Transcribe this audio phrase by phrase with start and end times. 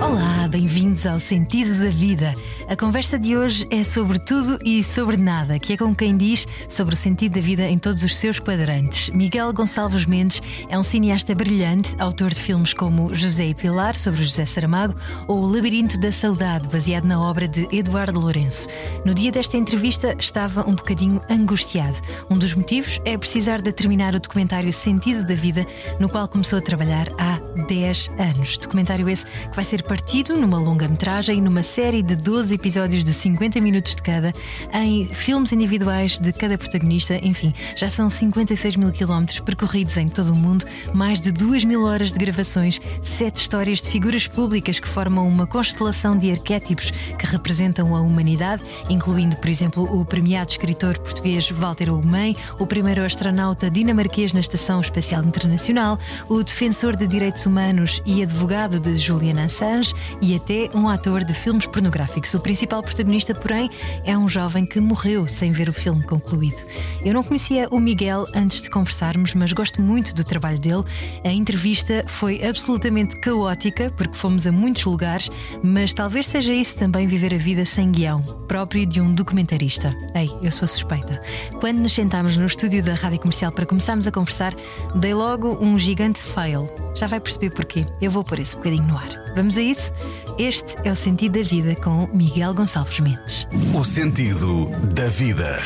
[0.00, 2.34] Olá, bem-vindos ao Sentido da Vida.
[2.68, 6.46] A conversa de hoje é sobre tudo e sobre nada, que é como quem diz
[6.68, 9.08] sobre o sentido da vida em todos os seus quadrantes.
[9.10, 14.22] Miguel Gonçalves Mendes é um cineasta brilhante, autor de filmes como José e Pilar, sobre
[14.22, 14.94] José Saramago,
[15.26, 18.68] ou O Labirinto da Saudade, baseado na obra de Eduardo Lourenço.
[19.04, 21.96] No dia desta entrevista estava um bocadinho angustiado.
[22.28, 25.66] Um dos motivos é precisar de terminar o documentário Sentido da Vida,
[25.98, 28.58] no qual começou a trabalhar há 10 anos.
[28.58, 33.60] Documentário esse que vai ser partido numa longa-metragem, numa série de 12 episódios de 50
[33.60, 34.34] minutos de cada,
[34.72, 37.14] em filmes individuais de cada protagonista.
[37.22, 41.84] Enfim, já são 56 mil quilómetros percorridos em todo o mundo, mais de 2 mil
[41.84, 47.26] horas de gravações, sete histórias de figuras públicas que formam uma constelação de arquétipos que
[47.26, 53.70] representam a humanidade, incluindo, por exemplo, o premiado escritor português Walter Ugumem, o primeiro astronauta
[53.70, 55.96] dinamarquês na Estação Espacial Internacional,
[56.28, 59.75] o defensor de direitos humanos e advogado de Julian Assange
[60.20, 62.32] e até um ator de filmes pornográficos.
[62.34, 63.70] O principal protagonista, porém,
[64.04, 66.56] é um jovem que morreu sem ver o filme concluído.
[67.04, 70.84] Eu não conhecia o Miguel antes de conversarmos, mas gosto muito do trabalho dele.
[71.24, 75.30] A entrevista foi absolutamente caótica, porque fomos a muitos lugares,
[75.62, 79.94] mas talvez seja isso também viver a vida sem guião, próprio de um documentarista.
[80.14, 81.20] Ei, eu sou suspeita.
[81.60, 84.54] Quando nos sentámos no estúdio da Rádio Comercial para começarmos a conversar,
[84.94, 86.68] dei logo um gigante fail.
[86.94, 87.86] Já vai perceber porquê.
[88.00, 89.26] Eu vou pôr esse bocadinho no ar.
[89.34, 89.92] Vamos a isso?
[90.38, 93.46] Este é o Sentido da Vida com Miguel Gonçalves Mendes.
[93.74, 95.58] O sentido da vida.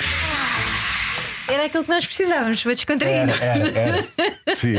[1.49, 3.29] Era aquilo que nós precisávamos para descontrair.
[3.29, 4.09] Era, era, era.
[4.57, 4.77] Sim.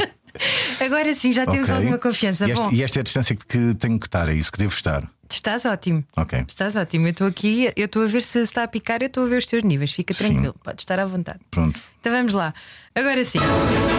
[0.80, 1.76] Agora sim, já temos Ok.
[1.76, 2.48] alguma confiança.
[2.48, 4.50] E, este- Bom, e esta é a distância que, que tenho que estar, é isso
[4.52, 5.04] que devo estar.
[5.36, 6.04] Estás ótimo.
[6.16, 6.46] Ok.
[6.48, 7.08] Estás ótimo.
[7.08, 9.38] Eu estou aqui, eu estou a ver se está a picar, eu estou a ver
[9.38, 9.92] os teus níveis.
[9.92, 10.30] Fica Sim.
[10.34, 11.40] tranquilo, podes estar à vontade.
[11.50, 11.80] Pronto.
[12.00, 12.54] Então vamos lá.
[12.96, 13.40] Agora sim.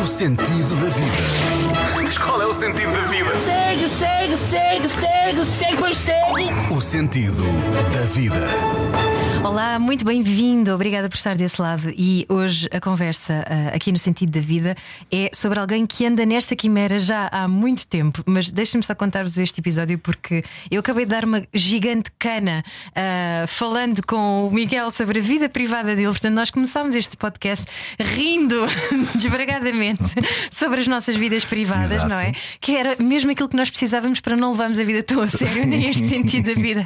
[0.02, 2.02] O sentido da vida.
[2.02, 3.38] Mas qual é o sentido da vida?
[3.38, 6.74] Segue, segue, segue, segue, segue, pois segue.
[6.74, 7.44] O sentido
[7.92, 9.11] da vida.
[9.44, 10.72] Olá, muito bem-vindo.
[10.72, 11.92] Obrigada por estar desse lado.
[11.96, 14.76] E hoje a conversa ah, aqui no Sentido da Vida
[15.10, 18.22] é sobre alguém que anda nesta quimera já há muito tempo.
[18.24, 22.64] Mas deixem-me só contar-vos este episódio porque eu acabei de dar uma gigante cana
[22.94, 26.06] ah, falando com o Miguel sobre a vida privada dele.
[26.06, 27.66] Portanto, nós começámos este podcast
[27.98, 28.64] rindo
[29.18, 30.04] desbragadamente
[30.52, 32.08] sobre as nossas vidas privadas, Exato.
[32.08, 32.30] não é?
[32.60, 35.66] Que era mesmo aquilo que nós precisávamos para não levarmos a vida tão a sério,
[35.66, 36.84] nem este sentido da vida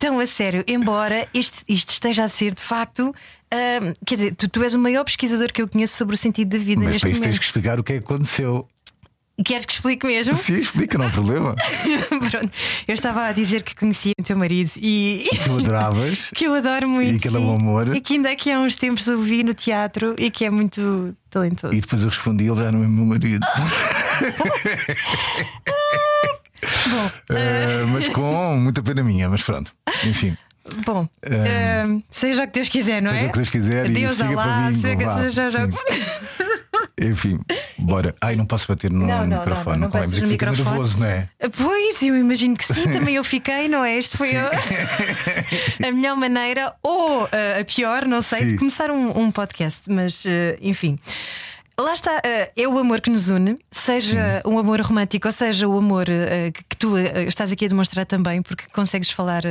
[0.00, 0.64] tão a sério.
[0.66, 3.14] Embora este, isto esteja a ser de facto.
[3.50, 6.50] ah, quer dizer, tu, tu és o maior pesquisador que eu conheço sobre o sentido
[6.50, 7.38] da vida Mas neste tens momento.
[7.38, 8.66] que explicar o que é que aconteceu.
[9.44, 10.34] Queres que explique mesmo?
[10.34, 11.56] Sim, explica, não há problema.
[12.30, 12.50] Pronto.
[12.86, 15.26] Eu estava a dizer que conhecia o teu marido e.
[15.44, 16.28] Tu adoravas.
[16.36, 17.14] Que eu adoro muito.
[17.14, 17.96] E que ele é um amor.
[17.96, 21.16] E que ainda aqui há uns tempos o vi no teatro e que é muito
[21.30, 21.74] talentoso.
[21.74, 23.44] E depois eu respondi, ele já não é meu marido.
[26.90, 29.72] Bom, Eh, mas com muita pena minha, mas pronto.
[30.06, 30.36] Enfim,
[30.86, 33.26] bom ah, seja o que Deus quiser, não seja é?
[33.26, 34.80] o que Deus quiser e Deus siga Alá, para mim.
[34.80, 35.68] seja- seja-.
[37.00, 37.40] Enfim,
[37.78, 38.14] bora.
[38.20, 39.76] Ai, não posso bater no Não, não, não, microfone.
[39.78, 40.76] não, não bates que no fica microfone.
[40.76, 41.28] nervoso, não é?
[41.56, 43.96] Pois, eu imagino que sim, também eu fiquei, não é?
[43.98, 48.56] Este foi a melhor maneira, ou ah, a pior, não sei, de Sim.
[48.58, 50.98] começar um, um podcast, mas ah, enfim.
[51.80, 55.66] Lá está, ah, é o amor que nos une, seja um amor romântico, ou seja
[55.66, 59.42] o amor ah, que, tu ah, estás aqui a demonstrar também, porque consegues falar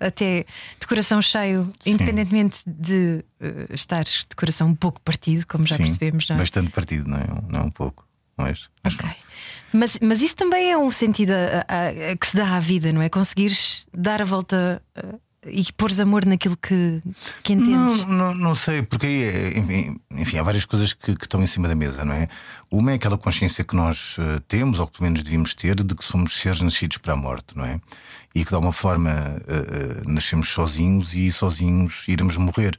[0.00, 0.44] até
[0.78, 3.24] de coração cheio, independentemente de
[3.70, 6.38] estares de coração um pouco partido, como já Sim, percebemos, não é?
[6.40, 7.26] Bastante partido, não é?
[7.48, 8.06] Não é um pouco.
[8.36, 8.54] Não é?
[8.84, 9.10] Mas Ok.
[9.72, 12.92] Mas, mas isso também é um sentido a- a- a- que se dá à vida,
[12.92, 13.08] não é?
[13.08, 14.82] Conseguires dar a volta
[15.46, 17.02] e pôres amor naquilo que,
[17.42, 18.04] que entendes.
[18.06, 21.46] Não, não, não sei, porque aí é, enfim, há várias coisas que, que estão em
[21.46, 22.28] cima da mesa, não é?
[22.70, 25.94] Uma é aquela consciência que nós eh, temos, ou que pelo menos devíamos ter, de
[25.94, 27.80] que somos seres nascidos para a morte, não é?
[28.34, 32.76] E que de alguma forma eh, eh, nascemos sozinhos e sozinhos iremos morrer.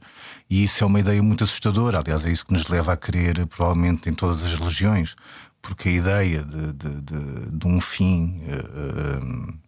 [0.48, 3.44] E isso é uma ideia muito assustadora, aliás, é isso que nos leva a querer,
[3.46, 5.16] provavelmente, em todas as religiões,
[5.60, 8.40] porque a ideia de, de, de, de um fim.
[8.46, 9.62] eh,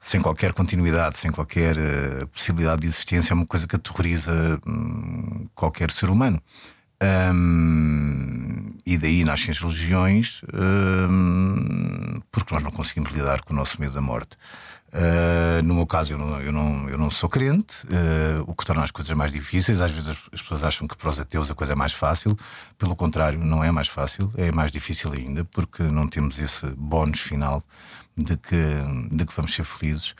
[0.00, 5.48] sem qualquer continuidade, sem qualquer eh, possibilidade de existência, é uma coisa que aterroriza hum,
[5.54, 6.40] qualquer ser humano.
[7.02, 13.80] Hum, e daí nascem as religiões, hum, porque nós não conseguimos lidar com o nosso
[13.80, 14.36] medo da morte.
[14.88, 18.64] Uh, no meu caso, eu não, eu não, eu não sou crente, uh, o que
[18.64, 19.82] torna as coisas mais difíceis.
[19.82, 22.34] Às vezes as, as, pessoas acham que para os ateus a coisa é mais fácil.
[22.78, 27.20] Pelo contrário, não é mais fácil, é mais difícil ainda, porque não temos esse bónus
[27.20, 27.62] final
[28.18, 30.14] de que, de que vamos ser felizes.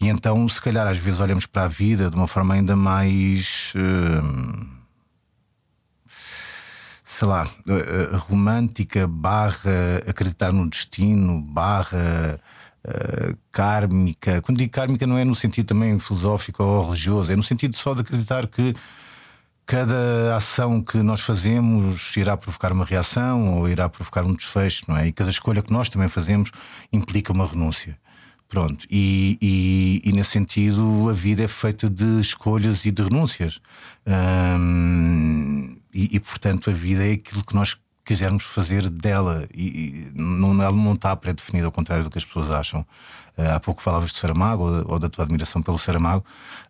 [0.00, 3.72] E então, se calhar, às vezes olhamos para a vida de uma forma ainda mais.
[3.76, 4.84] Uh,
[7.04, 7.46] sei lá,
[8.28, 12.40] romântica, barra acreditar no destino, barra
[13.52, 14.42] kármica.
[14.42, 17.94] Quando digo kármica, não é no sentido também filosófico ou religioso, é no sentido só
[17.94, 18.74] de acreditar que
[19.66, 24.96] cada ação que nós fazemos irá provocar uma reação ou irá provocar um desfecho, não
[24.96, 25.08] é?
[25.08, 26.50] E cada escolha que nós também fazemos
[26.92, 27.98] implica uma renúncia.
[28.48, 33.60] Pronto, e, e, e nesse sentido a vida é feita de escolhas e de renúncias.
[34.06, 40.62] Hum, e, e, portanto a vida é aquilo que nós quisermos fazer dela e, não,
[40.62, 42.80] ela não está pré-definida, ao contrário do que as pessoas acham.
[43.36, 46.24] Uh, há pouco falavas de Saramago ou, ou, da tua admiração pelo Saramago.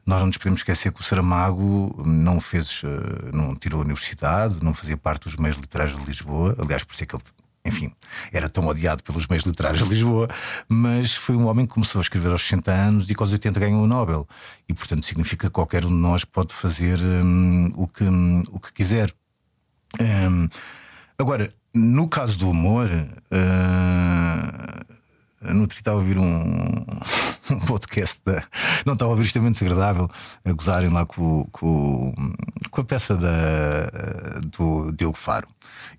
[0.06, 4.62] Nós não nos podemos esquecer que o Saramago não fez, uh, não tirou a universidade,
[4.62, 6.54] não fazia parte dos meios literários de Lisboa.
[6.58, 7.22] Aliás, por isso é que ele
[7.66, 7.90] enfim,
[8.30, 10.28] era tão odiado pelos meios literários de Lisboa,
[10.68, 13.58] mas foi um homem que começou a escrever aos 60 anos e com os 80
[13.58, 14.28] ganhou o Nobel.
[14.68, 18.60] E, portanto, significa que qualquer um de nós pode fazer um, o, que, um, o
[18.60, 19.10] que quiser.
[19.98, 20.48] Um,
[21.18, 23.14] Agora, no caso do humor, uh,
[25.52, 26.84] no outro estava a ouvir um,
[27.50, 28.42] um podcast da.
[28.84, 30.10] Não estava a ouvir extremamente desagradável
[30.44, 32.12] a gozarem lá com, com,
[32.70, 35.46] com a peça da, do Diogo Faro.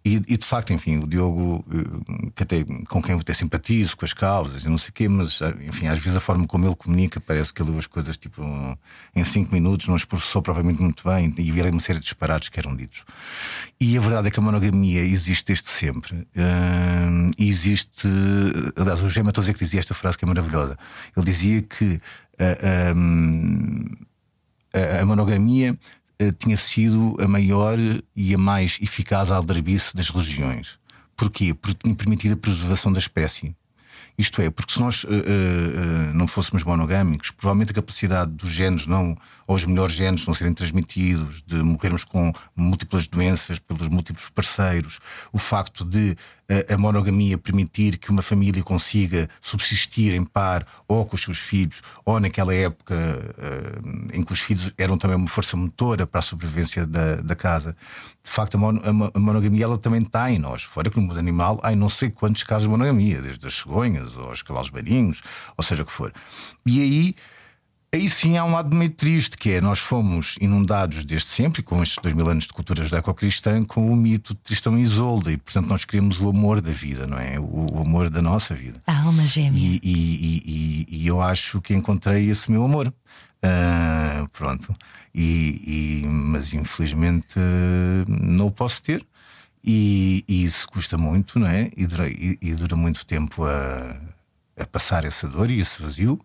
[0.03, 3.97] E, e, de facto, enfim, o Diogo, eh, que até, com quem eu até simpatizo,
[3.97, 6.65] com as causas e não sei o quê, mas enfim, às vezes a forma como
[6.65, 8.43] ele comunica parece que ele leu as coisas tipo
[9.15, 12.59] em cinco minutos, não expressou propriamente muito bem e virei uma série de disparados que
[12.59, 13.03] eram ditos.
[13.79, 16.27] E a verdade é que a monogamia existe desde sempre.
[17.37, 18.07] E existe.
[18.75, 20.77] Aliás, o Gema que dizia esta frase que é maravilhosa.
[21.15, 21.99] Ele dizia que
[22.39, 23.85] uh, um,
[25.01, 25.77] a, monogamia eh,
[26.39, 27.77] tinha sido a maior
[28.15, 30.77] e a mais eficaz aldrabice das religiões.
[31.15, 31.53] Porquê?
[31.53, 33.55] Porque tinha permitido a preservação da espécie.
[34.17, 38.87] Isto é, porque se nós uh, uh, não fôssemos monogâmicos, provavelmente a capacidade dos genes
[38.87, 39.17] não,
[39.47, 44.99] ou os melhores genes não serem transmitidos, de morrermos com múltiplas doenças pelos múltiplos parceiros,
[45.31, 46.11] o facto de
[46.49, 51.37] uh, a monogamia permitir que uma família consiga subsistir em par ou com os seus
[51.37, 52.95] filhos, ou naquela época
[54.13, 57.75] em que os filhos eram também uma força motora para a sobrevivência da, da casa.
[58.23, 58.79] De facto, a, mon
[59.13, 60.63] a monogamia ela também está em nós.
[60.63, 64.17] Fora que no mundo animal há não sei quantos casos de monogamia, desde as cegonhas
[64.17, 65.21] aos cavalos marinhos,
[65.57, 66.11] ou seja o que for.
[66.65, 67.15] E aí.
[67.95, 71.81] Aí sim há um lado meio triste, que é nós fomos inundados desde sempre, com
[71.81, 75.37] estes dois mil anos de cultura judaico-cristã, com o mito de Tristão e Isolda, e
[75.37, 77.39] portanto nós queremos o amor da vida, não é?
[77.39, 78.83] O, o amor da nossa vida.
[78.85, 79.57] A alma gêmea.
[79.57, 82.93] E, e, e, e, eu acho que encontrei esse meu amor.
[83.37, 84.75] Uh, pronto.
[85.13, 87.39] E, mas infelizmente
[88.09, 89.07] não o posso ter.
[89.63, 91.71] E, isso custa muito, não é?
[91.77, 92.09] E dura,
[92.57, 94.01] dura muito tempo a,
[94.59, 96.19] a, passar essa dor e esse vazio,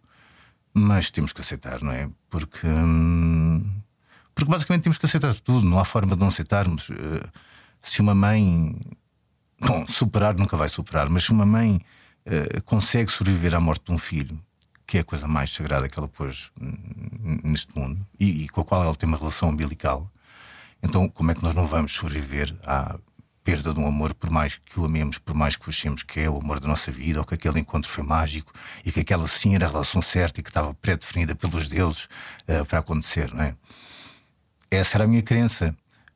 [0.72, 2.08] mas temos que aceitar, não é?
[2.28, 3.64] Porque, hum,
[4.34, 6.88] porque basicamente temos que aceitar tudo, não há forma de não aceitarmos.
[6.88, 7.28] Uh,
[7.82, 8.76] se uma mãe.
[9.60, 11.80] Bom, superar nunca vai superar, mas se uma mãe
[12.26, 14.40] uh, consegue sobreviver à morte de um filho,
[14.86, 16.50] que é a coisa mais sagrada que ela pôs
[17.44, 20.10] neste mundo e, e com a qual ela tem uma relação umbilical,
[20.82, 22.98] então como é que nós não vamos sobreviver à
[23.42, 26.20] perda de um amor, por mais que o amemos, por mais que o achemos que
[26.20, 28.52] é o amor da nossa vida, ou que aquele encontro foi mágico
[28.84, 32.04] e que aquela sim era a relação certa e que estava pré-definida pelos deuses
[32.48, 33.54] uh, para acontecer, não é?
[34.70, 35.74] Essa era a minha crença.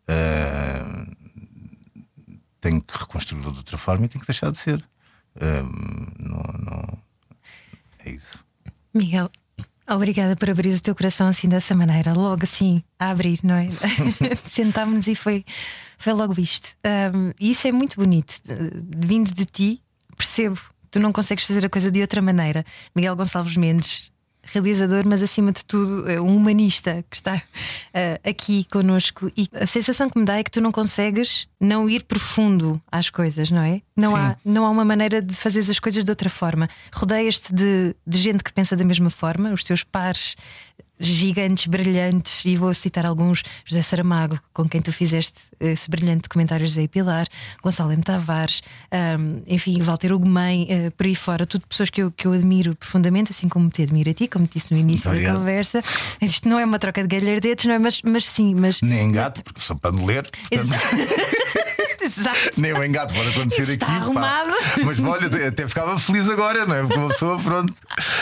[0.09, 1.17] Uh,
[2.61, 4.81] tenho que reconstruí-lo de outra forma e tenho que deixar de ser.
[5.37, 6.99] Uh, não, não...
[8.05, 8.39] É isso.
[8.93, 9.31] Miguel,
[9.87, 13.69] Obrigada por abrir o teu coração assim dessa maneira, logo assim, a abrir, não é?
[14.49, 15.45] Sentámos-nos e foi,
[15.99, 16.71] foi logo isto.
[16.85, 18.35] Um, e isso é muito bonito.
[18.97, 19.83] Vindo de ti,
[20.17, 20.59] percebo,
[20.91, 22.65] tu não consegues fazer a coisa de outra maneira.
[22.95, 24.13] Miguel Gonçalves Mendes
[24.47, 29.31] realizador, mas acima de tudo eh, um humanista que está uh, aqui conosco.
[29.37, 33.09] E a sensação que me dá é que tu não consegues não ir profundo às
[33.09, 33.81] coisas, não é?
[33.97, 36.69] Não, há, não há uma maneira de fazer as coisas de outra forma.
[36.93, 40.37] Rodeias-te de, de gente que pensa da mesma forma, os teus pares
[40.99, 46.67] gigantes, brilhantes, e vou citar alguns: José Saramago, com quem tu fizeste esse brilhante documentário
[46.67, 47.27] José Pilar,
[47.63, 48.03] Gonçalo M.
[48.03, 48.63] Tavares,
[49.19, 52.75] um, enfim, Walter Ugumem, uh, por aí fora, tudo pessoas que eu, que eu admiro
[52.77, 55.83] profundamente, assim como te admiro a ti, como te disse no início da conversa.
[56.21, 57.79] Isto não é uma troca de galhardetes, não é?
[57.79, 58.81] Mas, mas sim, mas.
[58.81, 60.29] Nem gato, porque sou para ler.
[60.51, 60.75] Portanto...
[62.05, 62.61] Exato.
[62.61, 63.83] Nem o engate pode acontecer Isso aqui.
[63.85, 64.51] está arrumado.
[64.85, 66.81] Mas olha, até ficava feliz agora, não é?
[66.83, 67.73] Porque uma pessoa, pronto.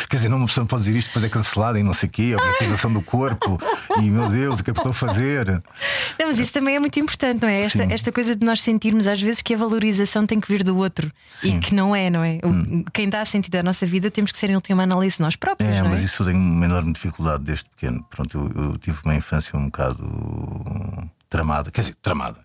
[0.09, 2.13] Quer dizer, não, uma pessoa pode dizer isto, depois é cancelada e não sei o
[2.13, 3.59] quê, uma acusação do corpo.
[4.01, 5.47] E meu Deus, o que é que estou a fazer?
[6.19, 7.63] Não, mas isso também é muito importante, não é?
[7.63, 10.77] Esta, esta coisa de nós sentirmos às vezes que a valorização tem que vir do
[10.77, 11.55] outro Sim.
[11.55, 11.57] Hum.
[11.57, 12.39] e que não é, não é?
[12.43, 15.71] O- Quem dá sentido à nossa vida temos que ser em última análise nós próprios.
[15.71, 16.05] É, mas é?
[16.05, 18.05] isso eu tenho uma enorme dificuldade desde pequeno.
[18.11, 21.71] Pronto, eu, eu tive uma infância um bocado tramada.
[21.71, 22.39] Quer dizer, tramada.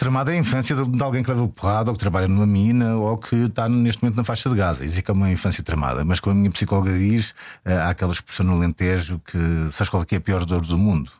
[0.00, 2.96] Tramada é a infância de, de alguém que leva porrada ou que trabalha numa mina
[2.96, 4.82] ou que está neste momento na faixa de Gaza.
[4.82, 6.02] Isso é que é uma infância tramada.
[6.06, 7.34] Mas como a minha psicóloga diz,
[7.66, 9.36] eh, há aquela expressão no Alentejo que
[9.70, 11.12] sabes qual é que é a pior dor do mundo?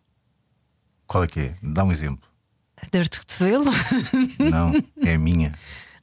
[1.06, 1.54] Qual é que é?
[1.62, 2.26] Dá um exemplo.
[2.90, 3.70] Dor de cotovelo?
[4.50, 4.72] Não,
[5.04, 5.52] é a minha.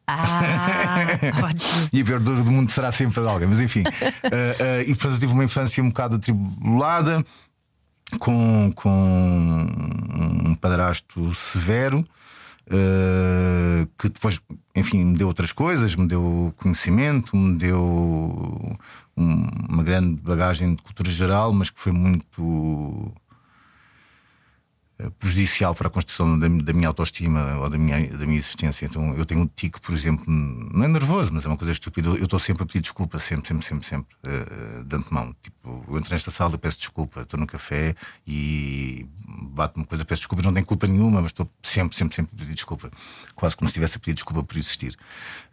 [0.06, 1.08] Ah.
[1.92, 3.82] E a pior dor do mundo será sempre a de alguém, mas enfim.
[4.22, 7.26] Eh, eh, e portanto eu tive uma infância um bocado atribulada,
[8.20, 9.68] com, com
[10.46, 12.08] um padrasto severo.
[12.70, 14.40] Eh, que depois,
[14.76, 17.80] enfim, me deu outras coisas, me deu conhecimento, me deu
[19.16, 23.12] um- uma grande bagagem de cultura geral, mas que foi muito
[25.20, 28.86] prejudicial para a construção da, da minha autoestima ou da minha, da minha existência.
[28.86, 32.10] Então eu tenho um tique, por exemplo, não é nervoso, mas é uma coisa estúpida.
[32.10, 35.36] Eu estou sempre a pedir desculpa, sempre, sempre, sempre, sempre, eh, de antemão.
[35.42, 40.04] Tipo, eu entro nesta sala, eu peço desculpa, estou no café e bato-me uma coisa,
[40.04, 42.90] peço desculpa, não tenho culpa nenhuma, mas estou sempre, sempre, sempre a pedir desculpa.
[43.36, 44.96] Quase como se estivesse a pedir desculpa por existir.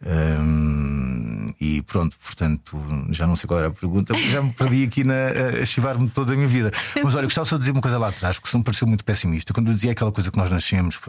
[0.06, 2.78] Hum, e pronto, portanto,
[3.10, 5.14] já não sei qual era a pergunta, já me perdi aqui na,
[5.60, 6.70] a- chivar-me toda a minha vida.
[7.02, 9.04] Mas olha, gostava só de dizer uma coisa lá atrás, se me pareceu muito
[9.52, 11.00] Quando eu dizia aquela coisa que nós nascemos,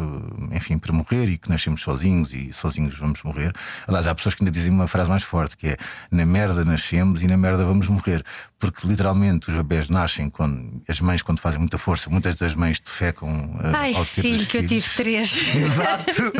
[0.51, 3.51] enfim, para morrer e que nascemos sozinhos e sozinhos vamos morrer.
[3.87, 5.77] Aliás, há pessoas que ainda dizem uma frase mais forte que é
[6.11, 8.23] na merda nascemos e na merda vamos morrer.
[8.57, 12.79] Porque literalmente os bebés nascem quando as mães, quando fazem muita força, muitas das mães
[12.79, 13.29] defecam
[13.61, 15.37] eh, Ai, ao ter filho, que eu tive três.
[15.55, 16.31] Exato.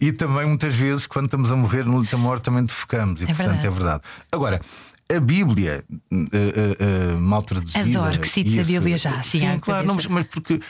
[0.00, 3.20] e também muitas vezes, quando estamos a morrer no leito morte, também defecamos.
[3.20, 3.66] E É portanto verdade.
[3.66, 4.02] é verdade.
[4.32, 4.60] Agora.
[5.14, 7.80] A Bíblia, eh, eh, eh, mal traduzida.
[7.80, 10.60] Adoro que cites a Bíblia já, Sim, à claro, não, mas, mas porque.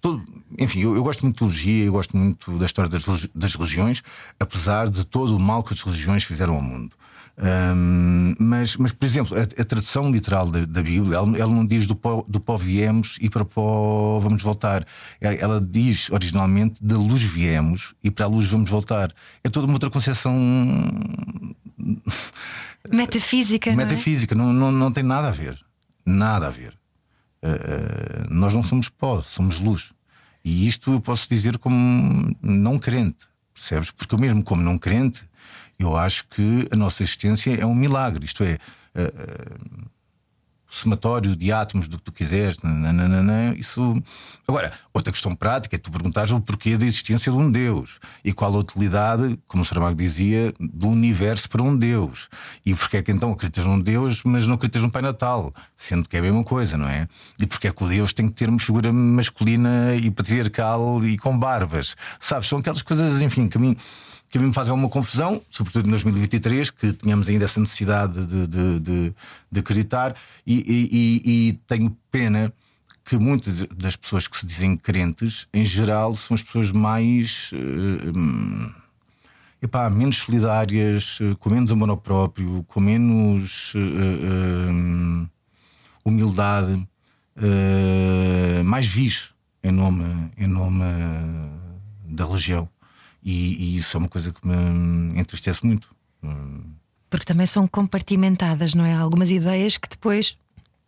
[0.00, 0.22] todo-
[0.58, 4.02] enfim, eu, eu gosto muito de teologia, eu gosto muito da história das, das religiões,
[4.38, 6.94] apesar de todo o mal que as religiões fizeram ao mundo.
[7.38, 11.64] Ahm, mas, mas, por exemplo, a, a tradução literal da, da Bíblia, ela, ela não
[11.66, 14.86] diz do pó, do pó viemos e para o pó vamos voltar.
[15.20, 19.12] Ela, ela diz originalmente da luz viemos e para a luz vamos voltar.
[19.44, 20.34] É toda uma outra concepção
[22.90, 23.72] Metafísica.
[23.72, 23.84] não é?
[23.84, 25.58] metafísica, não, não, não tem nada a ver.
[26.04, 26.76] Nada a ver.
[27.42, 29.92] Eh, eh, nós não somos pó, somos luz.
[30.44, 33.90] E isto eu posso dizer como não crente, percebes?
[33.90, 35.28] Porque eu, mesmo como não crente,
[35.78, 38.24] eu acho que a nossa existência é um milagre.
[38.24, 38.58] Isto é.
[38.94, 39.12] eh,
[40.76, 44.02] somatório de átomos do que tu quiseres, nananana, isso.
[44.46, 48.32] Agora, outra questão prática é tu perguntares o porquê da existência de um Deus e
[48.32, 52.28] qual a utilidade, como o Saramago dizia, do universo para um Deus.
[52.64, 56.08] E porquê é que então acreditas num Deus, mas não acreditas num Pai Natal, sendo
[56.08, 57.08] que é a mesma coisa, não é?
[57.38, 61.16] E porquê é que o Deus tem que ter uma figura masculina e patriarcal e
[61.18, 61.96] com barbas?
[62.20, 63.76] Sabes, são aquelas coisas, enfim, que a mim
[64.28, 68.26] que a mim me faz alguma confusão, sobretudo em 2023, que tínhamos ainda essa necessidade
[68.26, 69.14] de, de, de,
[69.52, 70.14] de acreditar,
[70.46, 72.52] e, e- e- tenho pena
[73.04, 77.50] que muitas das pessoas que se dizem crentes, em geral, são as pessoas mais.
[77.54, 78.72] eh,
[79.62, 85.28] epá, menos solidárias, eh, com menos amor próprio, com menos eh, hum,
[86.04, 86.86] humildade,
[88.64, 89.30] mais vis
[89.62, 90.04] em nome,
[90.38, 90.82] em nome
[92.08, 92.68] da religião.
[93.26, 95.88] E, e isso é uma coisa que me entristece muito.
[97.10, 98.94] Porque também são compartimentadas, não é?
[98.94, 100.36] Algumas ideias que depois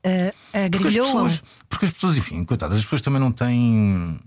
[0.06, 4.20] uh, Porque as, pessoas, porque as pessoas, enfim, coitadas, as pessoas também não têm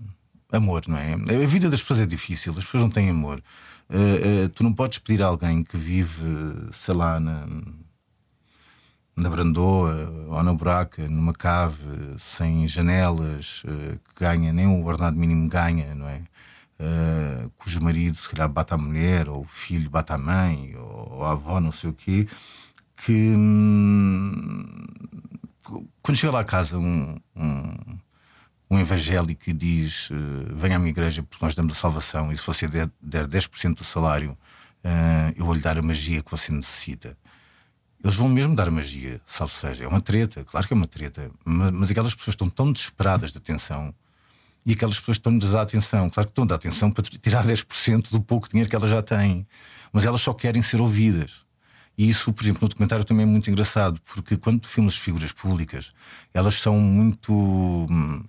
[0.52, 1.14] amor, não é?
[1.14, 3.42] A vida das pessoas é difícil, as pessoas não têm amor.
[3.88, 6.22] Eh, eh, tu não podes pedir a alguém que vive,
[6.72, 7.46] sei lá, na,
[9.16, 11.84] na Brandoa ou na Buraca, numa cave,
[12.18, 16.22] sem janelas, eh, que ganha, nem o ordenado mínimo ganha, não é?
[16.78, 21.24] Eh, cujo marido se calhar bate à mulher, ou o filho bate à mãe, ou
[21.24, 22.26] a avó, não sei o quê,
[22.96, 24.84] que hum,
[26.02, 27.98] quando chega lá a casa um, um,
[28.70, 32.36] um evangélico e diz eh, venha à minha igreja porque nós damos a salvação e
[32.36, 34.36] se você der, der 10% do salário
[34.84, 37.16] eh, eu vou lhe dar a magia que você necessita.
[38.02, 39.84] Eles vão mesmo dar a magia, salvo seja.
[39.84, 43.32] É uma treta, claro que é uma treta, mas, mas aquelas pessoas estão tão desesperadas
[43.32, 43.94] de atenção
[44.64, 46.08] e aquelas pessoas estão-lhes a dar atenção.
[46.10, 49.02] Claro que estão a dar atenção para tirar 10% do pouco dinheiro que elas já
[49.02, 49.46] têm,
[49.92, 51.42] mas elas só querem ser ouvidas.
[51.98, 55.30] E isso, por exemplo, no documentário também é muito engraçado, porque quando tu filmas figuras
[55.32, 55.92] públicas,
[56.32, 57.32] elas são muito.
[57.32, 58.24] hum,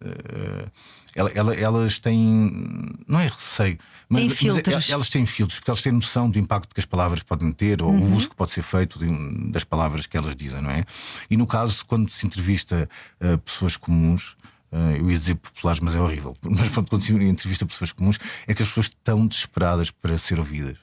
[0.00, 0.68] eh,
[1.14, 2.94] ela- ela- elas têm.
[3.08, 3.76] Não é receio.
[4.08, 4.88] Mas, mas filtros.
[4.88, 7.82] é- elas têm filtros, porque elas têm noção do impacto que as palavras podem ter
[7.82, 8.12] ou Uhum.
[8.12, 10.84] o uso que pode ser feito de- das palavras que elas dizem, não é?
[11.28, 12.88] E no caso, quando se entrevista
[13.20, 14.36] eh, pessoas comuns,
[14.70, 16.36] eu ia dizer populares, mas é horrível.
[16.44, 20.38] Mas pronto, quando se entrevista pessoas comuns, é que as pessoas estão desesperadas para ser
[20.38, 20.78] ouvidas.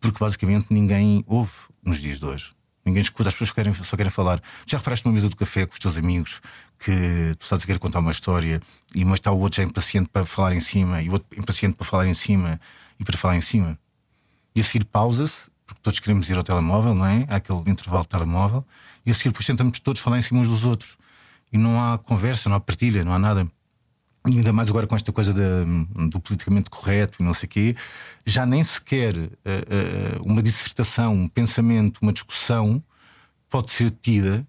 [0.00, 1.52] Porque basicamente ninguém ouve
[1.84, 2.52] nos dias de hoje.
[2.84, 4.40] Ninguém escuta, as pessoas querem, só querem falar.
[4.64, 6.40] Já reparaste numa mesa do café com os teus amigos
[6.78, 8.60] que tu estás a querer contar uma história
[8.94, 11.76] e mas está o outro já impaciente para falar em cima e o outro impaciente
[11.76, 12.60] para falar em cima
[12.98, 13.76] e para falar em cima.
[14.54, 17.26] E a seguir pausa-se, porque todos queremos ir ao telemóvel, não é?
[17.28, 18.64] Há aquele intervalo de telemóvel,
[19.04, 20.96] e a seguir depois tentamos todos falar em cima uns dos outros.
[21.52, 23.46] E não há conversa, não há partilha, não há nada.
[24.28, 25.64] E ainda mais agora com esta coisa da-
[26.08, 27.76] do politicamente correto e não sei o quê,
[28.24, 32.82] já nem sequer eh, eh, uma dissertação, um pensamento, uma discussão
[33.48, 34.46] pode ser tida,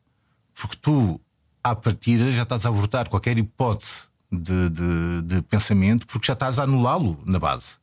[0.60, 1.22] porque tu,
[1.64, 4.02] à partida, já estás a abortar qualquer hipótese
[4.32, 7.76] de, de- de pensamento, porque já estás a anulá-lo na base.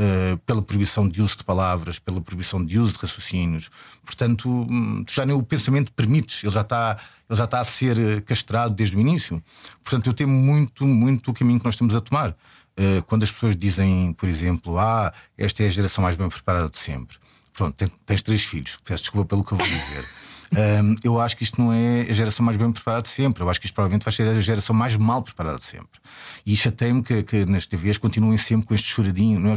[0.00, 3.68] eh, pela proibição de uso de palavras, pela proibição de uso de raciocínios.
[4.04, 6.98] Portanto, hum, tu já nem o pensamento permites, ele já está,
[7.28, 9.42] ele já está a ser eh, castrado desde o início.
[9.84, 12.34] Portanto, eu temo muito, muito o caminho que nós estamos a tomar.
[12.76, 16.68] Eh, quando as pessoas dizem, por exemplo, ah, esta é a geração mais bem preparada
[16.68, 17.16] de sempre.
[17.52, 20.04] Pronto, ten- tens três filhos, peço desculpa pelo que eu vou dizer.
[20.52, 23.42] Hum, eu acho que isto não é a geração mais bem preparada de sempre.
[23.42, 26.00] Eu acho que isto provavelmente vai ser a geração mais mal preparada de sempre.
[26.46, 29.38] E chateia-me que, que nas TVs continuem sempre com este choradinho.
[29.40, 29.56] Não é?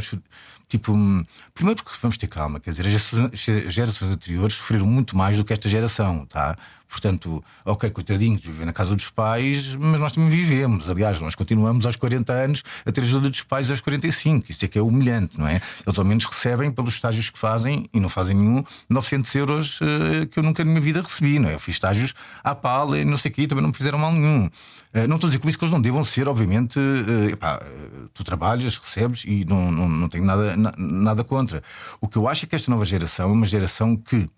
[0.68, 5.36] Tipo, hum, primeiro porque vamos ter calma, quer dizer, as gerações- anteriores sofreram muito mais
[5.36, 6.56] do que esta geração, tá?
[6.92, 10.90] Portanto, ok, coitadinhos, vivem na casa dos pais, mas nós também vivemos.
[10.90, 14.50] Aliás, nós continuamos aos 40 anos a ter ajuda dos pais aos 45.
[14.50, 15.58] Isso é que é humilhante, não é?
[15.86, 20.26] Eles ao menos recebem pelos estágios que fazem e não fazem nenhum 900 euros eh,
[20.26, 21.54] que eu nunca minha vida recebi, não é?
[21.54, 24.12] Eu fiz estágios à pala e não sei o quê, também não me fizeram mal
[24.12, 24.50] nenhum.
[24.92, 26.78] Eh, não estou a dizer com isso que eles não devam ser, obviamente.
[26.78, 31.62] eh, epá, eh, tu trabalhas, recebes e não, não, não tenho nada, na- nada contra.
[32.00, 34.28] O que eu acho é que esta nova geração é uma geração que,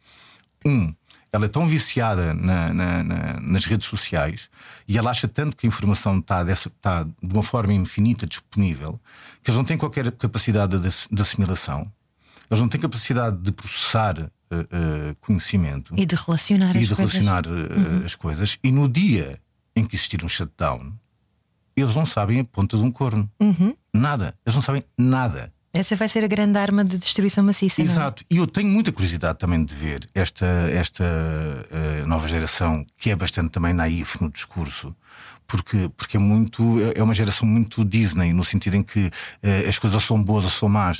[0.65, 0.95] um,
[1.33, 4.49] ela é tão viciada na- na- na- nas redes sociais
[4.87, 9.01] e ela acha tanto que a informação está, dessa- está de uma forma infinita disponível
[9.43, 11.91] que eles não têm qualquer capacidade de, de assimilação,
[12.49, 17.13] eles não têm capacidade de processar eh, conhecimento E de relacionar e as de coisas.
[17.15, 18.59] relacionar eh, as coisas.
[18.63, 19.39] E no dia
[19.77, 20.93] em que existir um shutdown,
[21.77, 23.29] eles não sabem a ponta de um corno.
[23.41, 23.75] Uhum.
[23.93, 24.35] Nada.
[24.47, 25.53] Eles não sabem nada.
[25.73, 27.83] Essa vai ser a grande arma de destruição maciça.
[27.83, 27.85] é?
[27.85, 28.25] Exato.
[28.31, 33.17] E eu tenho muita curiosidade também de ver esta, esta eh, nova geração, que é
[33.17, 34.95] bastante também naif no discurso.
[35.47, 36.63] Porque, porque é muito
[36.95, 39.11] é uma geração muito Disney, no sentido em que
[39.43, 40.99] eh, as coisas ou são boas ou são más.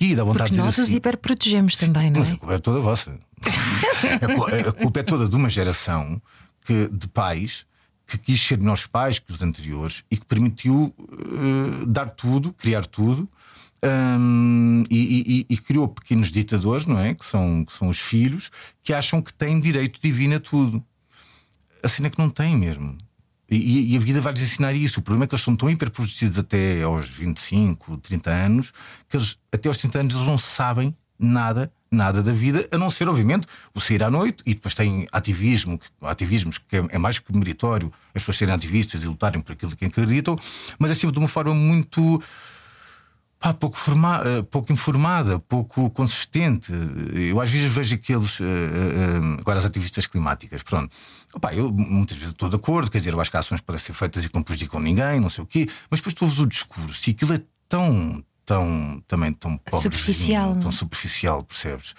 [0.00, 0.32] E dá vontade Uhum.
[0.34, 2.32] Porque de dizer nós os assim, hiperprotegemos também, não mas é?
[2.32, 3.18] a culpa é toda vossa.
[3.42, 6.20] a, cu- a culpa é toda de uma geração
[6.64, 7.64] que, de pais
[8.06, 12.84] que quis ser melhores pais que os anteriores e que permitiu eh, dar tudo, criar
[12.84, 13.28] tudo.
[13.84, 17.14] hum, e, e- e criou pequenos ditadores, não é?
[17.14, 18.50] Que são, que são os filhos,
[18.82, 20.84] que acham que têm direito divino a tudo.
[21.82, 22.96] A cena é que não têm mesmo.
[23.50, 25.00] E, e- a vida vai-lhes ensinar isso.
[25.00, 28.72] O problema é que eles são tão hiperprotegidos até aos 25, 30 anos,
[29.08, 32.90] que eles, até aos 30 anos eles não sabem nada, nada da vida, a não
[32.90, 36.98] ser, obviamente, o sair à noite e depois tem ativismo, que- ativismos que é, é
[36.98, 40.38] mais que meritório as pessoas serem ativistas e lutarem por aquilo que acreditam,
[40.78, 42.22] mas é sempre de uma forma muito.
[43.38, 46.70] Pá, pouco, forma, eh, pouco informada, pouco consistente.
[47.14, 48.38] Eu às vezes vejo aqueles.
[48.38, 50.94] eh, eh, agora, as ativistas climáticas, pronto.
[51.32, 53.92] Opá, eu muitas vezes estou de acordo, quer dizer, eu acho que ações podem ser
[53.92, 56.46] feitas e que não prejudicam ninguém, não sei o quê, mas depois tu ouves o
[56.46, 58.24] discurso e aquilo é tão.
[58.42, 60.56] Tão, também tão pobrezinho, Superficial.
[60.56, 61.94] tão superficial, percebes?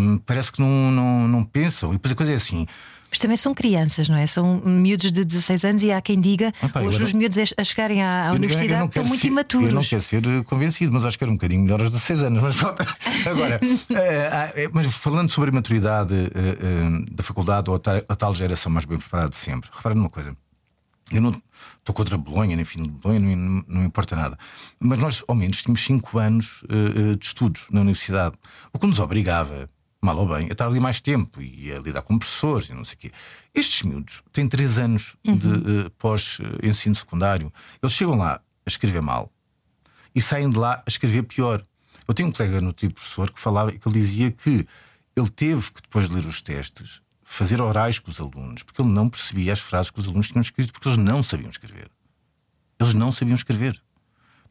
[0.00, 1.90] Hum, parece que não, não, não pensam.
[1.90, 2.66] E depois a coisa é assim:
[3.10, 4.26] Mas também são crianças, não é?
[4.26, 7.64] São miúdos de 16 anos e há quem diga eu hoje não- os miúdos a
[7.64, 9.68] chegarem à, à universidade não estão muito ser- imaturos.
[9.68, 12.22] Eu não quero ser eh, convencido, mas acho que era um bocadinho melhor aos 16
[12.22, 12.42] anos.
[12.42, 12.82] Mas pronto.
[13.30, 13.60] Agora,
[14.32, 18.34] ah, eh, mas falando sobre a maturidade eh, da faculdade ou a ta- a tal
[18.34, 20.36] geração mais bem preparada de sempre, repara numa coisa.
[21.12, 21.30] Eu não
[21.78, 24.36] estou contra Bolonha, nem fim de Bolonha, não, não, não importa nada.
[24.80, 28.34] Mas nós, ao menos, tínhamos 5 anos eh, de estudos na universidade,
[28.72, 29.70] o que nos obrigava,
[30.06, 32.84] mal ou bem, a estar ali mais tempo e a lidar com professores e não
[32.84, 33.12] sei o quê.
[33.52, 37.52] Estes miúdos têm 3 anos de eh, pós-ensino secundário.
[37.82, 39.30] Eles chegam lá a escrever mal
[40.14, 41.66] e saem de lá a escrever pior.
[42.06, 44.66] Eu tenho um colega no tipo professor que falava que ele dizia que
[45.16, 48.90] ele teve que, depois de ler os testes, fazer orais com os alunos, porque ele
[48.90, 51.90] não percebia as frases que os alunos tinham escrito, porque eles não sabiam escrever.
[52.78, 53.82] Eles não sabiam escrever.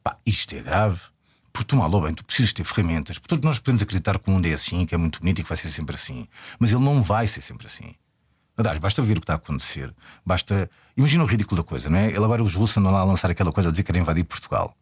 [0.04, 1.02] Pá, isto é grave.
[1.56, 3.18] Porque tu, mal ou bem, tu precisas ter ferramentas.
[3.18, 5.48] Todos nós podemos acreditar que o mundo é assim, que é muito bonito e que
[5.48, 6.28] vai ser sempre assim.
[6.60, 7.96] Mas ele não vai ser sempre assim.
[8.58, 9.94] Aliás, basta ver o que está a acontecer.
[10.26, 12.08] Basta Imagina o ridículo da coisa, não é?
[12.08, 14.24] Ele agora os russos andam lá a lançar aquela coisa a dizer que querem invadir
[14.24, 14.76] Portugal.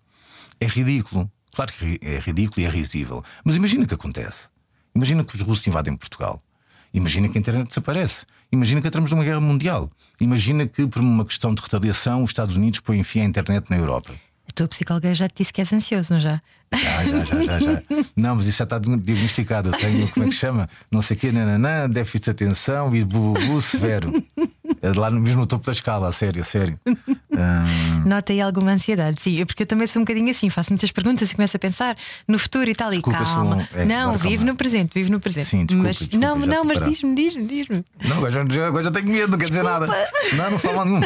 [0.60, 1.30] É ridículo.
[1.52, 3.24] Claro que é ridículo e é risível.
[3.44, 4.48] Mas imagina o que acontece.
[4.94, 6.42] Imagina que os russos invadem Portugal.
[6.94, 8.26] Imagina que a internet desaparece.
[8.52, 9.90] Imagina que entramos numa guerra mundial.
[10.20, 13.78] Imagina que, por uma questão de retaliação, os Estados Unidos põem fim à internet na
[13.78, 14.14] Europa.
[14.56, 16.42] Tua psicóloga já te disse que és ansioso, não já?
[16.74, 17.84] Já, já, já, já, já.
[18.16, 19.70] Não, mas isso já está diagnosticado.
[19.70, 20.68] Eu tenho, como é que chama?
[20.92, 24.12] Não sei o quê, nananã, déficit de atenção e bubu severo.
[24.82, 26.80] É lá no mesmo topo da escala, a sério, a sério.
[26.86, 28.08] Um...
[28.08, 31.32] Nota aí alguma ansiedade, sim, porque eu também sou um bocadinho assim, faço muitas perguntas
[31.32, 32.90] e começo a pensar no futuro e tal.
[32.90, 33.56] Desculpa, e calma.
[33.56, 33.80] Um...
[33.80, 34.52] É, não, vive calma.
[34.52, 35.50] no presente, vive no presente.
[35.50, 37.86] Sim, desculpa, mas, desculpa, não, não, mas diz-me, diz-me, diz-me.
[38.04, 39.88] Não, agora já, agora já tenho medo, não quer dizer nada.
[40.34, 41.02] Não, não fala nenhum.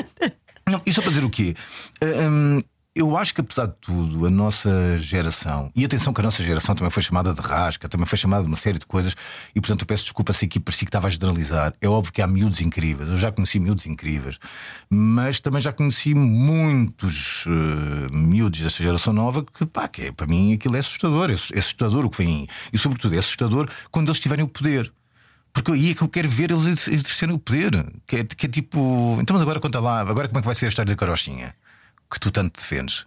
[0.69, 1.55] Não, isso é para dizer o quê?
[2.03, 2.59] Um,
[2.97, 6.73] eu acho que, apesar de tudo, a nossa geração, e atenção que a nossa geração
[6.73, 9.15] também foi chamada de rasca, também foi chamada de uma série de coisas,
[9.53, 11.73] e portanto eu peço desculpa se aqui parecia que estava a generalizar.
[11.79, 14.39] É óbvio que há miúdos incríveis, eu já conheci miúdos incríveis,
[14.89, 20.25] mas também já conheci muitos uh, miúdos desta geração nova que, pá, que é, para
[20.25, 24.07] mim aquilo é assustador, é, é assustador o que vem, e sobretudo é assustador quando
[24.07, 24.91] eles tiverem o poder.
[25.53, 27.71] Porque aí é que eu quero ver eles exercerem o poder.
[28.05, 29.17] Que é, que é tipo.
[29.19, 31.55] Então, mas agora conta lá, agora como é que vai ser a história da carochinha?
[32.09, 33.05] Que tu tanto defendes.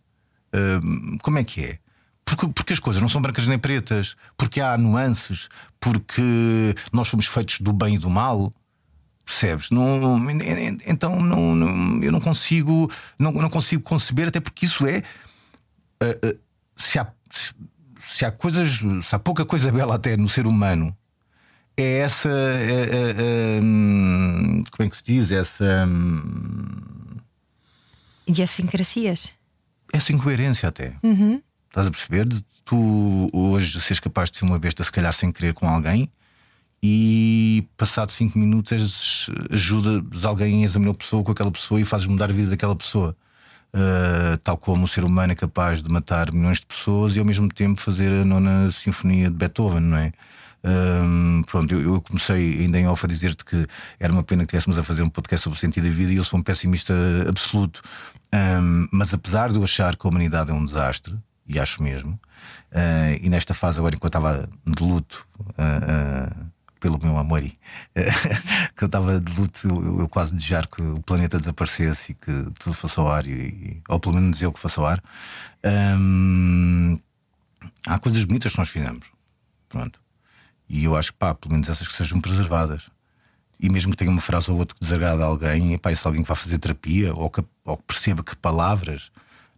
[0.54, 1.78] Uh, como é que é?
[2.24, 5.48] Porque, porque as coisas não são brancas nem pretas, porque há nuances,
[5.80, 8.52] porque nós somos feitos do bem e do mal.
[9.24, 9.70] Percebes?
[9.70, 10.18] Não,
[10.86, 15.02] então não, não, eu não consigo, não, não consigo conceber, até porque isso é.
[16.02, 16.40] Uh, uh,
[16.76, 17.06] se, há,
[18.00, 20.96] se há coisas, se há pouca coisa bela até no ser humano,
[21.76, 22.28] é essa.
[22.28, 25.30] É, é, é, como é que se diz?
[25.30, 25.88] Essa.
[28.30, 29.30] Idiosincrasias.
[29.92, 30.94] Essa incoerência até.
[31.02, 31.42] Uhum.
[31.68, 32.26] Estás a perceber?
[32.26, 36.10] De tu hoje seres capaz de ser uma besta, se calhar sem querer com alguém,
[36.82, 42.06] e passado 5 minutos ajudas alguém a examinar a pessoa com aquela pessoa e fazes
[42.06, 43.16] mudar a vida daquela pessoa.
[43.72, 47.24] Uh, tal como o ser humano é capaz de matar milhões de pessoas e ao
[47.24, 50.12] mesmo tempo fazer a nona sinfonia de Beethoven, não é?
[50.62, 53.66] Um, pronto, eu, eu, comecei ainda em off a dizer-te que
[53.98, 56.16] era uma pena que estivéssemos a fazer um podcast sobre o sentido da vida e
[56.16, 56.94] eu sou um pessimista
[57.28, 57.82] absoluto.
[58.32, 62.12] Um, mas apesar de eu achar que a humanidade é um desastre, e acho mesmo,
[62.12, 65.26] uh, e nesta fase, agora, enquanto estava de luto.
[65.58, 67.42] Uh, uh, pelo meu amor,
[68.74, 72.32] que eu estava de luto, eu, eu, quase desejar que o planeta desaparecesse e que
[72.58, 75.02] tudo fosse ao ar, e, ou pelo menos eu que fosse ao ar.
[77.86, 79.06] Há coisas bonitas que nós fizemos.
[79.68, 80.00] Pronto.
[80.70, 82.88] E eu acho que, pá, pelo menos essas que sejam preservadas.
[83.58, 86.28] E mesmo que tenha uma frase ou outra que desagrada alguém, pá, se alguém que
[86.28, 89.10] vai fazer terapia ou que, ou que perceba que palavras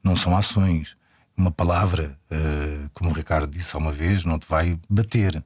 [0.03, 0.97] não são ações.
[1.37, 5.37] Uma palavra, uh, como o Ricardo disse uma vez, não te vai bater.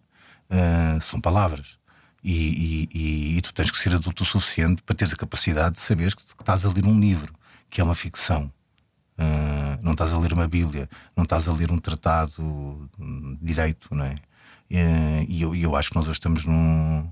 [0.49, 1.79] Uh, são palavras.
[2.23, 5.75] E, e, e, e, tu tens que ser adulto o suficiente para teres a capacidade
[5.75, 7.35] de saber que, que estás a ler um livro,
[7.69, 8.53] que é uma ficção.
[9.19, 13.89] Uh, não estás a ler uma Bíblia, não estás a ler um tratado de direito,
[13.93, 14.15] não é?
[14.71, 17.09] E eu, eu acho que nós hoje estamos num.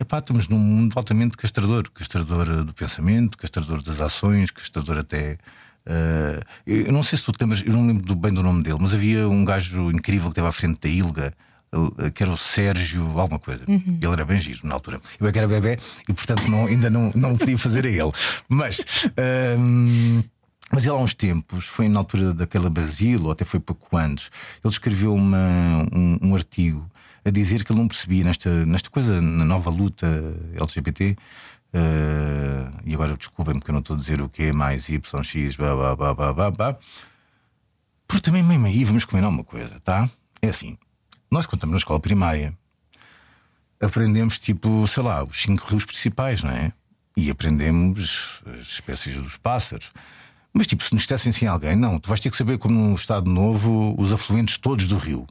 [0.00, 5.38] Epá, estamos num mundo altamente castrador castrador do pensamento, castrador das ações, castrador até.
[5.86, 8.78] Uh, eu não sei se tu te lembras, eu não lembro bem do nome dele,
[8.80, 11.34] mas havia um gajo incrível que estava à frente da Ilga,
[12.14, 13.64] que era o Sérgio, alguma coisa.
[13.66, 13.98] Uhum.
[14.00, 15.00] Ele era bem giro na altura.
[15.18, 18.12] Eu é que era bebê e, portanto, não, ainda não, não podia fazer a ele.
[18.48, 18.78] Mas.
[18.78, 20.24] Uh,
[20.70, 24.30] mas ele há uns tempos, foi na altura daquela Brasil, ou até foi pouco antes,
[24.62, 26.88] ele escreveu uma, um, um, artigo
[27.24, 30.06] a dizer que ele não percebia nesta, nesta coisa, na nova luta
[30.54, 31.16] LGBT.
[31.70, 34.88] Uh, eh, e agora desculpem-me porque eu não estou a dizer o que é mais
[34.88, 36.78] YX, blá blá blá blá blá blá.
[38.06, 40.08] Porque também, mesmo aí, vamos combinar uma coisa, tá?
[40.40, 40.78] É assim,
[41.30, 42.56] nós quando estamos na escola primária
[43.80, 46.72] aprendemos tipo, sei lá, os cinco rios principais, não é?
[47.16, 49.90] E aprendemos as espécies dos pássaros.
[50.58, 52.92] Mas tipo, se nos dissessem assim alguém, não, tu vais ter que saber como num
[52.92, 55.24] Estado Novo os afluentes todos do rio.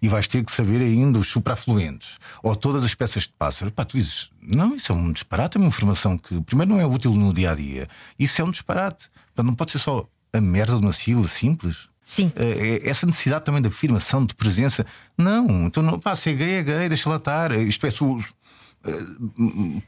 [0.00, 3.70] E vais ter que saber ainda os suprafluentes ou todas as peças de pássaro.
[3.70, 6.86] Pá, tu dizes, não, isso é um disparate, é uma informação que primeiro não é
[6.86, 7.86] útil no dia a dia.
[8.18, 9.10] Isso é um disparate.
[9.26, 11.90] Portanto, não pode ser só a merda de uma sigla simples.
[12.02, 12.32] Sim.
[12.34, 14.86] É, é, essa necessidade também de afirmação, de presença.
[15.18, 17.52] Não, então não, pá, se é gay, é gay, deixa lá estar.
[17.52, 17.90] Isto é,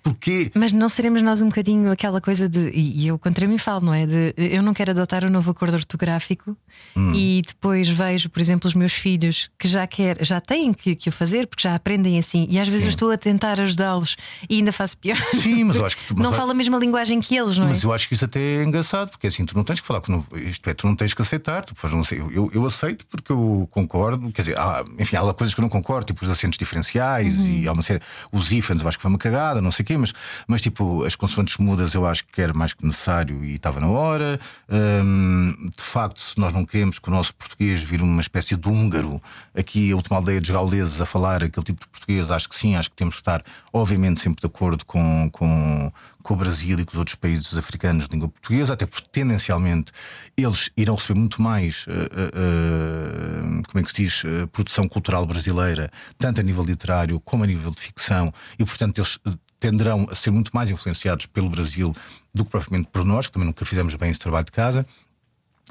[0.02, 0.50] Porquê?
[0.54, 2.70] Mas não seremos nós um bocadinho aquela coisa de.
[2.74, 4.04] E eu contra mim falo, não é?
[4.04, 6.54] De eu não quero adotar o um novo acordo ortográfico
[6.94, 7.12] hum.
[7.14, 11.08] e depois vejo, por exemplo, os meus filhos que já quer, já têm que, que
[11.08, 12.46] o fazer porque já aprendem assim.
[12.50, 12.88] E às vezes Sim.
[12.88, 14.16] eu estou a tentar ajudá-los
[14.48, 15.16] e ainda faço pior.
[15.34, 16.40] Sim, mas eu acho que tu, não vai...
[16.40, 17.70] fala a mesma linguagem que eles, não é?
[17.70, 20.02] Mas eu acho que isso até é engraçado, porque assim, tu não tens que falar
[20.02, 21.64] com isto é, tu não tens que aceitar.
[21.64, 25.54] Tu, não sei, eu, eu aceito porque eu concordo, quer dizer, há, enfim, há coisas
[25.54, 27.48] que eu não concordo, tipo os acentos diferenciais uhum.
[27.48, 28.00] e há uma série,
[28.30, 30.12] os ifans, eu acho que foi uma cagada, não sei o quê, mas,
[30.46, 33.88] mas tipo, as consoantes mudas eu acho que era mais que necessário e estava na
[33.88, 34.38] hora.
[34.70, 38.68] Hum, de facto, se nós não queremos que o nosso português vire uma espécie de
[38.68, 39.22] húngaro,
[39.56, 42.76] aqui a última aldeia dos gauleses a falar aquele tipo de português, acho que sim,
[42.76, 43.42] acho que temos que estar,
[43.72, 48.06] obviamente, sempre de acordo com, com, com o Brasil e com os outros países africanos
[48.06, 49.92] de língua portuguesa, até porque tendencialmente
[50.36, 55.26] eles irão receber muito mais, uh, uh, como é que se diz, uh, produção cultural
[55.26, 59.18] brasileira, tanto a nível literário como a nível de ficção, e portanto eles
[59.62, 61.94] tenderão a ser muito mais influenciados pelo Brasil
[62.34, 64.84] do que propriamente por nós, que também nunca fizemos bem esse trabalho de casa.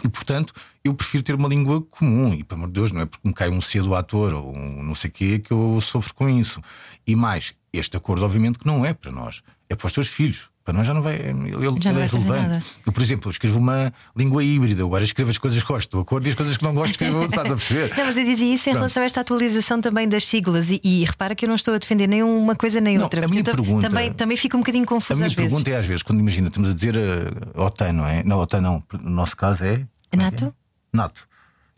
[0.04, 2.34] E portanto, eu prefiro ter uma língua comum.
[2.34, 4.82] E, pelo amor de Deus, não é porque me cai um cedo ator ou um
[4.82, 6.62] não sei o quê que eu sofro com isso.
[7.06, 10.50] E mais, este acordo, obviamente, que não é para nós, é para os teus filhos.
[10.64, 11.16] Para nós já não vai.
[11.16, 12.66] Ele, Já não é vai fazer relevante.
[12.86, 14.84] Eu, por exemplo, eu escrevo uma língua híbrida.
[14.84, 17.24] Agora escrevo as coisas que gosto do acordo e as coisas que não gosto escrevo,
[17.26, 17.98] estás a perceber?
[17.98, 18.78] Não, mas eu dizia isso em Pronto.
[18.82, 21.78] relação a esta atualização também das siglas e, e repara que eu não estou a
[21.80, 23.26] defender nem uma coisa nem Não, outra.
[23.26, 25.50] a minha pergunta- também, também fico um bocadinho A confusa minha às vezes.
[25.50, 28.24] pergunta é às vezes, quando imagina, estamos a dizer uh, OTAN, não é?
[28.24, 28.84] Não, OTAN não.
[29.02, 29.74] No nosso caso é.
[29.74, 30.18] é que é?
[30.18, 30.54] NATO?
[30.94, 31.28] NATO.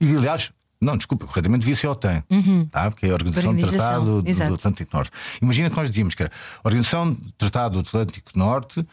[0.01, 0.51] E aliás,
[0.84, 2.24] não, desculpa, corretamente devia ser a OTAN,
[2.72, 2.89] tá?
[2.91, 3.69] porque é a Organização do Uhum.
[3.69, 5.12] Tratado do, do Atlântico Norte.
[5.41, 6.32] Imagina que nós dizíamos que era
[6.63, 8.86] Organização do Tratado do Atlântico Norte.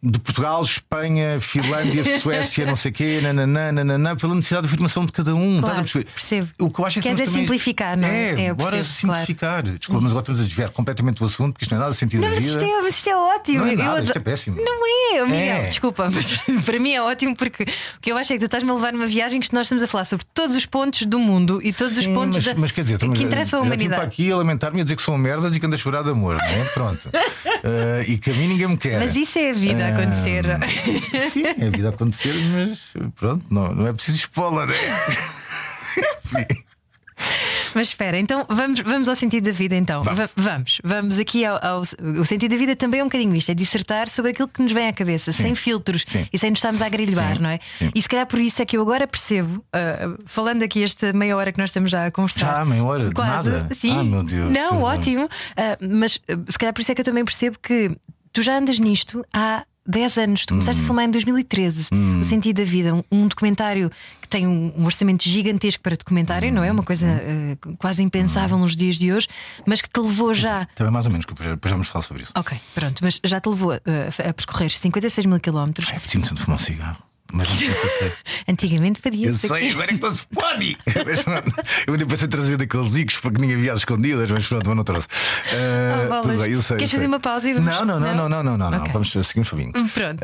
[0.00, 5.04] De Portugal, Espanha, Finlândia, Suécia, não sei o quê, nananã, nananã, pela necessidade de afirmação
[5.04, 5.60] de cada um.
[5.60, 6.04] Claro, estás a perceber?
[6.12, 6.48] percebo.
[6.60, 8.30] O que eu acho é que Queres é também- simplificar, não é?
[8.30, 9.62] É, É, bora percebo, simplificar.
[9.64, 12.20] Desculpa, mas agora estamos a desviar completamente do assunto, porque isto não é nada sentido
[12.20, 12.62] Não, da mas vida.
[12.62, 13.58] isto, é, mas isto é ótimo.
[13.58, 14.56] Não é nada, isto é péssimo.
[14.62, 15.66] Não é, Miguel, É.
[15.66, 16.30] desculpa, mas
[16.64, 18.92] para mim é ótimo porque o que eu acho é que tu estás-me a levar
[18.92, 21.98] numa viagem que nós estamos a falar sobre todos os pontos do mundo e todos
[21.98, 24.02] os Sim, pontos mas, da- mas quer dizer, que interessam para humanidade.
[24.04, 26.10] aqui a lamentar-me e a dizer que são merdas e que ando a chorar de
[26.10, 26.64] amor, não é?
[26.72, 27.10] Pronto.
[27.64, 29.00] Eh, e que a mim ninguém me quer.
[29.00, 30.44] Mas isso é a vida acontecer.
[31.32, 34.28] Sim, é a vida a acontecer, mas pronto, não, não é preciso
[34.66, 34.74] né?
[36.24, 36.62] Enfim.
[37.74, 40.02] Mas espera, então vamos, vamos ao sentido da vida então.
[40.02, 40.18] Vamos.
[40.20, 41.82] Va- vamos, vamos aqui ao, ao-
[42.20, 44.72] O sentido da vida também é um bocadinho isto: é dissertar sobre aquilo que nos
[44.72, 46.26] vem à cabeça, sem filtros Sim.
[46.32, 47.42] e sem nos estarmos a agrilhoar, Sim.
[47.42, 47.58] não é?
[47.78, 47.90] Sim.
[47.94, 51.36] E se calhar por isso é que eu agora percebo, ah, falando aqui esta meia
[51.36, 52.58] hora que nós estamos já a conversar.
[52.58, 53.08] Já, meia hora?
[53.08, 53.74] De Quase, nada?
[53.74, 53.96] sim.
[53.98, 55.28] Ah, meu Deus, Não, ótimo.
[55.56, 57.90] Ah, mas ah, se calhar por isso é que eu também percebo que
[58.32, 60.44] tu já andas nisto há 10 anos.
[60.46, 60.58] Tu Hum.
[60.58, 61.88] começaste a filmar em 2013
[62.20, 66.52] O Sentido da Vida, um, um documentário que tem um, um orçamento gigantesco para documentário,
[66.52, 66.70] não é?
[66.70, 69.26] Uma coisa ah, quase impensável nos dias de hoje,
[69.66, 70.66] mas que te levou já.
[70.74, 72.32] Também mais ou menos, que depois vamos falar sobre isso.
[72.34, 73.78] Ok, pronto, mas já te levou ah,
[74.28, 75.90] a percorrer 56 mil quilómetros.
[75.90, 77.02] É apetite-me tanto fumar um cigarro.
[77.32, 78.12] Mas não sei se sei.
[78.48, 80.76] Antigamente faria Eu sei, agora é que não se pode!
[81.06, 81.52] Mas pronto,
[81.86, 84.76] Eu nem pensei trazer daqueles zicos para que ninguém via às escondidas, mas pronto, mas
[84.76, 85.08] não trouxe.
[85.52, 86.76] Ah, Oh, tudo bem, eu sei.
[86.78, 88.28] Queres fazer uma pausa e vamos- Não, não, não, Não?
[88.28, 88.92] não, não, não, não, não.
[88.92, 89.72] Vamos seguir o Fabinho.
[89.72, 90.20] Pronto.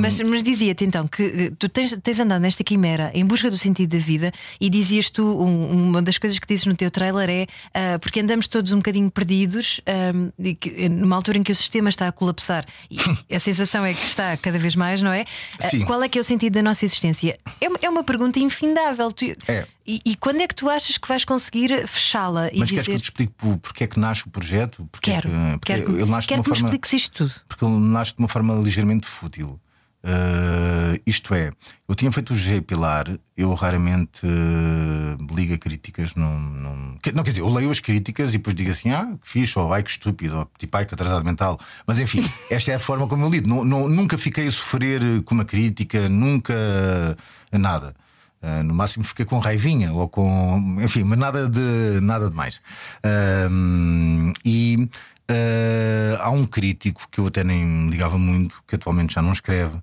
[0.00, 3.56] Mas, mas dizia-te então que eh, tu tens, tens andado nesta quimera em busca do
[3.58, 7.28] sentido da vida e dizias tu, um- uma das coisas que dizes no teu trailer
[7.28, 9.80] é ah, porque andamos todos um bocadinho perdidos
[10.38, 12.96] e que, eh, numa altura em que o sistema está a colapsar e
[13.34, 15.24] a sensação é que está cada vez mais, não é?
[15.70, 15.84] Sim.
[15.90, 17.36] Qual é que é o sentido da nossa existência?
[17.60, 19.10] É, uma- é uma pergunta infindável.
[19.10, 19.66] Tu- É.
[19.84, 22.76] E, e quando é que tu achas que vais conseguir fechá-la e Mas queres que
[22.76, 24.88] dizer eu te explique por- porque é que nasce o projeto?
[24.92, 26.68] Porque quero, é que, porque quero, que- ele nasce quero de que uma me forma.
[26.68, 27.34] expliques isto tudo.
[27.48, 29.58] Porque ele nasce de uma forma ligeiramente fútil.
[30.02, 31.52] Uh, isto é,
[31.86, 36.14] eu tinha feito o G Pilar, eu raramente uh, ligo a críticas.
[36.14, 36.76] Não, não,
[37.14, 39.72] não, quer dizer, eu leio as críticas e depois digo assim: ah, que fixe, ou
[39.72, 41.58] ai que estúpido, ou tipo ai que atrasado mental.
[41.86, 43.46] Mas enfim, esta é a forma como eu lido.
[43.46, 46.54] Nu- nunca fiquei a sofrer uh, com uma crítica, nunca
[47.52, 47.94] nada.
[48.42, 50.78] Uh, no máximo fiquei com raivinha ou com.
[50.80, 52.58] Enfim, mas nada de, nada de mais.
[54.42, 54.88] E
[55.30, 59.78] uh, há um crítico que eu até nem ligava muito, que atualmente já não escreve,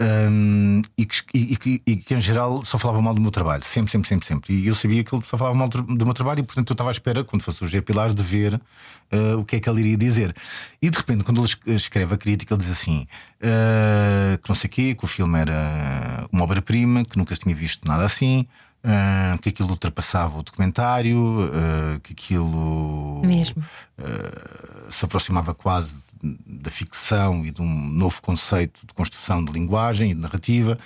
[0.00, 3.64] um, e, que, e, que- e que em geral só falava mal do meu trabalho,
[3.64, 4.54] sempre, sempre, sempre, sempre.
[4.54, 6.90] E eu sabia que ele só falava mal do meu trabalho, e portanto eu estava
[6.90, 9.80] à espera, quando fosse o G Pilar, de ver uh, o que é que ele
[9.80, 10.32] iria dizer.
[10.80, 13.06] E de repente, quando ele es- escreve a crítica, ele diz assim:
[13.42, 17.40] uh, que não sei o quê, que o filme era uma obra-prima, que nunca se
[17.42, 18.46] tinha visto nada assim.
[18.84, 23.62] Uh, que aquilo ultrapassava o documentário, uh, que aquilo Mesmo.
[23.98, 26.00] uh, se aproximava quase
[26.44, 30.76] da ficção e de um novo conceito de construção de linguagem e de narrativa,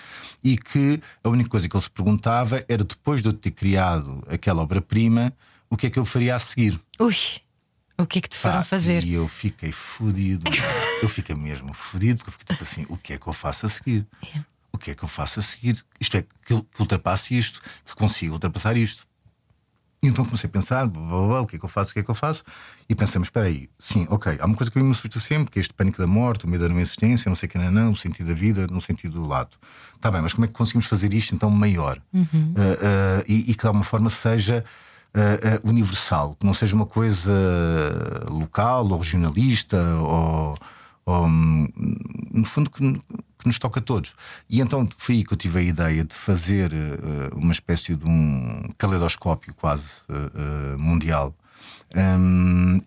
[0.45, 4.23] e que a única coisa que ele se perguntava era depois de eu ter criado
[4.29, 5.33] aquela obra-prima,
[5.71, 6.79] o que é que eu faria a seguir?
[7.01, 7.17] Ui,
[7.99, 9.05] o que é que te foram Pá, fazer?
[9.05, 10.51] E eu fiquei fodido.
[11.03, 13.67] eu fiquei mesmo fodido, porque eu fiquei tipo assim: o que é que eu faço
[13.67, 14.07] a seguir?
[14.73, 15.85] O que é que eu faço a seguir?
[16.01, 19.07] Isto é, que, eu- que ultrapasse isto, que consiga ultrapassar isto.
[20.03, 21.95] E então comecei a pensar: blá, blá, blá, o que é que eu faço, o
[21.95, 22.43] que é que eu faço?
[22.89, 25.53] E pensamos: espera aí, sim, ok, há uma coisa que a mim me assusta sempre,
[25.53, 27.59] que é este pânico da morte, o medo da não existência, não sei o que,
[27.59, 29.57] não, não, o sentido da vida, no sentido do lado.
[29.95, 32.01] Está bem, mas como é que conseguimos fazer isto então maior?
[32.57, 34.65] Ah, ah, e, e que de alguma forma seja
[35.15, 37.31] uh, universal, que não seja uma coisa
[38.29, 40.57] local ou regionalista ou,
[41.07, 43.01] ou no fundo que,
[43.43, 44.15] que, nos toca a todos.
[44.49, 48.07] E então foi aí que eu tive a ideia de fazer uh, uma espécie de
[48.07, 51.35] um caleidoscópio quase uh, mundial.
[51.95, 52.81] Um,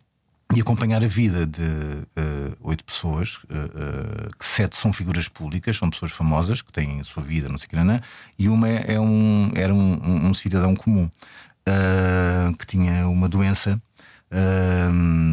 [0.54, 5.76] e acompanhar a vida de uh, oito pessoas, uh, uh, que sete são figuras públicas,
[5.76, 8.04] são pessoas famosas que têm a sua vida, não sei o que,
[8.38, 11.10] e uma é um, era um, um, cidadão comum
[12.60, 13.82] que tinha uma doença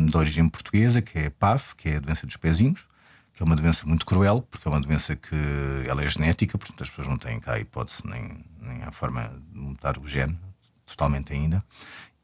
[0.08, 2.86] de origem portuguesa, que é PAF, que é a doença dos pezinhos,
[3.42, 5.36] é uma doença muito cruel, porque é uma doença que
[5.86, 9.34] ela é genética, portanto as pessoas não têm cá a hipótese nem, nem a forma
[9.52, 10.38] de mudar o gene
[10.86, 11.64] totalmente ainda.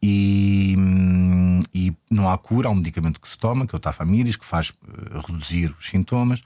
[0.00, 0.76] E,
[1.74, 4.44] e, não há cura, há um medicamento que se toma, que é o tafamiris, que
[4.44, 6.40] faz uh, reduzir os sintomas.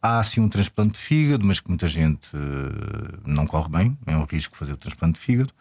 [0.00, 4.16] Há sim um transplante de fígado, mas que muita gente uh, não corre bem, é
[4.16, 5.52] um risco fazer o transplante de fígado.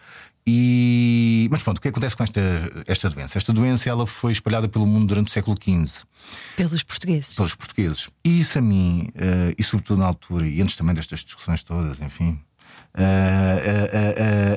[0.48, 1.48] E...
[1.52, 2.42] Mas pronto, o que acontece com esta,
[2.86, 3.38] esta doença?
[3.38, 6.04] Esta doença ela foi espalhada pelo mundo durante o século XV.
[6.56, 7.34] Pelos portugueses.
[7.34, 8.10] Pelos portugueses.
[8.24, 12.00] E isso a mim, uh, e sobretudo na altura, e antes também destas discussões todas,
[12.00, 12.40] enfim,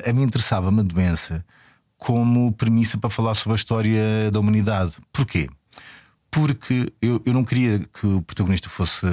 [0.07, 1.45] a mim interessava uma doença
[1.97, 4.93] como premissa para falar sobre a história da humanidade.
[5.11, 5.49] Porquê?
[6.31, 9.05] Porque eu, eu não queria que o protagonista fosse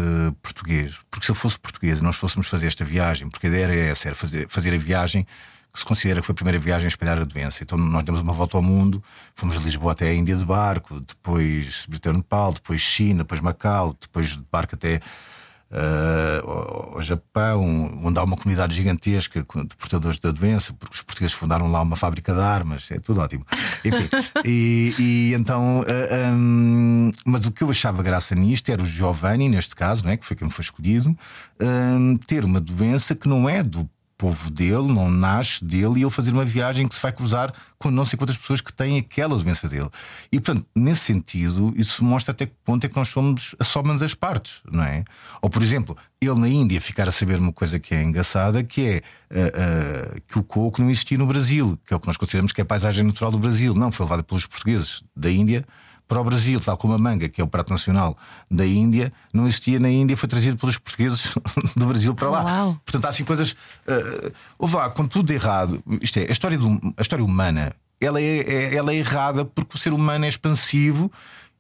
[0.42, 3.64] português, porque se ele fosse português e nós fôssemos fazer esta viagem, porque a ideia
[3.64, 5.26] era essa, era fazer, fazer a viagem
[5.78, 7.62] se considera que foi a primeira viagem a espalhar a doença.
[7.62, 9.02] Então nós demos uma volta ao mundo,
[9.34, 13.96] fomos de Lisboa até a Índia de barco, depois até Nepal, depois China, depois Macau,
[14.00, 15.00] depois de barco até
[15.70, 21.34] uh, ao Japão, onde há uma comunidade gigantesca de portadores da doença, porque os portugueses
[21.34, 23.44] fundaram lá uma fábrica de armas, é tudo ótimo.
[23.84, 24.08] Enfim,
[24.44, 28.86] e, e, então, uh, ah, um, mas o que eu achava graça nisto era o
[28.86, 30.16] Giovanni, neste caso, não é?
[30.16, 31.16] que foi quem foi escolhido,
[31.60, 36.10] um, ter uma doença que não é do povo dele, não nasce dele, e ele
[36.10, 39.36] fazer uma viagem que se vai cruzar com não sei quantas pessoas que têm aquela
[39.36, 39.88] doença dele.
[40.32, 43.96] E portanto, nesse sentido, isso mostra até que ponto é que nós somos a soma
[43.96, 45.04] das partes, não é?
[45.42, 48.86] Ou por exemplo, ele na Índia ficar a saber uma coisa que é engraçada, que
[48.86, 52.16] é uh, uh, que o coco não existia no Brasil, que é o que nós
[52.16, 53.74] consideramos que é a paisagem natural do Brasil.
[53.74, 55.66] Não, foi levada pelos portugueses da Índia
[56.08, 58.16] para o Brasil, tal como a manga, que é o prato nacional
[58.50, 61.34] da Índia, não existia na Índia, foi trazido pelos portugueses
[61.76, 62.44] do Brasil para lá.
[62.44, 62.80] Uau.
[62.84, 63.52] Portanto, há assim coisas.
[63.52, 65.82] Uh, houve lá, com tudo errado.
[66.00, 69.76] Isto é, a história, do, a história humana ela é, é, ela é errada porque
[69.76, 71.10] o ser humano é expansivo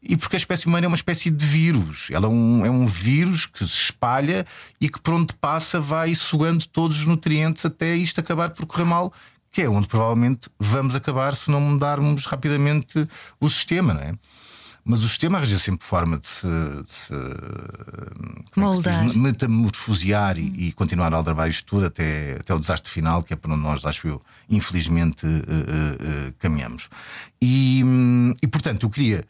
[0.02, 2.08] e porque a espécie humana é uma espécie de vírus.
[2.10, 4.46] Ela é um, é um vírus que se espalha
[4.80, 8.84] e que por onde passa vai sugando todos os nutrientes até isto acabar por correr
[8.84, 9.12] mal
[9.56, 13.08] que é onde provavelmente vamos acabar se não mudarmos rapidamente
[13.40, 14.12] o sistema, não é?
[14.84, 19.06] Mas o sistema arranja sempre forma de se, de se, é Moldar.
[19.06, 23.22] É se metamorfosear e, e, continuar a aldrabar isto tudo até, até o desastre final,
[23.22, 26.90] que é para onde nós, acho eu, infelizmente uh, uh, uh, caminhamos.
[27.40, 27.82] E,
[28.42, 29.24] e portanto, eu queria.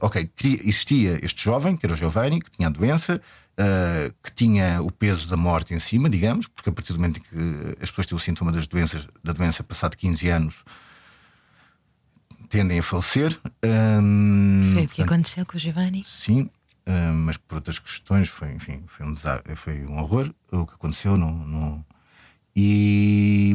[0.00, 3.20] ok, queria, existia este jovem, que era o Giovanni, que tinha a doença,
[3.62, 7.18] uh, que tinha o peso da morte em cima, digamos, porque a partir do momento
[7.18, 10.64] em que as pessoas têm o sintoma das doenças, da doença passado 15 anos
[12.48, 13.38] tendem a falecer.
[13.64, 16.02] Um, foi o que portanto, aconteceu com o Giovanni?
[16.04, 16.50] Sim,
[16.86, 19.14] um, mas por outras questões foi, enfim, foi um,
[19.56, 21.16] foi um horror o que aconteceu.
[21.16, 21.84] Não, não,
[22.54, 23.54] e,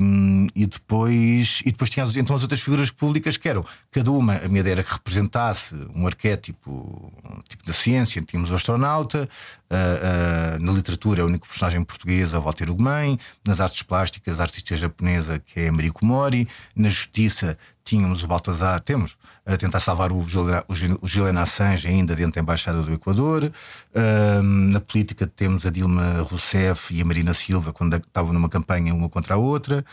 [0.56, 4.48] e, depois, e depois tinha então as outras figuras públicas que eram cada uma, a
[4.48, 8.22] minha ideia era que representasse um arquétipo um tipo da ciência.
[8.24, 9.30] Tínhamos o astronauta,
[9.70, 14.44] uh, uh, na literatura, a única personagem portuguesa, o Walter Ugumem, nas artes plásticas, a
[14.44, 19.80] artista japonesa, que é a Mariko Mori, na justiça, tínhamos o Baltazar, temos a tentar
[19.80, 23.50] salvar o, o Julian Assange ainda dentro da Embaixada do Equador.
[24.44, 29.08] na política temos a Dilma Rousseff e a Marina Silva quando estavam numa campanha uma
[29.08, 29.86] contra a outra.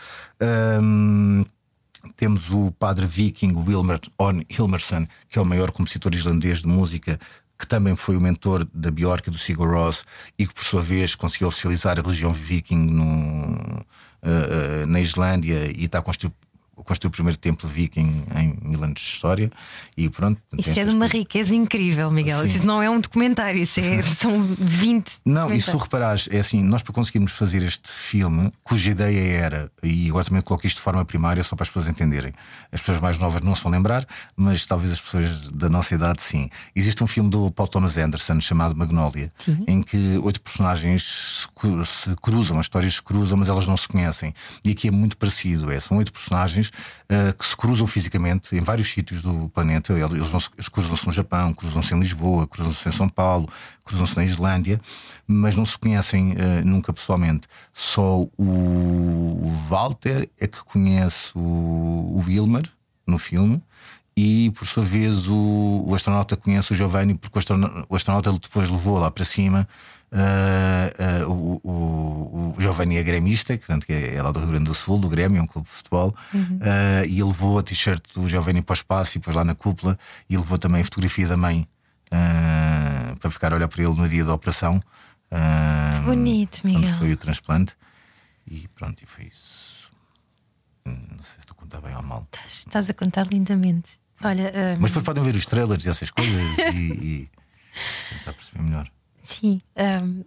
[2.17, 7.17] temos o padre viking Wilmer On Hilmerson, que é o maior compositor islandês de música,
[7.57, 10.03] que também foi o mentor da Bjork e do Sigur Rós
[10.37, 15.71] e que, por sua vez, conseguiu oficializar a religião viking no, uh, uh, na Islândia
[15.71, 16.33] e está a construir
[16.83, 19.51] construiu o primeiro templo viking em mil anos de história
[19.95, 20.41] e pronto.
[20.57, 22.41] Isso é de uma riqueza incrível, Miguel.
[22.41, 22.47] Sim.
[22.47, 25.19] Isso não é um documentário, isso é, são 20.
[25.25, 29.37] Não, e se tu reparares, é assim, nós para conseguirmos fazer este filme, cuja ideia
[29.37, 32.33] era, e agora também coloquei isto de forma primária só para as pessoas entenderem.
[32.71, 36.21] As pessoas mais novas não se vão lembrar, mas talvez as pessoas da nossa idade
[36.21, 36.49] sim.
[36.75, 39.63] Existe um filme do Paul Thomas Anderson chamado Magnolia, sim.
[39.67, 44.33] em que oito personagens se cruzam, as histórias se cruzam, mas elas não se conhecem.
[44.63, 48.61] E aqui é muito parecido, é, são oito personagens uh, que se cruzam fisicamente em
[48.61, 49.93] vários sítios do planeta.
[49.93, 53.49] Eles, eles cruzam-se no Japão, cruzam-se em Lisboa, cruzam-se em São Paulo,
[53.83, 54.79] cruzam-se na Islândia,
[55.27, 57.47] mas não se conhecem uh, nunca pessoalmente.
[57.73, 62.63] Só o Walter é que conhece o, o Wilmer
[63.05, 63.61] no filme
[64.17, 68.31] e por sua vez o, o astronauta conhece o Giovanni porque o astronauta, o astronauta
[68.31, 69.67] depois levou lá para cima
[70.15, 74.49] uh, uh, o, o, o, Giovanni é gremista, que, portanto, é, é lá do Rio
[74.49, 76.59] Grande do Sul, do Grêmio, é um clube de futebol, uhum.
[76.61, 79.53] uh, e ele levou a t-shirt do Giovanni para o espaço e depois lá na
[79.53, 79.99] cúpula,
[80.29, 81.67] e levou também a fotografia da mãe
[83.19, 84.79] para ficar a olhar para ele no dia da operação.
[86.05, 86.97] Bonito, Miguel.
[86.97, 87.75] Foi o transplante,
[88.47, 89.91] e pronto, e foi isso.
[90.85, 92.25] Hum, não sei se estou a contar bem ou mal.
[92.31, 93.99] Estás, estás a contar lindamente.
[94.23, 94.81] Olha, um...
[94.81, 97.29] Mas depois podem ver os trailers e essas coisas e, e
[98.09, 98.89] tentar perceber melhor.
[99.25, 99.59] Sim.
[99.75, 100.23] Um,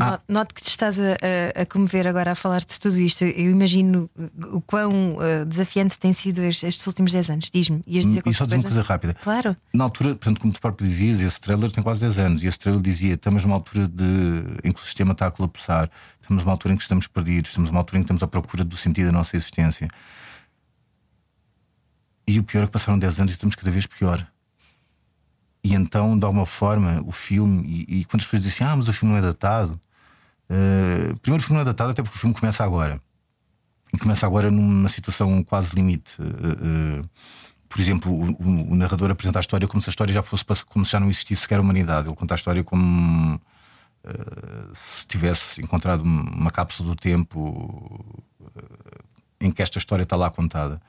[0.00, 0.20] ah.
[0.28, 1.14] Note que te estás a,
[1.56, 3.24] a, a, comover agora a falar de tudo isto.
[3.24, 4.08] Eu imagino
[4.52, 7.50] o quão uh, desafiante tem sido estes, estes últimos 10 anos.
[7.52, 7.82] Diz-me.
[7.84, 8.00] E
[8.32, 9.14] só dizer uma coisa rápida.
[9.14, 9.56] Claro.
[9.74, 12.42] Na altura, portanto, como tu próprio dizias, esse trailer tem quase 10 anos.
[12.44, 14.04] E esse trailer dizia: estamos numa altura de,
[14.62, 15.90] em que o sistema está a colapsar,
[16.20, 18.62] estamos numa altura em que estamos perdidos, estamos numa altura em que estamos à procura
[18.62, 19.88] do sentido da nossa existência.
[22.24, 24.24] E o pior é que passaram 10 anos e estamos cada vez pior.
[25.62, 28.88] E então, de alguma forma, o filme, e, e quando as pessoas dizem ah, mas
[28.88, 29.78] o filme não é datado,
[30.48, 33.00] uh, primeiro o filme não é datado até porque o filme começa agora.
[33.92, 36.14] E começa agora numa situação quase limite.
[36.20, 37.10] Uh, uh,
[37.68, 40.44] por exemplo, o, o, o, narrador apresenta a história como se a história já fosse
[40.66, 42.08] como se já não existisse sequer a humanidade.
[42.08, 43.40] Ele conta a história como
[44.74, 48.02] se tivesse encontrado uma cápsula do tempo
[49.38, 50.80] em que esta história está lá contada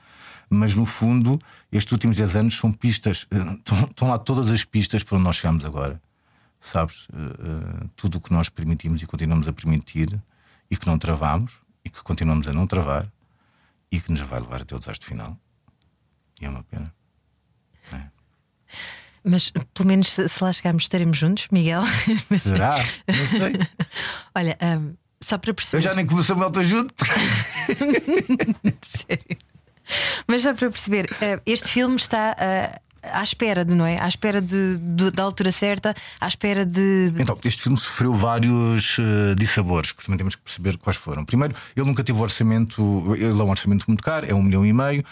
[0.52, 1.40] mas no fundo,
[1.70, 5.36] estes últimos 10 anos são pistas, eh, estão lá todas as pistas para onde nós
[5.36, 6.00] chegamos agora.
[6.60, 7.08] Sabes?
[7.08, 10.22] Uh, uh, tudo o que nós permitimos e continuamos a permitir
[10.70, 13.10] e que não travamos e que continuamos a não travar
[13.90, 15.36] e que nos vai levar até o desastre final.
[16.40, 16.94] E é uma pena.
[17.92, 18.02] É.
[19.24, 21.82] Mas pelo menos se, se lá chegarmos, estaremos juntos, Miguel.
[22.38, 22.76] Será?
[23.08, 23.52] Não sei.
[24.34, 25.78] Olha, um, só para perceber.
[25.78, 27.04] Eu já nem comecei o meu junto.
[28.82, 29.38] Sério.
[30.26, 34.00] Mas já para perceber, eh, este filme está eh, à espera de, não é?
[34.00, 37.22] À espera de, de, da altura certa, à espera de, de.
[37.22, 41.24] Então, este filme sofreu vários uh, dissabores que também temos que perceber quais foram.
[41.24, 44.72] Primeiro, ele nunca teve orçamento, ele é um orçamento muito caro, é um milhão e
[44.72, 45.04] meio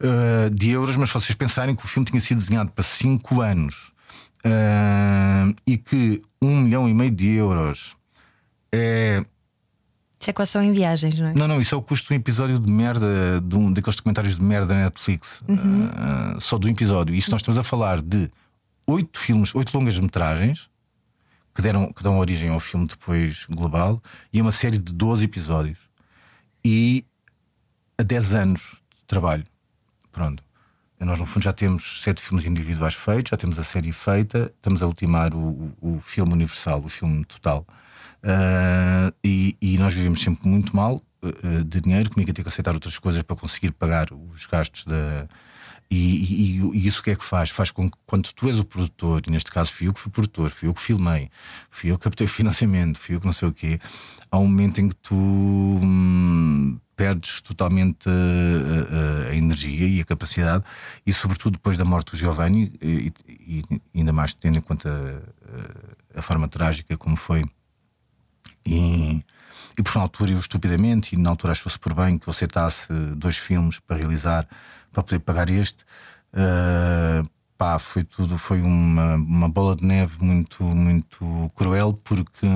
[0.00, 3.92] uh, de euros, mas vocês pensarem que o filme tinha sido desenhado para cinco anos
[4.46, 7.96] uh, e que um milhão e meio de euros
[8.70, 9.24] é
[10.22, 11.34] isso é quase só em viagens, não é?
[11.34, 14.36] Não, não, isso é o custo de um episódio de merda, de um daqueles documentários
[14.36, 15.42] de merda na Netflix.
[15.48, 15.86] Uhum.
[15.86, 17.12] Uh, só do episódio.
[17.12, 18.30] Isso nós estamos a falar de
[18.86, 20.70] oito filmes, oito longas metragens
[21.52, 24.00] que, deram, que dão origem ao filme depois global
[24.32, 25.78] e uma série de 12 episódios.
[26.64, 27.04] E
[27.98, 29.44] a 10 anos de trabalho.
[30.12, 30.44] Pronto.
[31.00, 34.84] Nós, no fundo, já temos sete filmes individuais feitos, já temos a série feita, estamos
[34.84, 37.66] a ultimar o, o, o filme universal, o filme total.
[38.22, 42.48] Uh, e, e, nós vivemos sempre muito mal uh, de dinheiro, comigo a ter que
[42.48, 45.26] aceitar outras coisas para conseguir pagar os gastos da.
[45.90, 47.50] E, e, e, isso o que é que faz?
[47.50, 50.10] Faz com que quando tu és o produtor, e neste caso fui eu que fui
[50.10, 51.30] produtor, fui eu que filmei,
[51.68, 53.78] fui eu que captei financiamento, fui eu que não sei o quê,
[54.30, 60.04] há um momento em que tu hum, perdes totalmente a, a, a, energia e a
[60.04, 60.64] capacidade,
[61.04, 63.62] e sobretudo depois da morte do Giovanni, e, e
[63.94, 65.22] ainda mais tendo em conta
[66.14, 67.44] a, a forma trágica como foi
[68.64, 69.20] e,
[69.78, 72.92] e por na altura eu estupidamente, e na altura achou-se por bem que eu aceitasse
[73.16, 74.46] dois filmes para realizar,
[74.92, 75.84] para poder pagar este.
[76.32, 82.46] Uh, pá, foi tudo, foi uma, uma bola de neve muito, muito cruel, porque.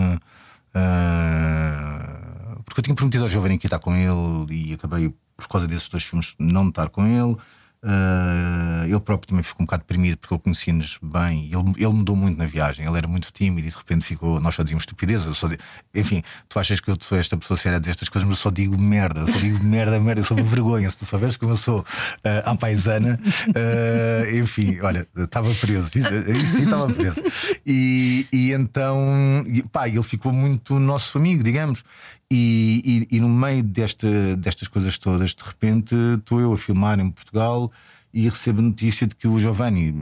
[0.74, 2.16] Uh,
[2.64, 5.66] porque eu tinha prometido ao Giovanni que ia estar com ele e acabei, por causa
[5.66, 7.36] desses dois filmes, não estar com ele.
[7.82, 11.44] Uh, ele próprio também ficou um bocado deprimido porque ele conhecia-nos bem.
[11.44, 12.86] Ele, ele mudou muito na viagem.
[12.86, 14.40] Ele era muito tímido e de repente ficou.
[14.40, 15.22] Nós só dizíamos estupidez.
[15.22, 15.56] Digo,
[15.94, 18.42] enfim, tu achas que eu sou esta pessoa séria a dizer estas coisas, mas eu
[18.42, 19.20] só digo merda.
[19.20, 20.20] Eu só digo merda, merda.
[20.20, 20.90] Eu sou uma vergonha.
[20.90, 25.98] Se tu soubes como eu sou uh, paisana, uh, enfim, olha, estava preso.
[25.98, 27.22] Isso, estava preso.
[27.64, 31.84] E, e então, e, pá, ele ficou muito nosso amigo, digamos.
[32.30, 36.98] E, e, e, no meio desta, destas coisas todas, de repente estou eu a filmar
[36.98, 37.70] em Portugal
[38.12, 39.92] e recebo notícia de que o Giovanni,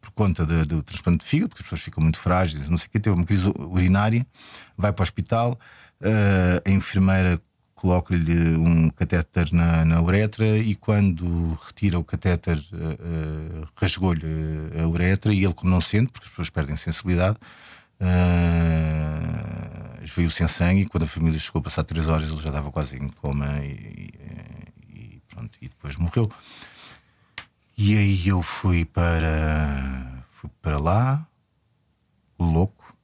[0.00, 2.88] por conta de, do transplante de fígado, porque as pessoas ficam muito frágeis, não sei
[2.88, 4.26] o que, teve uma crise urinária,
[4.76, 5.56] vai para o hospital,
[6.00, 7.40] uh, a enfermeira
[7.76, 14.24] coloca-lhe um catéter na, na, uretra e quando retira o catéter uh, uh, rasgou-lhe
[14.82, 17.36] a uretra e ele como não sente, porque as pessoas perdem sensibilidade,
[18.00, 19.63] Uh,
[20.12, 23.08] veio sem sangue quando a família chegou passar três horas ele já estava quase em
[23.08, 24.10] coma e,
[24.92, 26.30] e, pronto, e depois morreu.
[27.76, 31.26] E aí eu fui para fui para lá,
[32.38, 32.94] louco.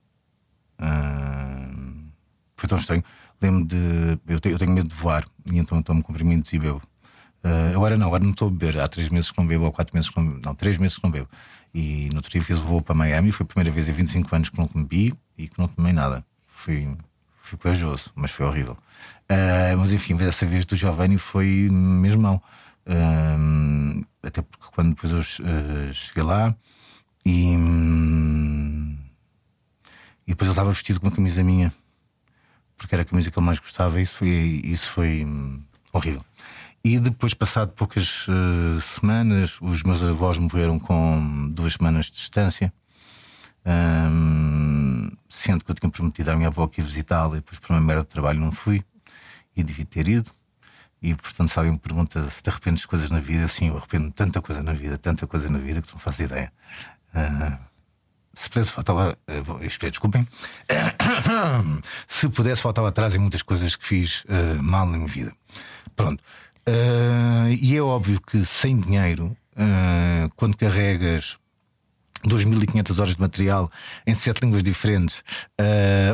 [0.79, 2.11] Uh,
[2.57, 3.05] foi tão estranho.
[3.41, 4.19] lembro de.
[4.27, 6.83] Eu tenho, eu tenho medo de voar e então tomo comprimidos e bebo.
[7.43, 8.81] Uh, agora não, agora não estou a beber.
[8.81, 10.41] Há três meses que não bebo, ou quatro meses que não bebo.
[10.45, 11.29] Não, três meses que não bebo.
[11.75, 13.33] E no outro dia fiz o voo para Miami.
[13.33, 16.25] Foi a primeira vez em 25 anos que não bebi e que não tomei nada.
[16.61, 16.95] Fui,
[17.39, 18.77] fui corajoso, mas foi horrível.
[19.31, 22.43] Uh, mas enfim, dessa vez do Giovanni foi mesmo mal.
[22.87, 25.23] Uh, até porque quando depois eu
[25.95, 26.55] cheguei lá
[27.25, 27.55] e.
[30.27, 31.73] E depois ele estava vestido com uma camisa minha,
[32.77, 35.63] porque era a camisa que ele mais gostava, e isso foi, isso foi hum,
[35.95, 36.23] horrível.
[36.85, 42.73] E depois, passado poucas uh, semanas, os meus avós morreram com duas semanas de distância.
[43.67, 44.70] Um,
[45.29, 47.81] sendo que eu tinha prometido à minha avó que ia visitá-la e depois por uma
[47.81, 48.83] merda de trabalho não fui
[49.57, 50.31] e devia ter ido.
[51.03, 53.77] E portanto, se alguém me pergunta se te arrependes de coisas na vida, sim, eu
[53.77, 56.53] arrependo de tanta coisa na vida, tanta coisa na vida que não faço ideia.
[57.15, 57.71] Uh,
[58.35, 59.19] se pudesse faltava.
[59.29, 60.27] Uh, desculpem.
[62.07, 65.33] Se pudesse, faltava atrás em muitas coisas que fiz uh, mal na minha vida.
[65.97, 66.23] Pronto.
[66.69, 71.39] Uh, e é óbvio que sem dinheiro, uh, quando carregas
[72.27, 73.71] 2.500 horas de material
[74.07, 75.23] em sete línguas diferentes,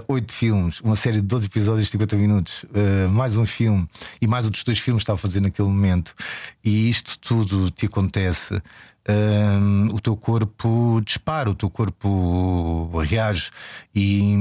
[0.07, 2.65] oito filmes, uma série de 12 episódios de 50 minutos,
[3.11, 3.89] mais um filme
[4.21, 6.15] e mais outros dois filmes que estava a fazer naquele momento,
[6.65, 8.63] e isto tudo te acontece
[9.09, 13.51] um, o teu corpo dispara, o teu corpo reage.
[13.95, 14.35] E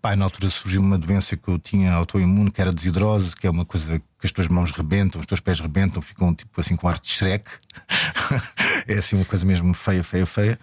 [0.00, 3.50] pá, na altura surgiu uma doença que eu tinha autoimune, que era desidrose, que é
[3.50, 6.88] uma coisa que as tuas mãos rebentam, os teus pés rebentam, ficam tipo assim com
[6.88, 7.50] arte de Shrek.
[8.86, 10.58] é assim uma coisa mesmo feia, feia, feia,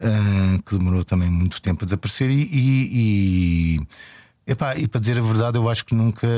[0.00, 2.30] uh, que demorou também muito tempo a desaparecer.
[2.30, 3.78] E, e,
[4.46, 6.28] e, epá, e para dizer a verdade, eu acho que nunca,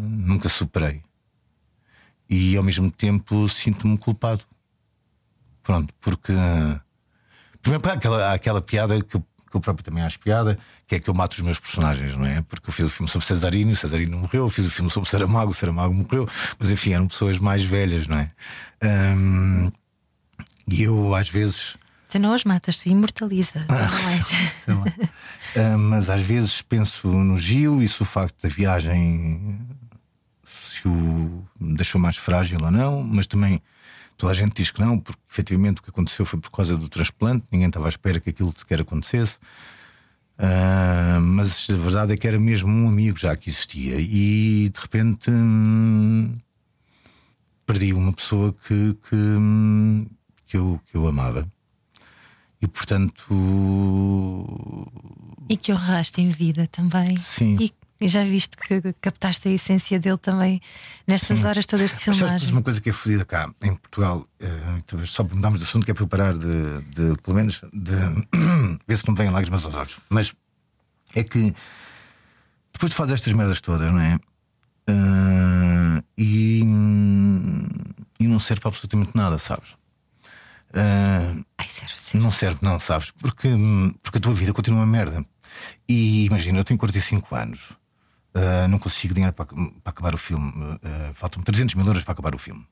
[0.00, 1.02] nunca superei.
[2.28, 4.44] E ao mesmo tempo sinto-me culpado
[5.66, 6.32] Pronto, porque.
[7.60, 9.26] Primeiro, aquela, aquela piada que eu,
[9.56, 12.26] que eu próprio também acho piada, que é que eu mato os meus personagens, não
[12.26, 12.42] é?
[12.42, 15.08] Porque eu fiz o filme sobre Cesarino, o Cesarino morreu, eu fiz o filme sobre
[15.08, 16.28] Saramago, o Saramago morreu,
[16.58, 18.30] mas enfim, eram pessoas mais velhas, não é?
[19.16, 19.72] Um,
[20.68, 21.76] e eu, às vezes.
[22.10, 23.62] Tu não as matas, tu imortalizas.
[23.62, 23.66] uh,
[25.78, 29.58] mas às vezes penso no Gil e se o facto da viagem
[30.46, 33.62] se o deixou mais frágil ou não, mas também
[34.16, 36.88] Toda a gente diz que não, porque efetivamente o que aconteceu foi por causa do
[36.88, 39.36] transplante, ninguém estava à espera que aquilo sequer acontecesse.
[40.38, 44.80] Uh, mas a verdade é que era mesmo um amigo já que existia, e de
[44.80, 46.36] repente hum,
[47.64, 50.06] perdi uma pessoa que, que, hum,
[50.46, 51.46] que, eu, que eu amava.
[52.60, 53.26] E portanto.
[55.48, 57.18] E que honraste em vida também.
[57.18, 57.56] Sim.
[57.60, 60.60] E e já viste que captaste a essência dele também
[61.06, 61.46] nestas Sim.
[61.46, 62.52] horas todas de filmagem.
[62.52, 65.94] uma coisa que é fodida cá em Portugal, uh, só mudámos de assunto que é
[65.94, 67.94] para eu parar de, de, pelo menos, de
[68.86, 69.98] ver se não me vêm lágrimas aos olhos.
[70.08, 70.34] Mas
[71.14, 71.54] é que
[72.72, 74.16] depois de fazer estas merdas todas, não é?
[74.88, 76.60] Uh, e,
[78.20, 79.70] e não serve para absolutamente nada, sabes?
[80.70, 82.18] Uh, Ai, serve, serve.
[82.22, 83.10] Não serve, não, sabes?
[83.12, 83.48] Porque,
[84.02, 85.24] porque a tua vida continua uma merda.
[85.88, 87.72] E imagina, eu tenho 45 anos.
[88.36, 90.52] Uh, não consigo dinheiro para, para acabar o filme.
[90.52, 92.66] Uh, Faltam 300 mil euros para acabar o filme.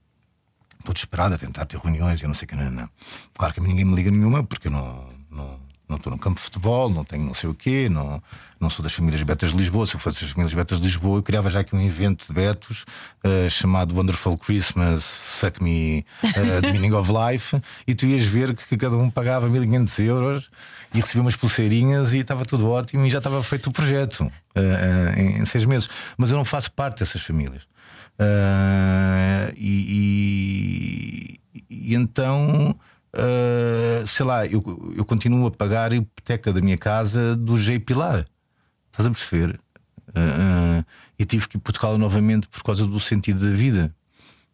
[0.79, 2.55] Estou desesperado a tentar ter reuniões e não sei o que.
[2.55, 2.91] Não, não.
[3.33, 5.59] Claro que ninguém me liga nenhuma porque eu não, não,
[5.89, 8.23] não estou no campo de futebol, não tenho não sei o quê, não,
[8.59, 9.87] não sou das famílias Betas de Lisboa.
[9.87, 12.33] Se eu fosse das famílias Betas de Lisboa, eu criava já aqui um evento de
[12.33, 12.85] Betos
[13.25, 18.55] uh, chamado Wonderful Christmas Suck Me uh, The Meaning of Life e tu ias ver
[18.55, 20.51] que cada um pagava 1500 euros
[20.95, 24.31] e recebi umas pulseirinhas e estava tudo ótimo e já estava feito o projeto uh,
[24.31, 25.89] uh, em, seis meses.
[26.17, 27.63] Mas eu não faço parte dessas famílias.
[29.57, 32.79] E, e, e, então,
[34.07, 38.25] sei lá, eu, eu continuo a pagar a hipoteca da minha casa do G Pilar.
[38.91, 39.61] Estás a perceber?
[41.19, 43.95] e tive que hipotecá-la novamente por causa do sentido da vida.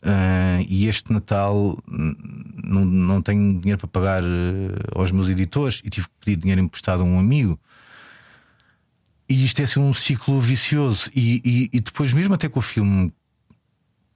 [0.02, 5.90] Uh, e este Natal não, não tenho dinheiro para pagar uh, aos meus editores e
[5.90, 7.60] tive que pedir dinheiro emprestado a um amigo.
[9.28, 11.10] E isto é assim um ciclo vicioso.
[11.14, 13.12] E, e, e, depois, mesmo até que o filme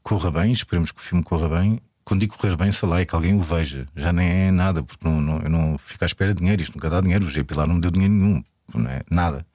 [0.03, 1.80] corra bem, esperemos que o filme corra bem.
[2.05, 3.86] Quando digo correr bem, sei lá, é que alguém o veja.
[3.96, 6.61] Já nem é nada, porque não, não, eu não fico à espera de dinheiro.
[6.62, 7.24] Isto nunca dá dinheiro.
[7.24, 8.44] O G Pilar não me deu dinheiro nenhum,
[8.74, 9.02] não é?
[9.11, 9.46] Nada.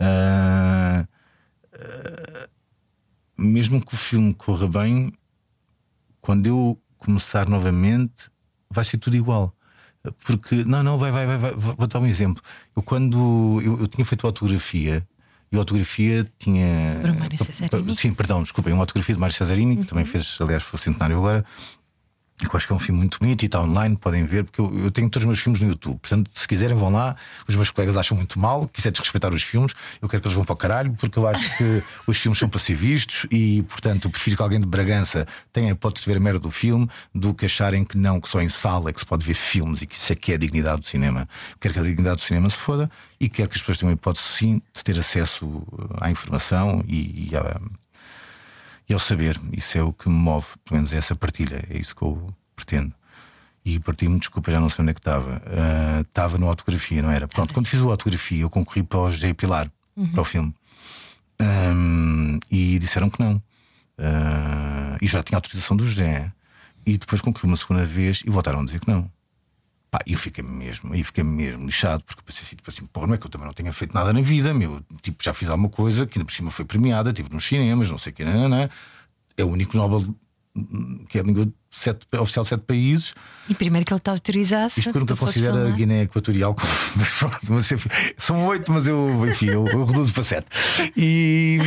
[0.00, 1.08] Uh,
[3.38, 5.12] mesmo que o filme corra bem,
[6.20, 8.30] quando eu começar novamente,
[8.70, 9.54] vai ser tudo igual.
[10.24, 12.42] Porque, não, não, vai, vai, vai, vai vou dar um exemplo.
[12.76, 15.06] Eu, quando eu, eu tinha feito autografia,
[15.50, 16.92] e a autografia tinha.
[16.92, 17.96] Sobre o Mário Cesarini?
[17.96, 19.82] Sim, perdão, desculpem, uma autografia de Mário Cesarini, uhum.
[19.82, 21.44] que também fez, aliás, foi centenário agora.
[22.42, 24.84] Eu acho que é um filme muito bonito e está online, podem ver, porque eu,
[24.84, 25.98] eu, tenho todos os meus filmes no YouTube.
[25.98, 27.16] Portanto, se quiserem, vão lá.
[27.48, 29.72] Os meus colegas acham muito mal, que isso é desrespeitar os filmes.
[30.02, 32.46] Eu quero que eles vão para o caralho, porque eu acho que os filmes são
[32.46, 36.18] para ser vistos e, portanto, prefiro que alguém de Bragança tenha a hipótese de ver
[36.18, 39.00] a merda do filme do que acharem que não, que só em sala é que
[39.00, 41.20] se pode ver filmes e que isso é que é a dignidade do cinema.
[41.52, 43.90] Eu quero que a dignidade do cinema se foda e quero que as pessoas tenham
[43.90, 45.62] a hipótese, sim, de ter acesso
[45.98, 47.58] à informação e, e à
[48.88, 49.40] e ao saber.
[49.52, 52.34] Isso é o que me move, pelo menos é essa partilha, é isso que eu
[52.54, 52.94] pretendo.
[53.64, 55.42] E parti-me, desculpa, já não sei onde é que estava.
[55.44, 57.26] Uh, estava no autografia, não era?
[57.26, 60.08] Pronto, quando fiz o autografia, eu concorri para o José Pilar, uhum.
[60.08, 60.54] para o filme.
[61.40, 63.36] Um, e disseram que não.
[63.98, 66.30] Uh, e já tinha autorização do José.
[66.86, 69.10] E depois concorri uma segunda vez e voltaram a dizer que não.
[69.96, 73.14] Pá, eu fiquei mesmo, aí fiquei mesmo lixado, porque pensei assim, tipo assim, porra, não
[73.14, 75.70] é que eu também não tenha feito nada na vida, meu, tipo, já fiz alguma
[75.70, 78.46] coisa que ainda por cima foi premiada, estive nos cinemas, não sei o que, não,
[78.46, 78.68] não,
[79.38, 80.14] é o único Nobel
[81.08, 83.14] que é a língua sete, oficial de sete países.
[83.48, 84.80] E primeiro que ele te autorizasse.
[84.80, 86.56] Isto que eu nunca considero a Guiné Equatorial.
[86.96, 87.68] Mas pronto, mas,
[88.16, 90.46] são oito, mas eu, enfim, eu, eu reduzo para sete.
[90.96, 91.58] E,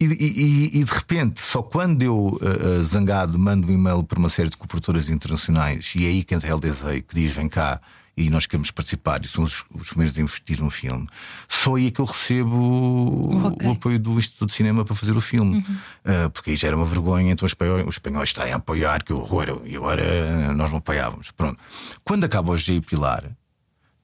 [0.00, 4.28] e, e, e, de repente, só quando eu, uh, zangado, mando um e-mail para uma
[4.28, 7.80] série de cooperadoras internacionais, e é aí que a LDZ que diz: vem cá
[8.20, 11.08] e nós queremos participar e somos os, primeiros a investir no filme,
[11.48, 13.68] só aí é que eu recebo okay.
[13.68, 15.56] o apoio do Instituto de Cinema para fazer o filme.
[15.56, 16.26] Uhum.
[16.26, 19.02] Uh, porque aí já era uma vergonha, então os espanhóis, os espanhóis estarem a apoiar,
[19.02, 21.30] que horror, e agora nós não apoiávamos.
[21.30, 21.58] Pronto.
[22.04, 23.24] Quando acaba o G Pilar,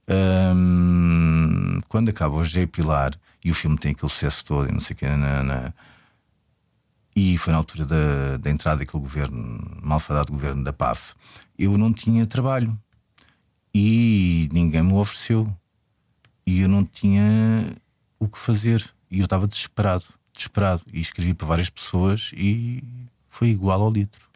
[0.09, 3.13] um, quando acaba o G Pilar
[3.45, 5.75] e o filme tem aquele sucesso todo e não sei o que, na, na
[7.15, 11.15] e foi na altura da, da entrada daquele governo, malfadado governo da PAF,
[11.59, 12.79] eu não tinha trabalho
[13.79, 15.47] e ninguém me ofereceu.
[16.47, 17.77] E eu não tinha
[18.19, 18.83] o que fazer.
[19.11, 20.83] E eu estava desesperado, desesperado.
[20.95, 22.83] E escrevi para várias pessoas e
[23.29, 24.31] foi igual ao litro.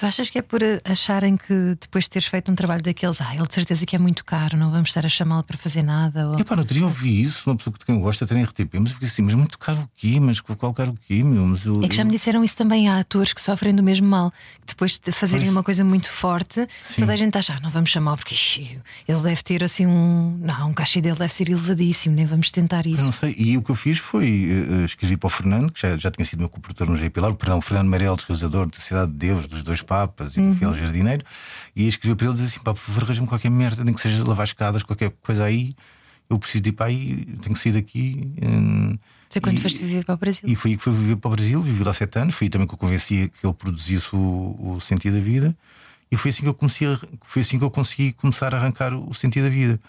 [0.00, 3.34] Tu achas que é por acharem que depois de teres feito um trabalho daqueles, ah,
[3.34, 6.26] ele de certeza que é muito caro, não vamos estar a chamá-lo para fazer nada?
[6.26, 6.38] Ou...
[6.40, 8.94] Epá, não teria ouvido isso, uma pessoa que quem gosta até em RTP, mas eu
[8.94, 10.18] fiquei assim, mas muito caro o quê?
[10.18, 11.44] Mas qual caro o quê, meu?
[11.44, 14.08] Mas eu, é que já me disseram isso também há atores que sofrem do mesmo
[14.08, 14.30] mal,
[14.60, 15.56] que depois de fazerem pois.
[15.56, 17.00] uma coisa muito forte, Sim.
[17.00, 20.38] toda a gente acha, ah, não vamos chamá-lo porque ixi, ele deve ter assim um.
[20.40, 23.02] Não, um cachê dele deve ser elevadíssimo, nem vamos tentar isso.
[23.02, 25.82] Eu não sei, e o que eu fiz foi uh, escrevi para o Fernando, que
[25.82, 27.10] já, já tinha sido meu coprodutor no J.
[27.10, 30.52] Pilar, perdão, o Fernando Meirelles, realizador da Cidade de Deus, dos Dois Papas e uhum.
[30.52, 31.24] do Fiel Jardineiro,
[31.74, 34.22] e escrevi para ele dizer assim: pá, por favor, arranja-me qualquer merda, nem que seja
[34.22, 35.74] lavar escadas, qualquer coisa aí.
[36.28, 38.32] Eu preciso de ir para aí, tenho que sair daqui.
[38.40, 38.96] Hum,
[39.28, 40.48] foi quando e, foste viver para o Brasil?
[40.48, 42.36] E foi aí que fui viver para o Brasil, vivi lá sete anos.
[42.36, 45.56] Foi também que eu convenci que ele produzisse o, o sentido da vida.
[46.12, 48.94] E foi assim que eu comecei a, foi assim que eu consegui começar a arrancar
[48.94, 49.80] o sentido da vida.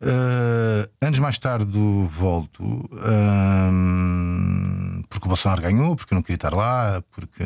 [0.00, 1.78] Uh, anos mais tarde
[2.08, 3.72] volto uh,
[5.08, 7.44] porque o Bolsonaro ganhou, porque eu não queria estar lá, porque,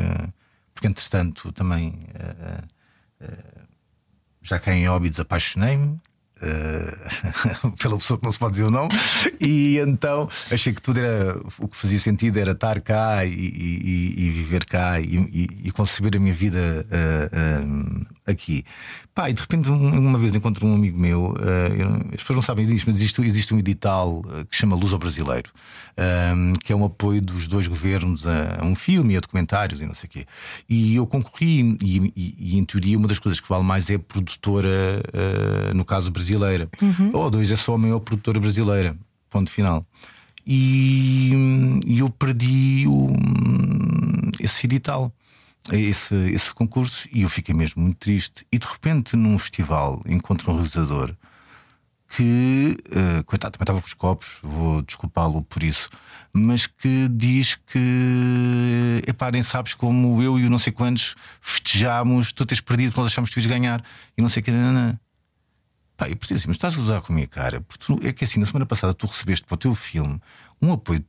[0.77, 3.27] porque entretanto também uh,
[4.43, 5.99] já cá em Óbidos apaixonei-me.
[6.39, 8.93] Uh, pela pessoa que não se pode dizer o nome,
[9.41, 14.13] e então achei que tudo era o que fazia sentido era estar cá e, e,
[14.15, 15.15] e viver cá e,
[15.63, 18.63] e, conceber a minha vida uh, uh, aqui.
[19.15, 22.65] Pá, e de repente, uma vez encontro um amigo meu, uh, as pessoas não sabem
[22.65, 25.49] disto, mas existe, existe um edital uh, que chama Luz ao Brasileiro,
[26.35, 29.81] um, que é um apoio dos dois governos a, a, um filme e a documentários
[29.81, 30.25] e não sei o quê.
[30.69, 33.97] E eu concorri, e, e, e, em teoria, uma das coisas que vale mais é
[33.97, 36.69] produtora, uh, no caso brasileira.
[36.81, 37.11] Uhum.
[37.13, 38.95] Ou dois, é só a maior produtora brasileira.
[39.29, 39.85] Ponto final.
[40.45, 43.09] E, e eu perdi o,
[44.39, 45.11] esse edital
[45.71, 48.45] esse, esse concurso e eu fiquei mesmo muito triste.
[48.51, 51.15] E de repente, num festival, encontro um realizador
[52.09, 55.89] que, uh, coitado, também estava com os copos, vou desculpá-lo por isso,
[56.31, 62.31] mas que diz que, epá, nem sabes como eu e o não sei quantos festejámos,
[62.31, 63.83] tu tens perdido, nós achamos que tu ganhar
[64.17, 64.51] e não sei o que.
[64.51, 64.99] Não, não.
[65.97, 68.13] Pá, eu percebi assim, mas estás a usar com a minha cara, porque tu, é
[68.13, 70.21] que assim, na semana passada tu recebeste para o teu filme
[70.61, 71.05] um apoio de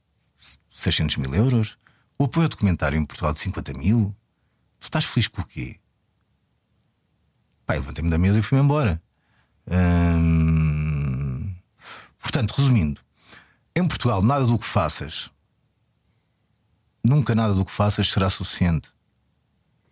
[0.70, 1.76] 600 mil euros,
[2.18, 4.14] o apoio ao documentário em Portugal de 50 mil.
[4.80, 5.78] Tu estás feliz com o quê?
[7.66, 9.02] Pai, levantei-me da mesa e fui-me embora.
[9.70, 11.54] Hum...
[12.18, 13.00] Portanto, resumindo,
[13.74, 15.30] em Portugal, nada do que faças,
[17.04, 18.90] nunca nada do que faças será suficiente.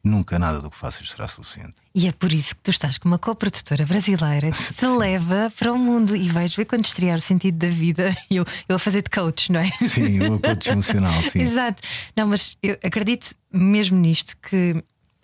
[0.07, 1.75] Nunca nada do que faças será suficiente.
[1.93, 5.73] E é por isso que tu estás com uma coprodutora brasileira que te leva para
[5.73, 8.15] o mundo e vais ver quando estrear o sentido da vida.
[8.31, 9.67] Eu, eu a fazer de coach, não é?
[9.89, 11.13] Sim, o coach emocional.
[11.33, 11.41] Sim.
[11.41, 11.83] Exato.
[12.17, 14.75] Não, mas eu acredito mesmo nisto que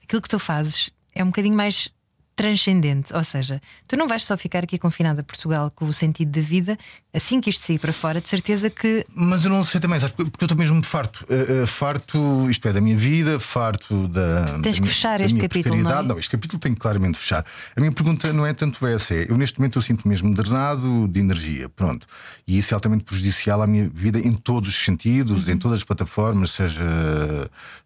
[0.03, 1.89] aquilo que tu fazes é um bocadinho mais
[2.35, 3.13] transcendente.
[3.15, 6.41] Ou seja, tu não vais só ficar aqui confinada a Portugal com o sentido da
[6.41, 6.79] vida,
[7.13, 9.05] assim que isto sair para fora, de certeza que.
[9.15, 10.15] Mas eu não sei também, sabes?
[10.15, 11.25] Porque eu estou mesmo farto.
[11.29, 14.59] Uh, uh, farto, isto é, da minha vida, farto da.
[14.63, 16.03] Tens da que fechar este capítulo, não é?
[16.03, 17.45] Não, este capítulo tem que claramente fechar.
[17.77, 21.07] A minha pergunta não é tanto essa, é eu neste momento eu sinto mesmo drenado
[21.09, 22.07] de energia, pronto.
[22.47, 25.55] E isso é altamente prejudicial à minha vida em todos os sentidos, Uhum.
[25.55, 26.85] em todas as plataformas, seja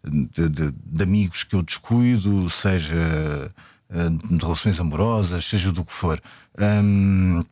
[0.03, 3.51] de, de- de amigos que eu descuido, seja
[3.89, 6.21] de relações amorosas, seja do que for.
[6.59, 7.43] Hum,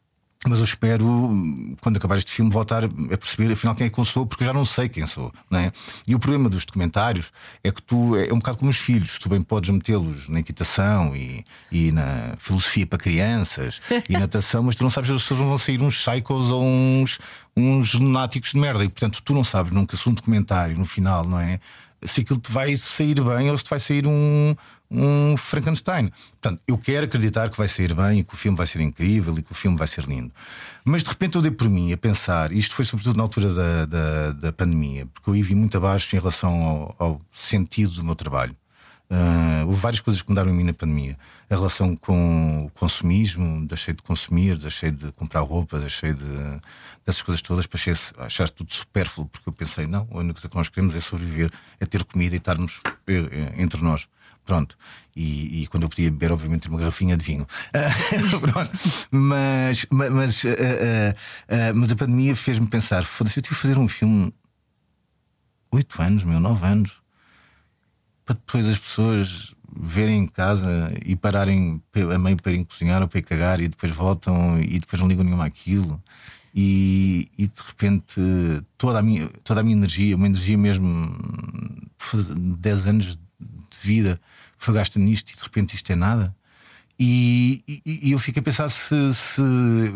[0.47, 1.05] mas eu espero,
[1.81, 4.47] quando acabar este filme, voltar a perceber afinal quem é que eu sou, porque eu
[4.47, 5.33] já não sei quem sou.
[5.49, 5.71] Não é?
[6.05, 7.31] E o problema dos documentários
[7.63, 11.15] é que tu é um bocado como os filhos, tu bem podes metê-los na equitação
[11.15, 15.57] e, e na filosofia para crianças e natação, mas tu não sabes se eles vão
[15.57, 17.17] sair uns psychos ou uns,
[17.57, 18.83] uns lunáticos de merda.
[18.83, 21.59] E portanto tu não sabes nunca se um documentário no final, não é?
[22.03, 24.55] Se aquilo te vai sair bem ou se te vai sair um,
[24.97, 26.11] um Frankenstein.
[26.41, 29.37] Portanto, eu quero acreditar que vai sair bem e que o filme vai ser incrível
[29.37, 30.31] e que o filme vai ser lindo.
[30.83, 33.85] Mas de repente eu dei por mim a pensar, isto foi sobretudo na altura da,
[33.85, 38.15] da, da pandemia, porque eu ia muito abaixo em relação ao, ao sentido do meu
[38.15, 38.55] trabalho.
[39.09, 41.17] Ah, houve várias coisas que mudaram em mim na pandemia.
[41.49, 46.25] A relação com o consumismo, deixei de consumir, deixei de comprar roupa, deixei de.
[47.05, 50.49] dessas coisas todas, passei a achar tudo supérfluo, porque eu pensei, não, a única coisa
[50.49, 54.07] que nós queremos é sobreviver, é ter comida e estarmos eh, eh, entre nós.
[54.43, 54.77] Pronto.
[55.15, 57.47] E, e quando eu podia beber, obviamente, uma garrafinha de vinho.
[57.73, 57.89] Ah.
[59.11, 61.15] Mas, ma- mas, ah,
[61.47, 64.33] ah, mas a pandemia fez-me pensar: foda-se, eu tive que fazer um filme
[65.71, 67.04] oito anos, meu, nove anos
[68.25, 71.81] para depois as pessoas verem em casa e pararem
[72.13, 75.23] a meio para ir cozinhar ou para cagar e depois voltam e depois não ligam
[75.23, 76.01] nenhuma àquilo.
[76.53, 78.21] E, e de repente
[78.77, 81.13] toda a, minha, toda a minha energia, uma energia mesmo
[82.13, 84.19] de 10 anos de vida
[84.57, 86.35] foi gasta nisto e de repente isto é nada.
[86.97, 89.91] E, e- e eu fico a pensar se, se-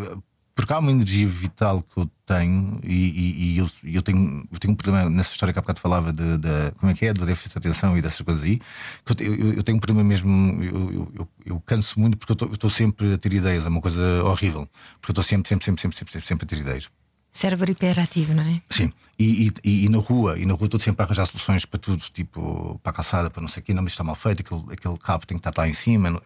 [0.60, 4.60] porque há uma energia vital que eu tenho e, e- e eu, eu tenho, eu
[4.60, 7.14] tenho um problema nessa história que há bocado falava de, de- como é que é,
[7.14, 8.60] do déficit de atenção e dessas coisas aí,
[9.05, 12.53] que eu, eu- eu tenho um problema mesmo, eu, eu- eu- canso muito porque eu
[12.53, 14.68] estou- sempre a ter ideias, é uma coisa horrível,
[14.99, 16.89] porque eu estou sempre, sempre, sempre, sempre, sempre, sempre, sempre a ter ideias.
[17.32, 18.60] Cérebro hiperativo, não é?
[18.70, 21.80] Sim, e, e- e- na rua, e na rua estou sempre a arranjar soluções para
[21.80, 24.41] tudo, tipo para a calçada, para não sei o quê, não, mas está mal feito,
[24.41, 26.22] aquele, aquele cabo tem que estar lá em cima, não-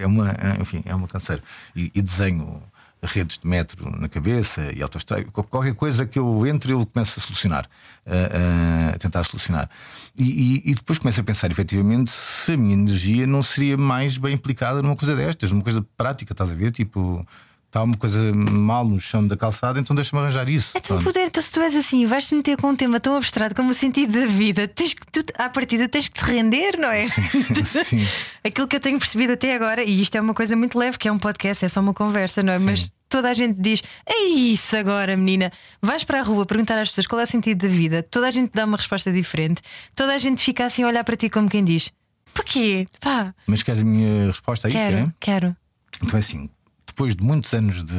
[0.00, 1.42] é uma, é, enfim, é uma canseira.
[1.76, 2.62] E, e desenho
[3.04, 7.22] redes de metro na cabeça e autoestrada, qualquer coisa que eu entre eu começo a
[7.22, 7.66] solucionar,
[8.06, 9.68] a, a tentar solucionar.
[10.16, 14.16] E, e- e depois começo a pensar efetivamente se a minha energia não seria mais
[14.18, 16.70] bem aplicada numa coisa destas, numa coisa prática, estás a ver?
[16.70, 17.26] Tipo.
[17.66, 20.78] Está uma coisa mal no chão da calçada, então deixa-me arranjar isso.
[20.78, 23.52] É tão poder, então se tu és assim, vais-te meter com um tema tão abstrato
[23.52, 26.88] como o sentido da vida, tens que, tu, à partida tens que te render, não
[26.88, 27.08] é?
[27.08, 27.98] Sim.
[28.46, 31.08] Aquilo que eu tenho percebido até agora, e isto é uma coisa muito leve, que
[31.08, 32.60] é um podcast, é só uma conversa, não é?
[32.60, 35.52] Mas toda a gente diz: É isso agora, menina.
[35.80, 38.30] Vais para a rua perguntar às pessoas qual é o sentido da vida, toda a
[38.30, 39.62] gente dá uma resposta diferente,
[39.94, 41.90] toda a gente fica assim a olhar para ti como quem diz:
[42.32, 42.86] Porquê?
[43.00, 44.76] Pá, Mas queres a minha resposta a isto?
[44.78, 45.12] quero, É?
[45.20, 45.56] quero.
[46.02, 46.50] Então é assim,
[46.86, 47.94] depois de muitos anos de,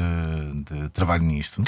[0.66, 1.64] de trabalho nisto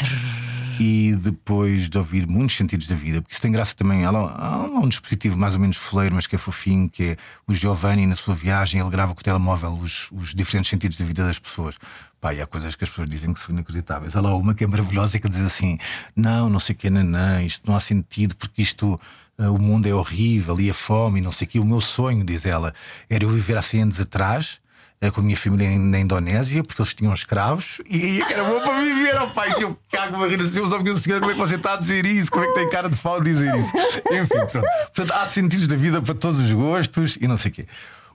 [0.79, 4.05] e depois de ouvir muitos sentidos da vida, porque isso tem graça também.
[4.05, 7.17] Há há um dispositivo mais ou menos foleiro, mas que é fofinho, que é
[7.47, 11.05] o Giovanni na sua viagem, ele grava com o telemóvel os, os diferentes sentidos da
[11.05, 11.75] vida das pessoas.
[12.19, 14.15] Pá, e há coisas que as pessoas dizem que são inacreditáveis.
[14.15, 15.77] Há lá uma que é maravilhosa que diz assim:
[16.15, 18.99] não, não sei o que, nanã, isto não há sentido, porque isto.
[19.37, 21.59] ah, o mundo é horrível e a fome e não sei o que.
[21.59, 22.73] O meu sonho, diz ela,
[23.09, 24.59] era eu viver há 100 anos atrás
[24.99, 28.81] eh, com a minha família na Indonésia, porque eles tinham escravos e era bom para
[28.81, 29.53] viver, ó pai.
[29.59, 32.03] Eu cago a rir assim, só porque senhor, como é que você está a dizer
[32.05, 32.31] isso?
[32.31, 33.71] Como é que tem cara de de dizer isso?
[34.11, 34.67] Enfim, pronto.
[34.95, 37.67] Portanto, há sentidos da vida para todos os gostos e não sei o quê.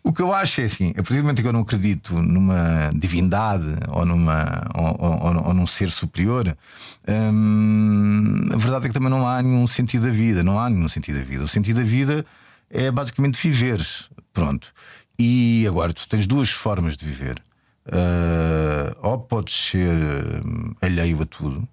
[0.04, 2.90] O que eu acho é assim, a partir do momento que eu não acredito numa
[2.94, 6.56] divindade ou, numa, ou, ou- ou- num ser superior,
[7.08, 10.42] hum, a verdade é que também não há nenhum sentido da vida.
[10.42, 11.44] Não há nenhum sentido da vida.
[11.44, 12.26] O sentido da vida
[12.68, 13.80] é basicamente viver.
[14.32, 14.72] Pronto.
[15.18, 17.40] E agora tu tens duas formas de viver.
[17.86, 19.96] Ah, ou podes ser
[20.44, 21.66] hum, alheio a tudo,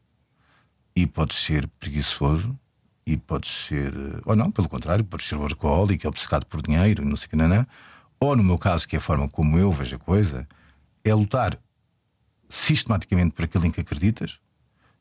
[0.96, 2.58] e podes ser preguiçoso,
[3.06, 3.94] e podes ser.
[4.26, 7.36] Ou não, pelo contrário, podes ser workaholic, obcecado por dinheiro, e não sei o que,
[7.36, 7.66] nanã.
[8.20, 10.48] Ou no meu caso, que é a forma como eu vejo a coisa,
[11.04, 11.58] é lutar
[12.50, 14.40] sistematicamente por aquilo em que acreditas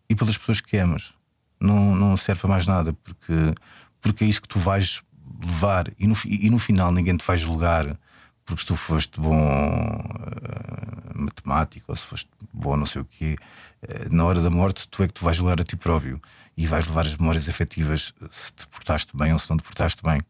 [0.09, 1.13] e pelas pessoas que amas.
[1.61, 3.55] Não, não serve para mais nada, porque,
[4.01, 5.03] porque é isso que tu vais
[5.43, 5.93] levar.
[5.99, 7.99] E no, e no final ninguém te vai julgar
[8.45, 13.37] porque se tu foste bom eh, matemático ou se foste bom não sei o quê.
[13.83, 16.21] Eh, na hora da morte, tu é que tu vais julgar a ti próprio
[16.57, 20.03] e vais levar as memórias afetivas se te portaste bem ou se não te portaste
[20.03, 20.21] bem.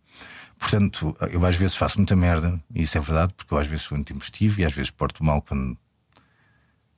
[0.59, 3.85] Portanto, eu às vezes faço muita merda, e isso é verdade, porque eu às vezes
[3.85, 5.79] sou muito investivo e às vezes porto mal quando,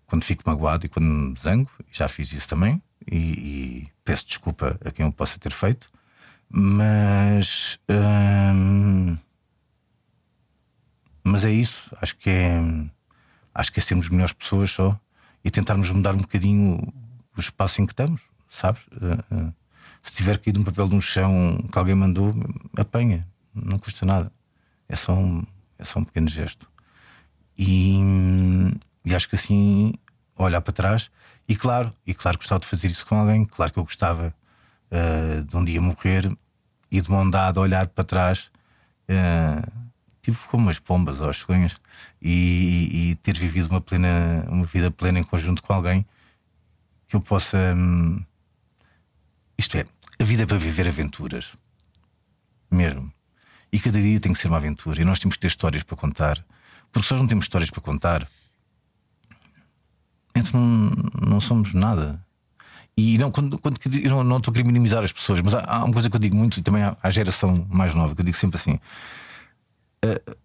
[0.07, 4.79] quando fico magoado e quando me zango, já fiz isso também, e, e peço desculpa
[4.85, 5.91] a quem eu possa ter feito,
[6.49, 7.79] mas.
[7.89, 9.17] Hum,
[11.23, 12.61] mas é isso, acho que é.
[13.55, 14.99] Acho que é sermos melhores pessoas só
[15.45, 16.81] e tentarmos mudar um bocadinho
[17.37, 18.83] o espaço em que estamos, sabes?
[18.93, 19.55] Uh, uh,
[20.03, 22.33] se tiver caído um papel no chão que alguém mandou,
[22.77, 23.27] apanha,
[23.63, 24.33] não custa nada.
[24.89, 25.45] É só um,
[25.79, 26.69] é só um pequeno gesto.
[27.57, 27.99] E,
[29.05, 29.95] e acho que assim,
[30.37, 31.11] olhar para trás,
[31.49, 34.35] e claro, e claro gostava de fazer isso com alguém, claro que eu gostava
[34.91, 36.31] uh, de um dia morrer
[36.91, 38.51] e de mão dada olhar para trás,
[39.09, 39.91] uh,
[40.23, 41.77] tipo como as pombas ou as sonhos,
[42.21, 46.05] e, e, ter vivido uma, plena, uma vida plena em conjunto com alguém
[47.09, 47.75] que eu possa.
[47.77, 48.23] Hum,
[49.59, 49.87] isto é,
[50.21, 51.53] a vida é para viver aventuras.
[52.71, 53.13] Mesmo.
[53.73, 55.01] E cada dia tem que ser uma aventura.
[55.01, 56.45] E nós temos que ter histórias para contar.
[56.93, 58.29] Porque se nós não temos histórias para contar,
[60.35, 62.25] então não, não somos nada.
[62.97, 65.85] E não, quando, quando eu não, estou a querer minimizar as pessoas, mas há, há,
[65.85, 68.25] uma coisa que eu digo muito, e também à, à geração mais nova, que eu
[68.25, 68.75] digo sempre assim:
[70.05, 70.37] uh,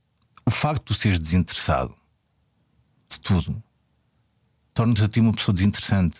[0.45, 1.95] o facto de seres desinteressado
[3.09, 3.61] de tudo
[4.73, 6.19] torna-te a ti uma pessoa desinteressante.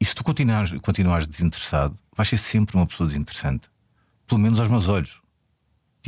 [0.00, 3.68] E se tu continuares, continuares desinteressado, vais ser sempre uma pessoa desinteressante.
[4.26, 5.20] Pelo menos aos meus olhos.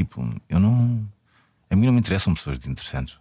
[0.00, 1.06] Tipo, eu não.
[1.68, 3.18] A mim não me interessam pessoas desinteressantes.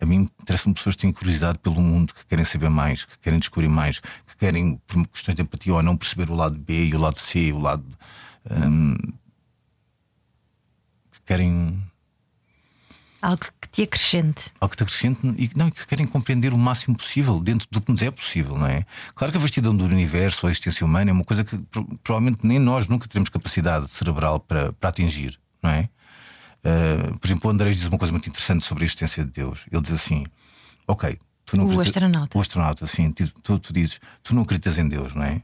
[0.00, 3.40] A mim interessam pessoas que têm curiosidade pelo mundo, que querem saber mais, que querem
[3.40, 6.94] descobrir mais, que querem, por questões de empatia ou não, perceber o lado B e
[6.94, 7.84] o lado C, o lado.
[8.48, 8.94] Hum,
[11.10, 11.82] que querem
[13.20, 14.52] Algo que te acrescente.
[14.60, 17.90] Algo que te acrescente e não, que querem compreender o máximo possível dentro do que
[17.90, 18.86] nos é possível, não é?
[19.14, 21.58] Claro que a vastidão do universo, a existência humana, é uma coisa que
[22.02, 25.90] provavelmente nem nós nunca teremos capacidade cerebral para, para atingir, não é?
[26.60, 29.64] Uh, por exemplo, o Andrés diz uma coisa muito interessante sobre a existência de Deus.
[29.70, 30.26] Ele diz assim:
[30.86, 32.36] Ok, tu não o astronauta.
[32.36, 35.42] O astronauta, assim, tu, tu dizes, tu não acreditas em Deus, não é?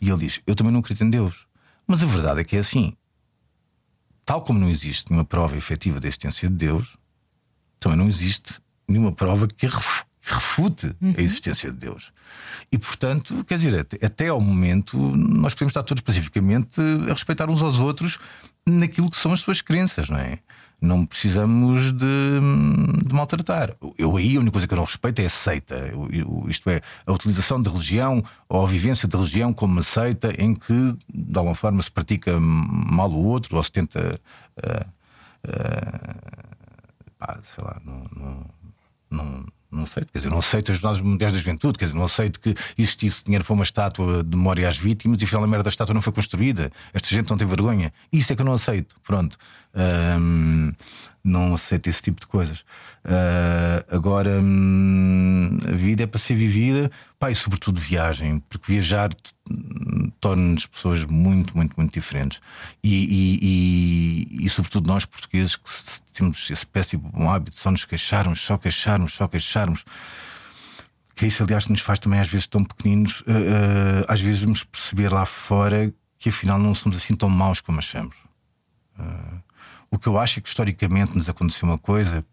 [0.00, 1.46] E ele diz: Eu também não acredito em Deus.
[1.86, 2.94] Mas a verdade é que é assim:
[4.24, 6.96] tal como não existe nenhuma prova efetiva da existência de Deus,
[7.78, 9.68] também não existe nenhuma prova que
[10.22, 11.14] refute uhum.
[11.16, 12.12] a existência de Deus.
[12.70, 17.50] E, portanto, quer dizer, até, até ao momento, nós podemos estar todos pacificamente a respeitar
[17.50, 18.18] uns aos outros
[18.78, 20.38] naquilo que são as suas crenças, não é?
[20.80, 22.40] Não precisamos de,
[23.06, 23.76] de maltratar.
[23.98, 25.74] Eu aí a única coisa que eu não respeito é a seita.
[25.74, 29.82] Eu, eu, isto é, a utilização da religião ou a vivência da religião como uma
[29.82, 34.18] seita em que, de alguma forma, se pratica mal o outro ou se tenta.
[34.56, 34.88] Uh,
[35.48, 36.40] uh,
[37.18, 38.46] pá, sei lá, não, não,
[39.10, 42.04] não não aceito, quer dizer, não aceito as jornadas mundiais da juventude, quer dizer, não
[42.04, 45.64] aceito que existisse dinheiro para uma estátua de memória às vítimas e afinal a merda
[45.64, 46.70] da estátua não foi construída.
[46.92, 47.92] Esta gente não tem vergonha.
[48.12, 48.96] Isso é que eu não aceito.
[49.04, 49.38] Pronto.
[51.22, 52.60] Não aceito esse tipo de coisas.
[53.04, 59.10] Uh, agora, hum, a vida é para ser vivida, pá, e sobretudo viagem, porque viajar
[60.20, 62.40] torna-nos pessoas muito, muito, muito diferentes.
[62.82, 65.70] E, e, e, e, sobretudo nós portugueses que
[66.12, 69.84] temos esse péssimo hábito só nos queixarmos, só queixarmos, só queixarmos.
[71.14, 74.64] Que isso, aliás, nos faz também, às vezes, tão pequeninos, uh, uh, às vezes vamos
[74.64, 78.14] perceber lá fora que afinal não somos assim tão maus como achamos.
[78.98, 79.49] Uh,
[79.90, 82.24] o que eu acho é que historicamente nos aconteceu uma coisa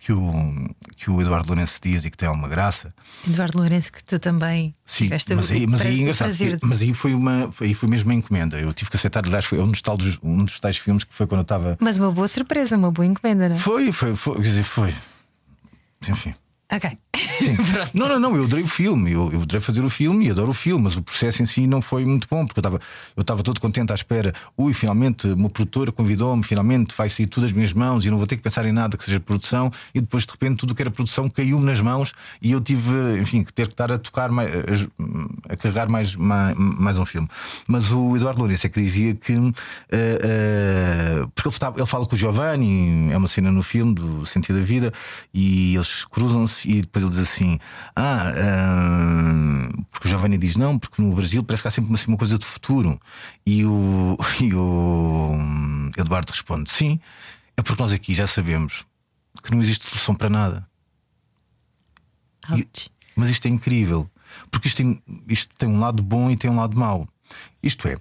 [0.00, 2.94] que o, que o Eduardo Lourenço diz e que tem alguma graça.
[3.26, 7.52] Eduardo Lourenço, que tu também Sim, mas aí, mas aí, engraçado, mas aí foi uma
[7.60, 8.58] aí foi mesmo uma encomenda.
[8.58, 11.14] Eu tive que aceitar, aliás, foi um dos, tal dos, um dos tais filmes que
[11.14, 11.76] foi quando eu estava.
[11.80, 13.58] Mas uma boa surpresa, uma boa encomenda, não é?
[13.58, 14.94] Foi, foi, foi, quer dizer, foi.
[16.08, 16.34] Enfim.
[16.72, 16.98] Ok.
[17.94, 20.50] não, não, não, eu adorei o filme, eu, eu adorei fazer o filme e adoro
[20.50, 22.80] o filme, mas o processo em si não foi muito bom, porque eu estava
[23.16, 24.32] eu estava todo contente à espera.
[24.56, 28.26] Ui, finalmente, uma produtora convidou-me, finalmente vai sair tudo das minhas mãos e não vou
[28.26, 29.70] ter que pensar em nada que seja produção.
[29.94, 33.18] E depois, de repente, tudo o que era produção caiu-me nas mãos e eu tive,
[33.20, 37.04] enfim, que ter que estar a tocar, mais, a, a carregar mais, mais, mais, um
[37.04, 37.28] filme.
[37.68, 39.34] Mas o Eduardo Lourenço é que dizia que.
[39.34, 39.54] Uh, uh,
[41.50, 44.64] porque ele, ele fala com o Giovanni, é uma cena no filme do Sentido da
[44.64, 44.92] Vida,
[45.32, 47.58] e eles cruzam-se e depois ele diz assim:
[47.94, 51.96] Ah, uh, porque o Giovanni diz não, porque no Brasil parece que há sempre uma,
[51.96, 52.98] assim, uma coisa do futuro.
[53.46, 55.30] E o, e o
[55.96, 57.00] Eduardo responde: Sim,
[57.56, 58.84] é porque nós aqui já sabemos
[59.42, 60.68] que não existe solução para nada.
[62.56, 62.68] E,
[63.16, 64.10] mas isto é incrível,
[64.50, 67.08] porque isto tem, isto tem um lado bom e tem um lado mau.
[67.62, 67.96] Isto é,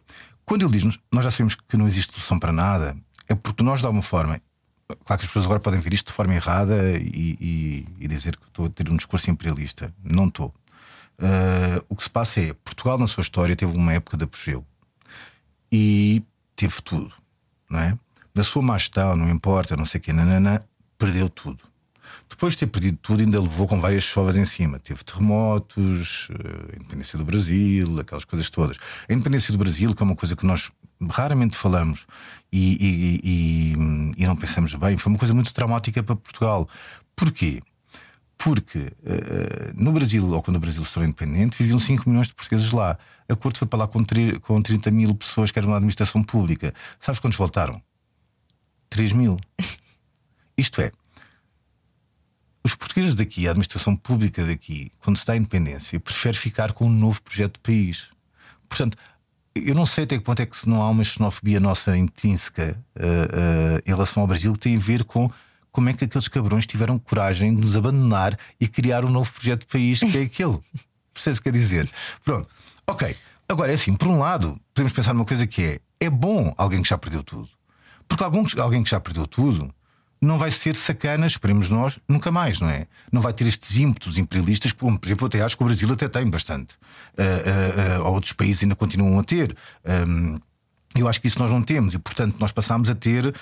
[0.45, 2.97] quando ele diz nós já sabemos que não existe solução para nada,
[3.27, 4.41] é porque nós, de alguma forma,
[4.85, 8.35] Claro que as pessoas agora podem ver isto de forma errada e, e, e dizer
[8.35, 9.91] que estou a ter um discurso imperialista.
[10.03, 10.53] Não estou.
[11.17, 14.63] Uh, o que se passa é Portugal, na sua história, teve uma época de apogeu
[15.71, 16.21] e
[16.55, 17.11] teve tudo,
[17.69, 17.97] não é?
[18.35, 20.65] na sua má gestão, não importa, não sei o quê, nanana,
[20.97, 21.59] perdeu tudo.
[22.29, 24.79] Depois de ter perdido tudo, ainda levou com várias chovas em cima.
[24.79, 28.77] Teve terremotos, a independência do Brasil, aquelas coisas todas.
[29.07, 30.71] A independência do Brasil, que é uma coisa que nós
[31.09, 32.05] raramente falamos
[32.51, 36.67] e, e, e, e não pensamos bem, foi uma coisa muito traumática para Portugal.
[37.15, 37.61] Porquê?
[38.37, 42.33] Porque uh, no Brasil, ou quando o Brasil se tornou independente, viviam 5 milhões de
[42.33, 42.97] portugueses lá.
[43.29, 44.03] A corte foi para lá com,
[44.41, 46.73] com 30 mil pessoas que eram na administração pública.
[46.99, 47.81] Sabes quantos voltaram?
[48.89, 49.39] 3 mil.
[50.57, 50.91] Isto é,
[52.65, 56.85] os portugueses daqui, a administração pública daqui, quando se dá a independência, prefere ficar com
[56.85, 58.09] um novo projeto de país.
[58.69, 58.97] Portanto,
[59.55, 62.77] eu não sei até que ponto é que se não há uma xenofobia nossa intrínseca
[62.95, 65.29] uh, uh, em relação ao Brasil que tem a ver com
[65.71, 69.61] como é que aqueles cabrões tiveram coragem de nos abandonar e criar um novo projeto
[69.61, 70.59] de país que é aquele.
[71.13, 71.89] Percebes o que quer dizer?
[72.23, 72.47] Pronto,
[72.87, 73.15] ok.
[73.47, 76.81] Agora é assim, por um lado, podemos pensar numa coisa que é: é bom alguém
[76.81, 77.49] que já perdeu tudo.
[78.07, 79.73] Porque algum, alguém que já perdeu tudo
[80.23, 82.87] não vai ser sacana, esperemos nós, nunca mais, não é?
[83.11, 86.07] Não vai ter estes ímpetos imperialistas, como, por exemplo, até acho que o Brasil até
[86.07, 86.75] tem bastante.
[87.17, 89.55] Uh, uh, uh, outros países ainda continuam a ter.
[89.85, 90.39] Um,
[90.95, 93.33] eu acho que isso nós não temos e, portanto, nós passamos a ter uh, uh,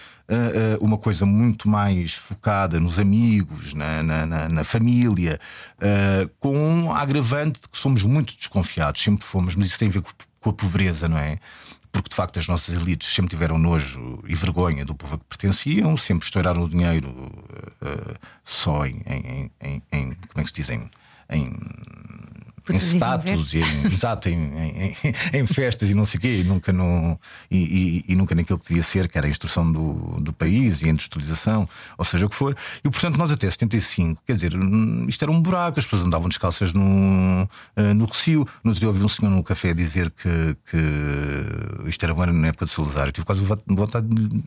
[0.80, 5.40] uma coisa muito mais focada nos amigos, na, na, na, na família,
[5.78, 9.92] uh, com a agravante de que somos muito desconfiados, sempre fomos, mas isso tem a
[9.92, 11.40] ver com, com a pobreza, não é?
[11.92, 15.26] Porque de facto as nossas elites sempre tiveram nojo e vergonha do povo a que
[15.26, 20.56] pertenciam, sempre estouraram o dinheiro uh, só em, em, em, em, como é que se
[20.56, 20.90] dizem?
[21.30, 21.54] Em,
[22.74, 24.96] em status e em, exato, em, em,
[25.34, 27.20] em, festas e não sei o quê, e nunca, no,
[27.50, 30.82] e, e, e, nunca naquilo que devia ser, que era a instrução do, do país
[30.82, 31.68] e a industrialização,
[31.98, 32.56] ou seja o que for.
[32.84, 34.54] E portanto, nós até 75, quer dizer,
[35.08, 38.48] isto era um buraco, as pessoas andavam descalças no, uh, no Recio.
[38.64, 42.66] No outro dia ouvi um senhor no café dizer que, que isto era na época
[42.66, 43.08] de Salazar.
[43.08, 44.42] Eu tive quase vontade de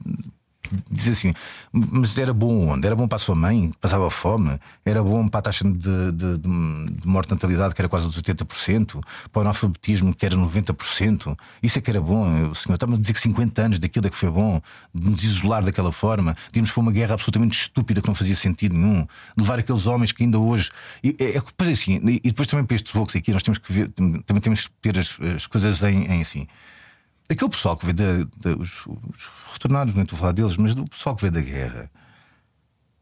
[0.90, 1.32] diz assim,
[1.72, 2.86] mas era bom onde?
[2.86, 4.58] Era bom para a sua mãe, que passava fome?
[4.84, 9.00] Era bom para a taxa de, de, de natalidade, que era quase dos 80%?
[9.32, 11.36] Para o analfabetismo, que era 90%?
[11.62, 12.74] Isso é que era bom, o senhor.
[12.74, 14.60] Estava a dizer que 50 anos daquilo é que foi bom,
[14.94, 18.36] de nos isolar daquela forma, de irmos para uma guerra absolutamente estúpida que não fazia
[18.36, 19.06] sentido nenhum,
[19.36, 20.70] de levar aqueles homens que ainda hoje.
[21.02, 23.88] E, é, é, assim, e depois também para estes voos aqui, nós temos que ver,
[23.88, 26.46] também temos que ter as, as coisas em, em assim
[27.28, 30.74] aquele pessoal que veio da, da os, os, retornados, não estou a falar deles, mas
[30.74, 31.90] do pessoal que veio da guerra,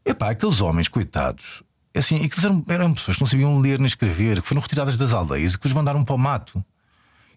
[0.05, 1.63] epá, aqueles homens, coitados,
[1.93, 4.61] é assim, e que eram, eram, pessoas que não sabiam ler nem escrever, que foram
[4.61, 6.63] retiradas das aldeias e que os mandaram para o mato.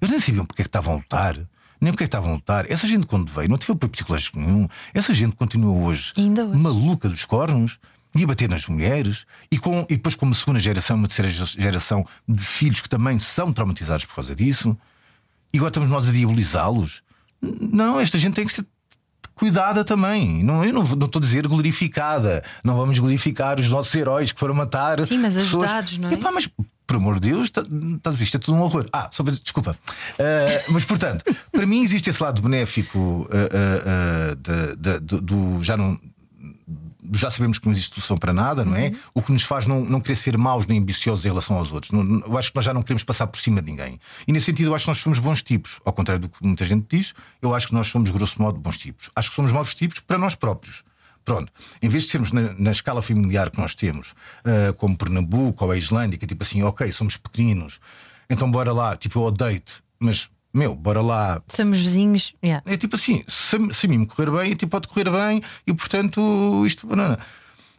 [0.00, 1.36] Eles nem sabiam porque é que estavam a lutar.
[1.78, 2.70] Nem porque é que estavam a lutar.
[2.70, 4.66] Essa gente, quando veio, não teve apoio psicológico nenhum.
[4.94, 6.58] Essa gente continua hoje, hoje.
[6.58, 7.78] maluca dos cornos
[8.14, 12.06] e a bater nas mulheres, e, com, e depois, como segunda geração, uma terceira geração
[12.26, 14.76] de filhos que também são traumatizados por causa disso.
[15.56, 17.02] E agora estamos nós a diabolizá-los?
[17.40, 18.66] Não, esta gente tem que ser
[19.34, 20.44] cuidada também.
[20.44, 22.44] Não, eu não, não estou a dizer glorificada.
[22.62, 25.02] Não vamos glorificar os nossos heróis que foram matar.
[25.06, 25.70] Sim, mas pessoas.
[25.70, 26.12] ajudados, não é?
[26.12, 26.46] Epá, mas
[26.86, 28.24] por amor de Deus, estás a ver?
[28.24, 28.84] Isto é tudo um horror.
[28.92, 29.78] Ah, só para desculpa.
[30.12, 35.64] Uh, mas portanto, para mim existe esse lado benéfico uh, uh, de, de, de, do.
[35.64, 35.98] Já não
[37.12, 38.88] já sabemos que não existe solução para nada, não é?
[38.88, 38.96] Uhum.
[39.14, 41.92] O que nos faz não, não querer ser maus nem ambiciosos em relação aos outros.
[41.92, 43.98] Não, eu acho que nós já não queremos passar por cima de ninguém.
[44.26, 45.80] E nesse sentido, eu acho que nós somos bons tipos.
[45.84, 48.78] Ao contrário do que muita gente diz, eu acho que nós somos, grosso modo, bons
[48.78, 49.10] tipos.
[49.14, 50.84] Acho que somos maus tipos para nós próprios.
[51.24, 51.52] Pronto,
[51.82, 55.72] em vez de sermos na, na escala familiar que nós temos, uh, como Pernambuco ou
[55.72, 57.80] a Islândia, que é tipo assim, ok, somos pequeninos,
[58.30, 61.42] então bora lá, tipo, eu odeio-te, mas meu, bora lá.
[61.48, 62.34] Somos vizinhos.
[62.42, 62.62] Yeah.
[62.66, 65.42] É tipo assim, se, se a mim me correr bem, a ti pode correr bem
[65.66, 66.86] e portanto isto.
[66.86, 67.18] Banana.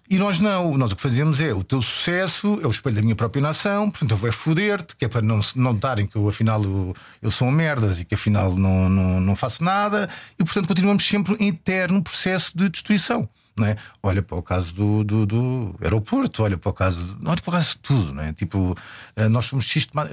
[0.09, 3.01] E nós não, nós o que fazemos é o teu sucesso é o espelho da
[3.01, 6.29] minha própria nação, portanto eu vou é foder-te, que é para não notarem que eu
[6.29, 10.09] afinal eu, eu sou um merdas e que afinal não, não, não faço nada,
[10.39, 13.27] e portanto continuamos sempre em eterno processo de destruição.
[13.57, 13.75] Não é?
[14.03, 17.51] Olha para o caso do, do, do, aeroporto, olha para o caso, olha para o
[17.51, 18.31] caso de tudo, não é?
[18.31, 18.77] Tipo,
[19.15, 19.67] eh, nós somos,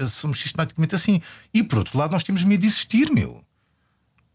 [0.09, 1.21] somos sistematicamente assim.
[1.53, 3.43] E por outro lado, nós temos medo de existir, meu.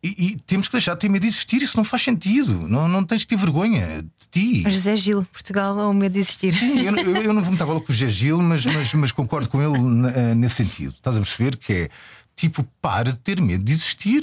[0.02, 2.66] E, e, temos que deixar de ter medo de existir, isso não faz sentido.
[2.66, 4.70] Não, não tens de ter vergonha de ti.
[4.70, 6.54] José Gil, Portugal é o medo de existir.
[6.54, 9.48] Sim, eu, eu, eu não vou me com o José Gil, mas, mas, mas concordo
[9.50, 9.76] com ele
[10.14, 10.94] eh, nesse sentido.
[10.94, 11.88] Estás a perceber que é
[12.34, 14.22] tipo, para de ter medo de existir.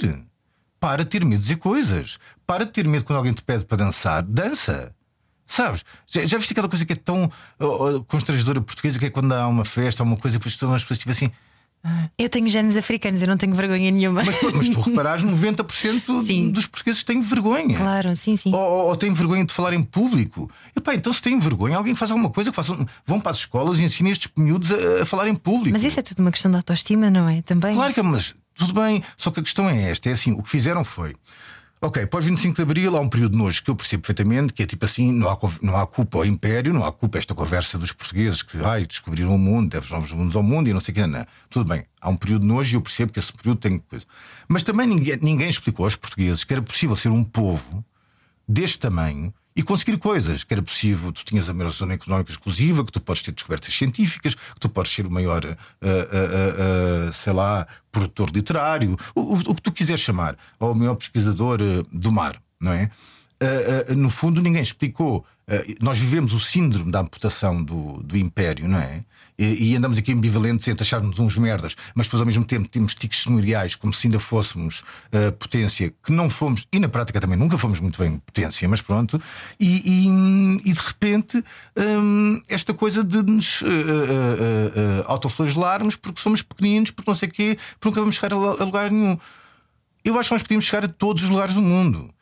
[0.80, 2.18] Para de ter medo de dizer coisas.
[2.46, 4.22] Para de ter medo quando alguém te pede para dançar.
[4.22, 4.94] Dança.
[5.46, 5.84] Sabes?
[6.06, 7.30] Já, já viste aquela coisa que é tão
[8.06, 10.98] constrangedora portuguesa que é quando há uma festa, uma coisa, e depois estão as pessoas
[10.98, 11.30] tipo assim.
[12.18, 14.22] Eu tenho genes africanos, eu não tenho vergonha nenhuma.
[14.24, 16.50] Mas, mas tu reparas, 90% sim.
[16.50, 17.76] dos portugueses têm vergonha.
[17.76, 18.52] Claro, sim, sim.
[18.52, 20.50] Ou, ou, ou têm vergonha de falar em público.
[20.76, 22.86] Epá, então se têm vergonha, alguém faz alguma coisa que façam.
[23.06, 25.72] Vão para as escolas e ensinem estes miúdos a, a falar em público.
[25.72, 27.42] Mas isso é tudo uma questão de autoestima, não é?
[27.42, 27.74] Também.
[27.74, 29.02] Claro que é, mas tudo bem.
[29.16, 31.14] Só que a questão é esta: é assim, o que fizeram foi.
[31.80, 34.64] Ok, pós 25 de Abril há um período de nojo que eu percebo perfeitamente, que
[34.64, 37.78] é tipo assim: não há, não há culpa ao Império, não há culpa esta conversa
[37.78, 40.90] dos portugueses que ai, descobriram o mundo, devem novos mundos ao mundo e não sei
[40.90, 41.24] o que, não.
[41.48, 44.04] Tudo bem, há um período de nojo e eu percebo que esse período tem coisa.
[44.48, 47.84] Mas também ninguém, ninguém explicou aos portugueses que era possível ser um povo
[48.48, 50.44] deste tamanho e conseguir coisas.
[50.44, 53.74] Que era possível, tu tinhas a maior zona económica exclusiva, que tu podes ter descobertas
[53.74, 59.20] científicas, que tu podes ser o maior, uh, uh, uh, sei lá, produtor literário, o,
[59.20, 61.58] o, o, que tu quiseres chamar, ou o maior pesquisador
[61.92, 62.90] do mar, não é?
[63.96, 65.24] no fundo, ninguém explicou.
[65.80, 69.04] nós vivemos o síndrome da amputação do, do império, não é?
[69.38, 73.22] E, andamos aqui ambivalentes entre acharmos uns merdas, mas depois ao mesmo tempo temos tiques
[73.22, 74.80] senhoriais como se ainda fôssemos
[75.12, 78.82] uh, potência, que não fomos, e na prática também nunca fomos muito bem potência, mas
[78.82, 79.22] pronto,
[79.60, 81.44] e, e, e de repente
[81.76, 87.32] um, esta coisa de nos uh, uh, autoflagelarmos porque somos pequeninos, porque não sei o
[87.32, 89.16] quê, porque nunca vamos chegar a, a lugar nenhum.
[90.04, 92.12] Eu acho que nós podíamos chegar a todos os lugares do mundo.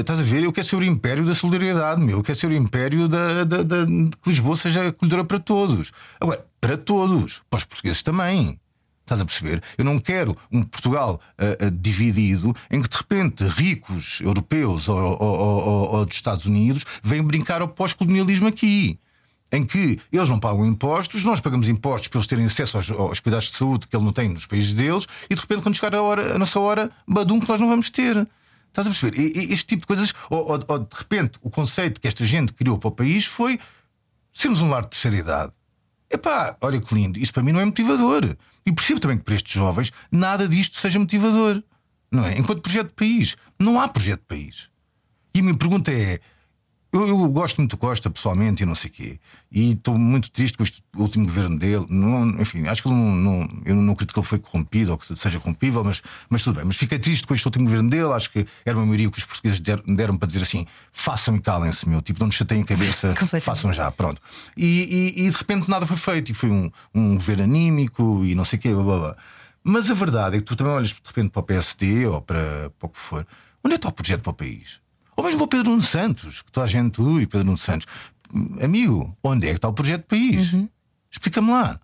[0.00, 0.42] Estás a ver?
[0.42, 2.18] Eu quero ser o império da solidariedade, meu.
[2.18, 5.92] Eu quero ser o império da, da, da, que Lisboa seja acolhedora para todos.
[6.20, 8.58] Agora, para todos, para os portugueses também.
[9.02, 9.62] Estás a perceber?
[9.76, 14.98] Eu não quero um Portugal uh, uh, dividido em que de repente ricos europeus ou,
[14.98, 18.98] ou, ou, ou dos Estados Unidos vêm brincar ao pós-colonialismo aqui.
[19.52, 23.20] Em que eles não pagam impostos, nós pagamos impostos para eles terem acesso aos, aos
[23.20, 25.94] cuidados de saúde que ele não tem nos países deles, e de repente, quando chegar
[25.94, 28.26] a, hora, a nossa hora, badum, que nós não vamos ter.
[28.74, 29.38] Estás a perceber?
[29.52, 32.76] Este tipo de coisas, ou, ou, ou, de repente, o conceito que esta gente criou
[32.76, 33.60] para o país foi
[34.32, 35.52] sermos um lar de terceira idade.
[36.10, 38.36] Epá, olha que lindo, isso para mim não é motivador.
[38.66, 41.62] E percebo também que para estes jovens nada disto seja motivador.
[42.10, 42.36] Não é?
[42.36, 44.68] Enquanto projeto de país, não há projeto de país.
[45.32, 46.18] E a minha pergunta é:
[46.94, 49.18] eu, eu, gosto muito do Costa pessoalmente e não sei o quê.
[49.50, 51.84] E estou muito triste com este último governo dele.
[51.88, 54.98] Não, enfim, acho que ele não, não, eu não acredito que ele foi corrompido ou
[54.98, 56.64] que seja corrompível, mas, mas tudo bem.
[56.64, 58.12] Mas fiquei triste com este último governo dele.
[58.12, 61.40] Acho que era uma maioria que os portugueses deram, deram para dizer assim: façam e
[61.40, 62.00] calem-se, meu.
[62.00, 64.22] Tipo, não nos chateiem a cabeça, façam já, pronto.
[64.56, 66.30] E, e, e, de repente nada foi feito.
[66.30, 69.16] E foi um, um governo anímico e não sei o quê, blá, blá, blá.
[69.64, 72.70] Mas a verdade é que tu também olhas de repente para o PSD ou para,
[72.78, 73.26] para o que for.
[73.64, 74.83] Onde é que está o projeto para o país?
[75.16, 77.86] Ou mesmo o Pedro Nuno Santos, que toda a gente, ui, Pedro Nuno Santos.
[78.62, 80.52] Amigo, onde é que está o projeto de país?
[80.52, 80.68] Uhum.
[81.10, 81.80] Explica-me lá.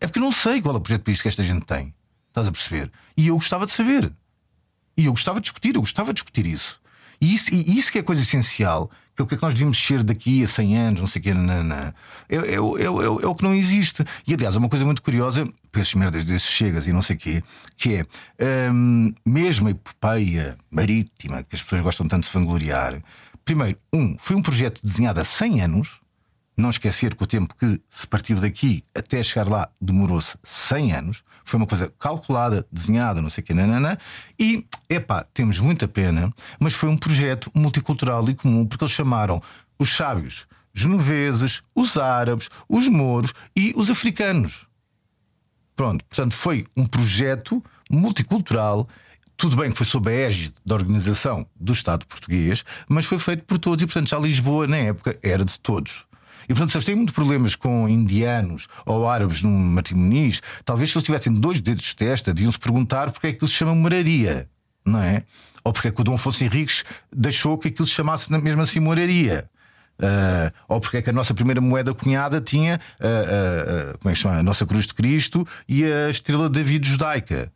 [0.00, 1.94] É porque eu não sei qual é o projeto de país que esta gente tem.
[2.28, 2.90] Estás a perceber?
[3.16, 4.12] E eu gostava de saber.
[4.96, 6.80] E eu gostava de discutir, eu gostava de discutir isso.
[7.20, 9.42] E isso, e isso que é a coisa essencial, que é o que é que
[9.42, 12.58] nós devíamos ser daqui a 100 anos, não sei o que, é, é, é, é,
[12.58, 14.04] o que não existe.
[14.26, 15.48] E aliás, é uma coisa muito curiosa,
[15.80, 17.42] esses merdas desses chegas e não sei o quê,
[17.76, 18.06] que
[18.38, 23.00] é hum, mesmo a epopeia marítima, que as pessoas gostam tanto de vangloriar.
[23.44, 26.00] Primeiro, um, foi um projeto desenhado há 100 anos
[26.56, 31.24] não esquecer que o tempo que se partiu daqui até chegar lá demorou-se 100 anos.
[31.44, 33.98] Foi uma coisa calculada, desenhada, não sei o que, nanana.
[34.38, 39.42] E, epá, temos muita pena, mas foi um projeto multicultural e comum, porque eles chamaram
[39.78, 44.63] os sábios genoveses, os árabes, os mouros e os africanos.
[45.76, 48.88] Pronto, portanto, foi um projeto multicultural.
[49.36, 53.44] Tudo bem que foi sob a égide da organização do Estado português, mas foi feito
[53.44, 56.06] por todos e, portanto, já Lisboa, na época, era de todos.
[56.44, 60.98] E portanto, se eles têm muitos problemas com indianos ou árabes num matrimoniz, talvez se
[60.98, 64.48] eles tivessem dois dedos de testa, deviam-se perguntar porque é que aquilo se chama moraria,
[64.84, 65.24] não é?
[65.64, 68.78] Ou porque é que o Dom Afonso Henriques deixou que aquilo se chamasse mesmo assim
[68.78, 69.48] moraria.
[69.98, 74.14] Uh, ou porque é que a nossa primeira moeda cunhada tinha uh, uh, como é
[74.14, 74.38] que chama?
[74.38, 77.52] a nossa cruz de Cristo e a estrela de David judaica.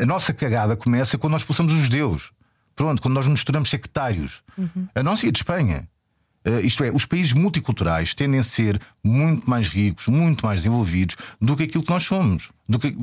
[0.00, 2.32] a nossa cagada começa quando nós expulsamos os judeus.
[2.76, 4.42] Pronto, quando nós misturamos sectários.
[4.56, 4.88] Uhum.
[4.94, 5.88] A nossa e a de Espanha.
[6.62, 11.56] Isto é, os países multiculturais tendem a ser muito mais ricos, muito mais desenvolvidos do
[11.56, 12.50] que aquilo que nós somos.
[12.68, 12.94] Do que,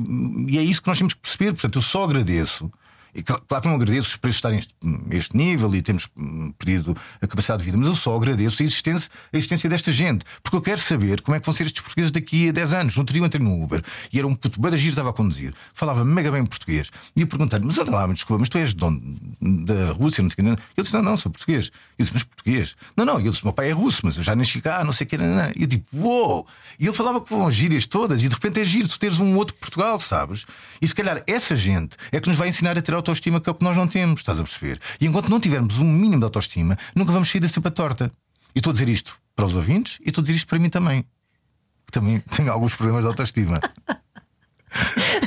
[0.46, 1.52] e é isso que nós temos que perceber.
[1.52, 2.70] Portanto, eu só agradeço
[3.14, 6.96] e claro que não agradeço os preços estarem a este nível e temos hum, perdido
[7.20, 10.56] a capacidade de vida, mas eu só agradeço a existência, a existência desta gente, porque
[10.56, 12.96] eu quero saber como é que vão ser estes portugueses daqui a 10 anos.
[12.96, 16.04] No eu entrei no Uber e era um puto bada giro, estava a conduzir, falava
[16.04, 16.90] mega bem português.
[17.14, 19.02] E eu perguntei-lhe, mas olha lá, me desculpa, mas tu és de onde?
[19.40, 20.22] Da Rússia?
[20.22, 21.70] Não sei Ele disse, não, não, sou português.
[21.98, 22.76] Eu disse, mas português?
[22.96, 25.06] Não, não, ele disse, meu pai é russo, mas eu já nasci cá, não sei
[25.06, 25.18] o que.
[25.18, 25.52] Não, não.
[25.54, 26.46] E eu tipo, uou!
[26.78, 29.54] E ele falava com gírias todas, e de repente é giro tu teres um outro
[29.56, 30.46] Portugal, sabes?
[30.80, 33.52] E se calhar essa gente é que nos vai ensinar a ter autoestima, que é
[33.52, 34.80] o que nós não temos, estás a perceber?
[35.00, 38.10] E enquanto não tivermos um mínimo de autoestima, nunca vamos sair da cepa torta.
[38.54, 40.70] E estou a dizer isto para os ouvintes e estou a dizer isto para mim
[40.70, 41.04] também.
[41.86, 43.60] Que também tenho alguns problemas de autoestima.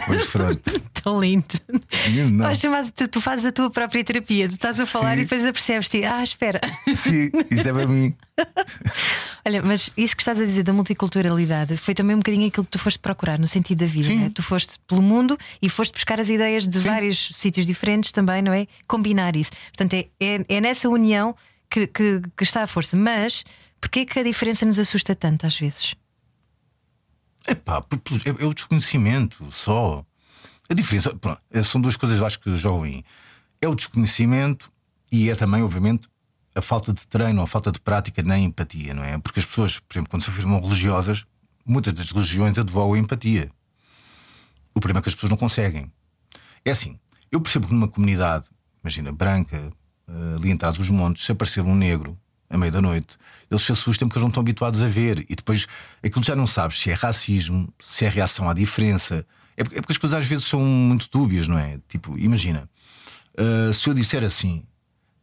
[0.08, 0.82] Mas pronto.
[1.04, 1.46] Tão lindo.
[2.32, 2.48] Não.
[2.72, 5.20] mas tu, tu, fazes a tua própria terapia, tu estás a falar Sim.
[5.20, 6.60] e depois apercebes-te, ah, espera.
[6.96, 8.16] Sim, isto é para mim.
[9.48, 12.72] Olha, mas isso que estás a dizer da multiculturalidade foi também um bocadinho aquilo que
[12.72, 14.16] tu foste procurar no sentido da vida, Sim.
[14.16, 14.30] não é?
[14.32, 18.52] Tu foste pelo mundo e foste buscar as ideias de vários sítios diferentes também, não
[18.52, 18.66] é?
[18.88, 19.52] Combinar isso.
[19.68, 21.36] Portanto, é, é, é nessa união
[21.70, 22.98] que, que, que está a força.
[22.98, 23.44] Mas
[23.80, 25.94] porquê que a diferença nos assusta tanto às vezes?
[27.48, 30.04] Epá, porque é, é o desconhecimento só.
[30.68, 33.04] A diferença, pronto, é, são duas coisas eu acho que jogam aí.
[33.62, 34.72] É o desconhecimento
[35.12, 36.08] e é também, obviamente,
[36.56, 39.18] a falta de treino, a falta de prática na empatia, não é?
[39.18, 41.26] Porque as pessoas, por exemplo, quando se afirmam religiosas,
[41.66, 43.52] muitas das religiões advogam a empatia.
[44.74, 45.92] O problema é que as pessoas não conseguem.
[46.64, 46.98] É assim,
[47.32, 48.46] eu percebo que numa comunidade,
[48.82, 49.72] imagina, branca,
[50.08, 52.18] eh, ali em trás dos montes, se aparecer um negro
[52.50, 53.18] à meia da noite,
[53.52, 55.26] eles se assustam porque eles não estão habituados a ver.
[55.30, 55.68] E depois
[56.04, 59.26] aquilo já não sabes se é racismo, se é reação à diferença.
[59.58, 61.80] É porque, é as coisas às vezes são muito dúbias, não é?
[61.90, 62.70] Tipo, imagina,
[63.38, 64.64] eh, se eu disser assim.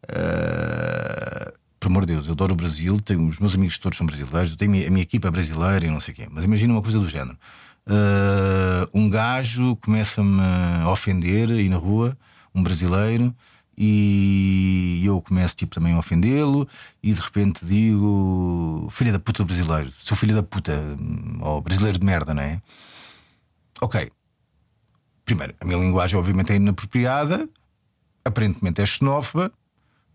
[0.04, 4.06] Uh, por amor de Deus, eu adoro o Brasil, tenho, os meus amigos todos são
[4.06, 6.28] brasileiros, eu tenho a minha, a minha equipa é brasileira e não sei o quê.
[6.30, 7.36] Mas imagina uma coisa do género:
[7.86, 10.40] uh, um gajo começa-me
[10.84, 12.16] a ofender aí na rua,
[12.54, 13.34] um brasileiro,
[13.76, 16.68] e eu começo tipo também a ofendê-lo,
[17.02, 20.72] e de repente digo: filha da puta brasileiro, sou filha da puta,
[21.40, 22.62] ou brasileiro de merda, não é?
[23.80, 24.10] Ok.
[25.24, 27.48] Primeiro, a minha linguagem obviamente é inapropriada,
[28.24, 29.52] aparentemente é xenófoba.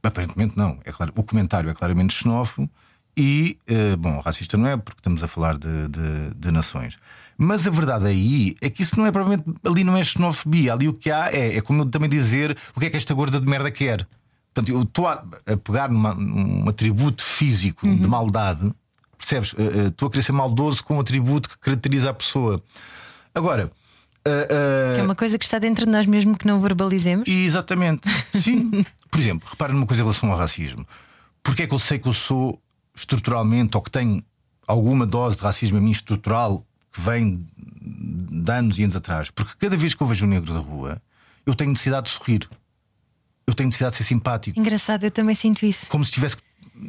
[0.07, 2.69] Aparentemente não, é claro, o comentário é claramente xenófobo
[3.15, 6.97] e, eh, bom, racista não é, porque estamos a falar de, de, de, nações.
[7.37, 10.87] Mas a verdade aí é que isso não é provavelmente, ali não é xenofobia, ali
[10.87, 13.39] o que há é, é como eu também dizer o que é que esta gorda
[13.39, 14.07] de merda quer.
[14.53, 17.97] Portanto, eu estou a, a pegar numa, num atributo físico Uhum.
[17.97, 18.71] de maldade,
[19.17, 19.53] percebes?
[19.57, 22.61] Eh, eh, Estou a querer ser maldoso com um atributo que caracteriza a pessoa.
[23.35, 23.71] Agora.
[24.25, 27.27] eh, Que é uma coisa que está dentro de nós mesmo que não verbalizemos.
[27.27, 28.07] e Exatamente.
[28.39, 28.83] Sim.
[29.09, 30.85] Por exemplo, repara numa coisa em relação ao racismo.
[31.41, 32.61] Porque é que eu sei que eu sou
[32.95, 34.23] estruturalmente ou que tenho
[34.67, 39.31] alguma dose de racismo a mim estrutural que vem de anos e anos atrás?
[39.31, 41.01] Porque cada vez que eu vejo um negro da rua,
[41.45, 42.49] eu tenho necessidade de sorrir.
[43.45, 44.59] Eu tenho necessidade de ser simpático.
[44.59, 45.89] Engraçado, eu também sinto isso.
[45.89, 46.35] Como se tivesse.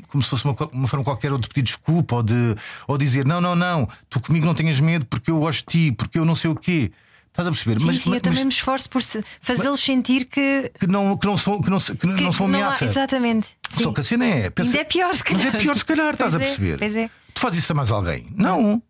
[0.09, 2.55] Como se fosse uma, uma forma qualquer ou de pedir desculpa ou de
[2.87, 5.93] ou dizer não, não, não, tu comigo não tenhas medo porque eu gosto de ti,
[5.93, 6.93] porque eu não sei o quê.
[7.29, 7.79] Estás a perceber?
[7.81, 9.01] Sim, Mas- sim, eu mas- também me esforço por
[9.41, 12.85] fazê-los sentir que, que não, que não são, que não, que que não são ameaça.
[12.85, 13.49] Exatamente.
[13.71, 13.85] sim.
[13.85, 14.51] Só que a cena é.
[14.51, 15.45] pensa- Ainda é pior, se calhar.
[15.45, 16.79] Mas é pior, se calhar, estás a é, perceber?
[16.79, 17.11] pois é.
[17.35, 18.27] Tu fazes isso a mais alguém?
[18.35, 18.83] Não.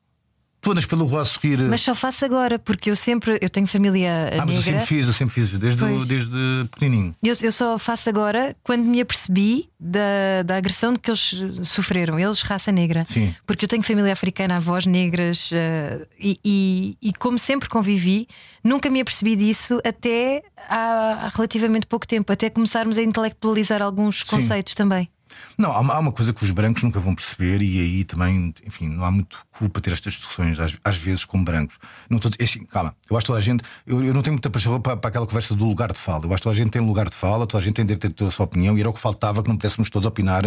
[0.60, 1.58] Tu andas pela rua a sorrir.
[1.62, 5.06] Mas só faço agora, porque eu sempre eu tenho família ah, mas eu sempre fiz,
[5.06, 7.14] eu sempre fiz, desde, o- desde pequenininho.
[7.22, 12.18] Eu, eu só faço agora quando me apercebi da, da agressão de que eles sofreram,
[12.18, 13.04] eles, raça negra.
[13.04, 13.32] Sim.
[13.46, 18.26] Porque eu tenho família africana, avós negras eh, e, e, e como sempre convivi,
[18.64, 24.24] nunca me apercebi disso até há, há relativamente pouco tempo, até começarmos a intelectualizar alguns
[24.24, 25.08] conceitos também.
[25.56, 28.54] Não, há uma, há uma coisa que os brancos nunca vão perceber, e aí também,
[28.66, 31.78] enfim, não há muito culpa ter estas discussões, às, às vezes, com brancos.
[32.08, 34.34] Não estou dizer, assim, calma, eu acho que toda a gente, eu, eu não tenho
[34.34, 36.24] muita paixão para, para aquela conversa do lugar de fala.
[36.24, 38.06] Eu acho que toda a gente tem lugar de fala, toda a gente tem direito
[38.06, 40.46] a ter a sua opinião, e era o que faltava que não pudéssemos todos opinar.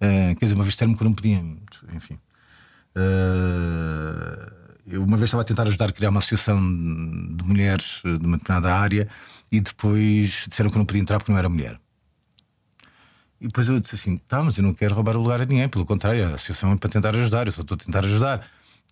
[0.00, 1.42] eh, quer dizer, uma vez termo que não podia,
[1.94, 2.18] enfim.
[2.96, 4.52] Eh,
[4.86, 8.26] eu uma vez estava a tentar ajudar a criar uma associação de mulheres eh, de
[8.26, 9.08] uma determinada área
[9.50, 11.78] e depois disseram que eu não podia entrar porque não era mulher.
[13.40, 15.68] E depois eu disse assim: tá, mas eu não quero roubar o lugar a ninguém,
[15.68, 18.46] pelo contrário, a associação é para tentar ajudar, eu só estou a tentar ajudar.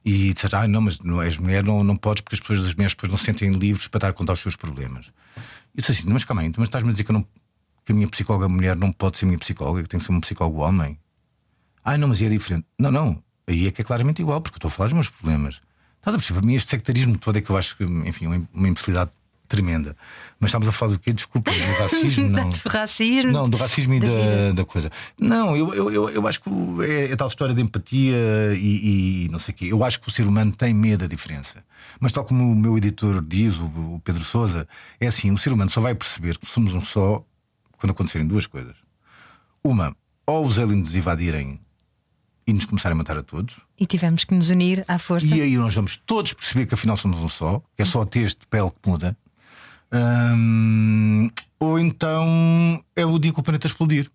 [0.04, 2.74] E disse: ah, não, mas não és mulher, não, não podes, porque as pessoas das
[2.74, 5.10] mulheres depois não se sentem livres para estar a contar os seus problemas.
[5.74, 7.26] E disse assim: mas calma aí, mas estás-me a dizer que, não,
[7.84, 10.20] que a minha psicóloga mulher não pode ser minha psicóloga, que tem que ser um
[10.20, 10.98] psicólogo homem?
[11.82, 12.66] Ah, não, mas é diferente.
[12.78, 15.08] Não, não, aí é que é claramente igual, porque eu estou a falar dos meus
[15.08, 15.60] problemas.
[15.98, 16.40] Estás a perceber?
[16.40, 19.10] Para mim, este sectarismo todo é que eu acho que, enfim, uma uma imbecilidade
[19.48, 19.96] tremenda.
[20.40, 21.12] Mas estamos a falar do quê?
[21.12, 22.48] Desculpa, do racismo, não.
[22.48, 23.32] do racismo.
[23.32, 24.90] Não, do racismo e da da, coisa.
[25.18, 26.50] Não, eu, eu, eu, acho que
[26.86, 28.16] é, é tal história de empatia
[28.54, 29.66] e, e não sei o quê.
[29.66, 31.64] Eu acho que o ser humano tem medo da diferença.
[32.00, 34.66] Mas, tal como o meu editor diz, o, o Pedro Souza,
[35.00, 37.24] é assim: o ser humano só vai perceber que somos um só
[37.78, 38.76] quando acontecerem duas coisas.
[39.62, 39.94] Uma,
[40.26, 41.60] ou os aliens nos invadirem
[42.46, 45.34] e nos começarem a matar a todos, E tivemos que nos unir à força.
[45.34, 48.06] e aí nós vamos todos perceber que afinal somos um só, que é só o
[48.06, 49.16] texto de pele que muda.
[49.92, 51.30] Hum,
[51.60, 54.10] ou então é o dia que o planeta explodir.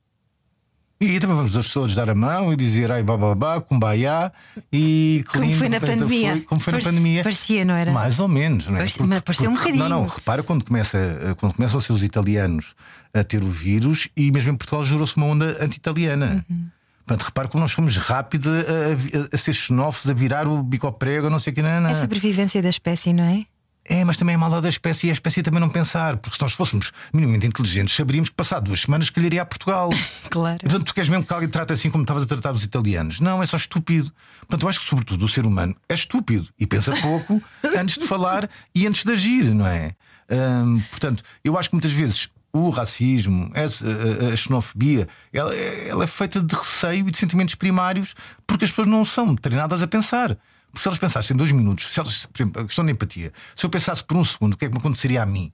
[1.01, 4.33] E também vamos todos dar a mão e dizer ai bababá, kumbaya
[4.71, 6.31] e Como lindo foi na pandemia.
[6.33, 6.41] foi.
[6.41, 7.23] Como foi na Parecia- pandemia.
[7.23, 7.91] parecia, não era?
[7.93, 8.79] Mais ou menos, não é?
[8.79, 9.77] Parecia- mas pareceu um bocadinho.
[9.87, 12.75] Não, não, repara quando, começa, quando começam a ser os italianos
[13.13, 16.45] a ter o vírus e mesmo em Portugal jurou-se uma onda anti-italiana.
[16.49, 16.67] Uhum.
[17.07, 20.91] Portanto, repara como nós fomos rápidos a, a- a ser xenófobos, a virar o bico
[20.91, 21.89] prego, não sei o que, não, não.
[21.89, 23.45] É a sobrevivência da espécie, não é?
[23.91, 26.41] É, mas também é maldade da espécie e a espécie também não pensar, porque se
[26.43, 29.89] nós fôssemos minimamente inteligentes, saberíamos que passado duas semanas calharia a Portugal.
[30.29, 30.59] Claro.
[30.59, 33.19] Portanto, tu queres mesmo que alguém te trate assim como estavas a tratar os italianos?
[33.19, 34.11] Não, é só estúpido.
[34.41, 37.41] Portanto, eu acho que, sobretudo, o ser humano é estúpido e pensa pouco
[37.75, 39.95] antes de falar e antes de agir, não é?
[40.29, 46.41] Hum, portanto, eu acho que muitas vezes o racismo, a, xenofobia, ela, ela é feita
[46.41, 48.13] de receio e de sentimentos primários
[48.45, 50.37] porque as pessoas não são treinadas a pensar.
[50.71, 53.65] Porque se elas pensassem dois minutos, se elas, por exemplo, a questão da empatia, se
[53.65, 55.51] eu pensasse por um segundo o que é que me aconteceria a mim,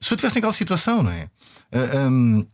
[0.00, 1.30] se eu estivesse naquela situação, não é?
[1.72, 2.46] Uh, um,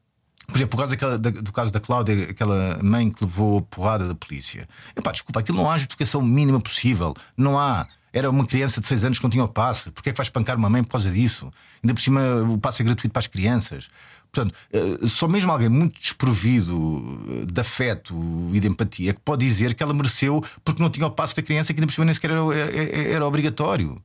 [0.47, 3.63] por exemplo, por causa daquela, da, do caso da Cláudia, aquela mãe que levou a
[3.63, 4.69] porrada da polícia.
[4.95, 7.15] Epá, desculpa, aquilo não há justificação mínima possível.
[7.37, 7.87] Não há.
[8.13, 9.91] Era uma criança de 6 anos que não tinha o passe.
[9.91, 11.51] Porquê é que vais espancar uma mãe por causa disso?
[11.83, 13.89] Ainda por cima o passe é gratuito para as crianças.
[14.35, 18.15] Portanto, eh, só mesmo alguém muito desprovido eh, de afeto
[18.53, 21.43] e de empatia que pode dizer que ela mereceu porque não tinha o passo da
[21.43, 23.97] criança que ainda por nem sequer era, era, era obrigatório.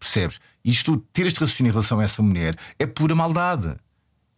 [0.00, 0.40] Percebes?
[0.64, 3.76] Isto, ter este raciocínio em relação a essa mulher é pura maldade.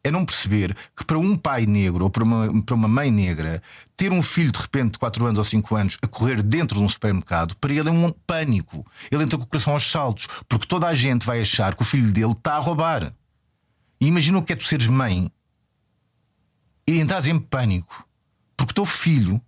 [0.02, 3.60] É não perceber que para um pai negro ou para uma, para uma mãe negra,
[3.96, 6.84] ter um filho de repente de 4 anos ou 5 anos a correr dentro de
[6.84, 8.86] um supermercado, para ele é um pânico.
[9.10, 11.84] Ele entra com o coração aos saltos, porque toda a gente vai achar que o
[11.84, 13.12] filho dele está a roubar.
[14.00, 15.30] E imagina o que é tu seres mãe
[16.86, 18.06] e entras em pânico,
[18.56, 19.40] porque o teu filho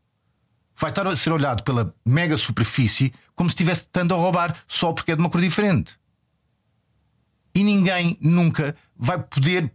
[0.77, 4.93] vai estar a ser olhado pela mega superfície como se estivesse tentando a roubar só
[4.93, 5.99] porque é de uma cor diferente.
[7.55, 9.73] E ninguém nunca vai poder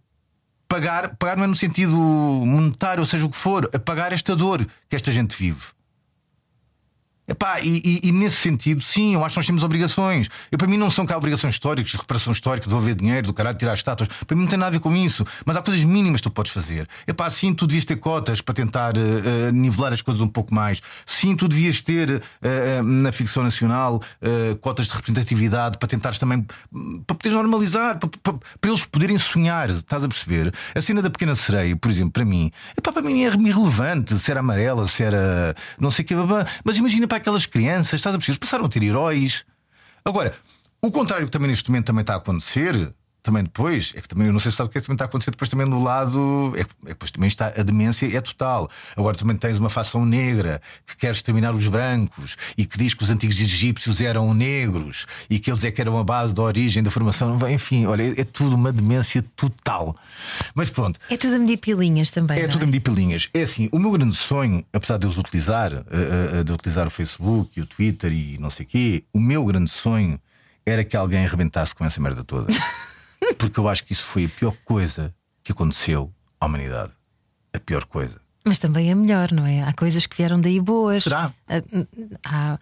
[0.68, 4.36] pagar, pagar não é no sentido monetário, ou seja o que for, a pagar esta
[4.36, 5.68] dor que esta gente vive.
[7.26, 10.28] Epá, e, e, e, nesse sentido, sim, eu acho que nós temos obrigações.
[10.52, 13.34] Eu, para mim, não são cá obrigações históricas, de reparação histórica, de devolver dinheiro, do
[13.34, 14.10] caralho, tirar estátuas.
[14.28, 15.26] Para mim, não tem nada a ver com isso.
[15.46, 16.88] Mas há coisas mínimas que tu podes fazer.
[17.08, 20.82] Epá, sim, tu devias ter cotas para tentar uh, nivelar as coisas um pouco mais.
[21.06, 24.02] Sim, tu devias ter uh, na ficção nacional
[24.62, 26.46] cotas de representatividade para tentares também
[27.06, 29.70] para poderes normalizar, para, para, para, eles poderem sonhar.
[29.70, 30.54] Estás a perceber?
[30.76, 34.32] A cena da pequena sereia, por exemplo, para mim, epá, para mim é irrelevante se
[34.32, 36.16] era amarela, se era não sei o que,
[36.64, 38.40] mas imagina para aquelas crianças, estás a perceber?
[38.40, 39.46] Passaram a ter heróis.
[40.04, 40.34] Agora,
[40.82, 42.92] o contrário que também neste momento também está a acontecer,
[43.24, 44.96] também depois, é que também eu não sei se sabe o que é que também
[44.96, 46.54] está a acontecer depois também no lado.
[46.58, 48.70] É que depois também está a demência é total.
[48.98, 53.02] Agora também tens uma facção negra que quer exterminar os brancos e que diz que
[53.02, 56.84] os antigos egípcios eram negros e que eles é que eram a base da origem
[56.84, 57.40] da formação.
[57.50, 59.96] Enfim, olha, é, é tudo uma demência total.
[60.54, 61.00] Mas pronto.
[61.10, 62.38] É tudo a medir pilinhas também.
[62.38, 62.66] É tudo é?
[62.66, 63.30] a medir pilinhas.
[63.34, 66.90] É assim, o meu grande sonho, apesar de eu utilizar, eh, eh, de utilizar o
[66.90, 70.20] Facebook e o Twitter e não sei o quê, o meu grande sonho
[70.66, 72.52] era que alguém arrebentasse com essa merda toda.
[73.38, 75.14] Porque eu acho que isso foi a pior coisa
[75.44, 76.92] que aconteceu à humanidade.
[77.54, 78.24] A pior coisa.
[78.46, 79.62] Mas também é melhor, não é?
[79.62, 81.04] Há coisas que vieram daí boas.
[81.04, 81.34] Será?
[81.48, 81.62] Ah,
[82.26, 82.60] há,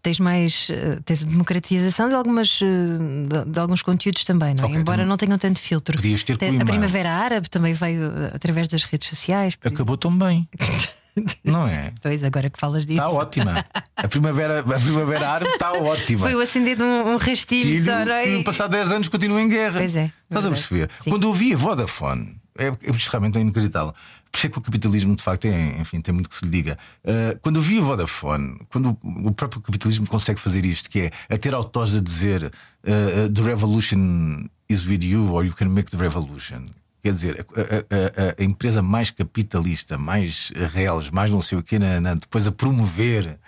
[0.00, 0.68] tens mais.
[0.70, 4.66] Ah, tens a democratização de, algumas, ah, de, de alguns conteúdos também, não é?
[4.68, 5.96] Okay, Embora então, não tenham tanto filtro.
[5.96, 9.58] Podias ter a Primavera Árabe também veio através das redes sociais.
[9.64, 10.48] Acabou tão bem.
[11.44, 11.92] Não é?
[12.02, 13.00] Pois, agora que falas disso.
[13.00, 13.64] Está ótima.
[13.96, 16.20] A primavera, a primavera árabe está ótima.
[16.20, 18.26] Foi o acender de um, um rastilho só, não é?
[18.26, 19.78] No passado 10 anos continua em guerra.
[19.78, 20.12] Pois é.
[20.28, 20.90] Estás a perceber?
[21.00, 21.10] Sim.
[21.10, 22.74] Quando eu vi a Vodafone, é, é
[23.10, 23.94] realmente é inacreditável.
[24.30, 26.50] Por isso é que o capitalismo, de facto, é, enfim, tem muito que se lhe
[26.50, 26.76] diga.
[27.04, 31.34] Uh, quando eu vi a Vodafone, quando o próprio capitalismo consegue fazer isto, que é
[31.34, 35.90] a ter autores a dizer uh, The revolution is with you or you can make
[35.90, 36.68] the revolution.
[37.06, 41.62] Quer dizer, a, a, a, a, empresa mais capitalista, mais reais, mais não sei o
[41.62, 43.38] que, na, depois a promover,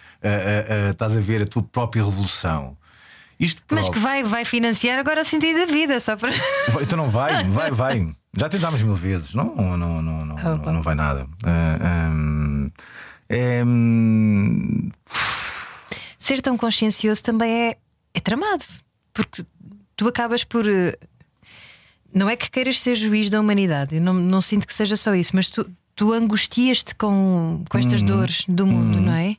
[0.93, 2.79] estás a ver a tua própria revolução.
[3.41, 6.31] Isto Mas que vai, vai financiar agora o sentido da vida, só para.
[6.81, 8.15] Então não vai, vai, vai.
[8.37, 11.25] Já tentámos mil vezes, não, não, não, não, não, não vai nada.
[11.25, 12.71] Uh, um,
[13.29, 14.89] é, um...
[16.17, 17.77] Ser tão consciencioso também é,
[18.15, 18.65] é tramado,
[19.13, 19.45] porque
[19.97, 20.97] tu acabas por eh,
[22.13, 25.15] não é que queiras ser juiz da humanidade, eu não, não sinto que seja só
[25.15, 28.07] isso, mas tu, tu angustias-te com, com estas uhum.
[28.07, 29.05] dores do mundo, uhum.
[29.05, 29.37] não é?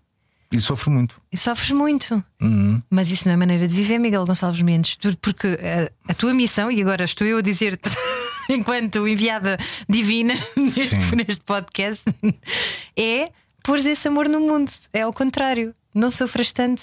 [0.52, 1.22] E sofro muito.
[1.32, 2.24] E sofres muito.
[2.41, 2.82] Uhum.
[2.90, 4.98] Mas isso não é maneira de viver, Miguel Gonçalves Mendes.
[5.22, 7.90] Porque a, a tua missão, e agora estou eu a dizer-te,
[8.50, 12.04] enquanto enviada divina neste, neste podcast,
[12.98, 13.30] é
[13.64, 14.72] pôr esse amor no mundo.
[14.91, 15.76] É ao contrário.
[15.94, 16.82] Não sofras tanto.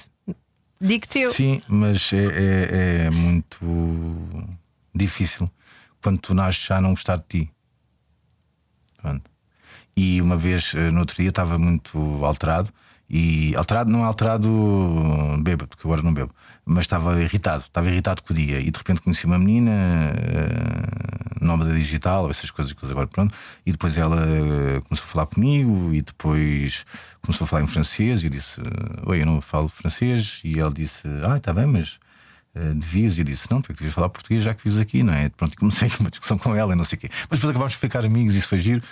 [0.81, 1.33] Digo-te eu.
[1.33, 3.59] Sim, mas é, é, é muito
[4.95, 5.51] difícil
[6.07, 7.51] quando tu nasces já não gostar de ti.
[9.03, 9.28] Pronto.
[9.97, 12.70] E uma vez, eh, no outro dia, estava muito alterado.
[13.11, 14.49] E alterado não alterado
[15.43, 16.33] bêbado, porque agora não bebo,
[16.65, 18.61] mas estava irritado, estava irritado com o dia.
[18.61, 23.35] E de repente conheci uma menina uh, nómada digital, essas coisas que agora pronto.
[23.65, 26.85] E depois ela uh, começou a falar comigo e depois
[27.23, 28.23] começou a falar em francês.
[28.23, 28.61] E eu disse:
[29.07, 30.41] Oi, eu não falo francês.
[30.45, 31.99] E ela disse: Ah, está bem, mas
[32.57, 34.81] Uh, devias, e eu disse: Não, tu é que devias falar português já que vives
[34.81, 35.28] aqui, não é?
[35.28, 37.11] Pronto, comecei uma discussão com ela e não sei o quê.
[37.28, 38.83] Mas depois acabámos de ficar amigos e isso foi giro.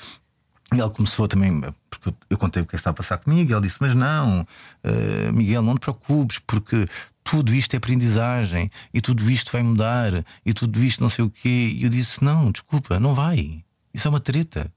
[0.75, 3.53] E ela começou também, porque eu contei o que é está a passar comigo, e
[3.53, 6.85] ela disse: Mas não, uh, Miguel, não te preocupes, porque
[7.23, 11.31] tudo isto é aprendizagem, e tudo isto vai mudar, e tudo isto não sei o
[11.31, 11.75] quê.
[11.75, 13.65] E eu disse: Não, desculpa, não vai.
[13.95, 14.71] Isso é uma treta.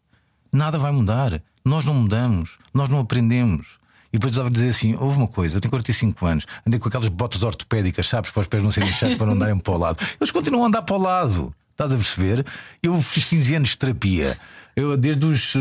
[0.51, 1.41] Nada vai mudar.
[1.65, 3.76] Nós não mudamos, nós não aprendemos.
[4.11, 6.87] E depois estava a dizer assim: houve uma coisa, eu tenho 45 anos, andei com
[6.87, 9.77] aquelas botas ortopédicas, sabes, para os pés não serem chatos para não andarem para o
[9.77, 9.97] lado.
[10.19, 11.53] Eles continuam a andar para o lado.
[11.71, 12.43] Estás a perceber?
[12.81, 14.37] Eu fiz 15 anos de terapia.
[14.75, 15.59] Eu, desde os uh,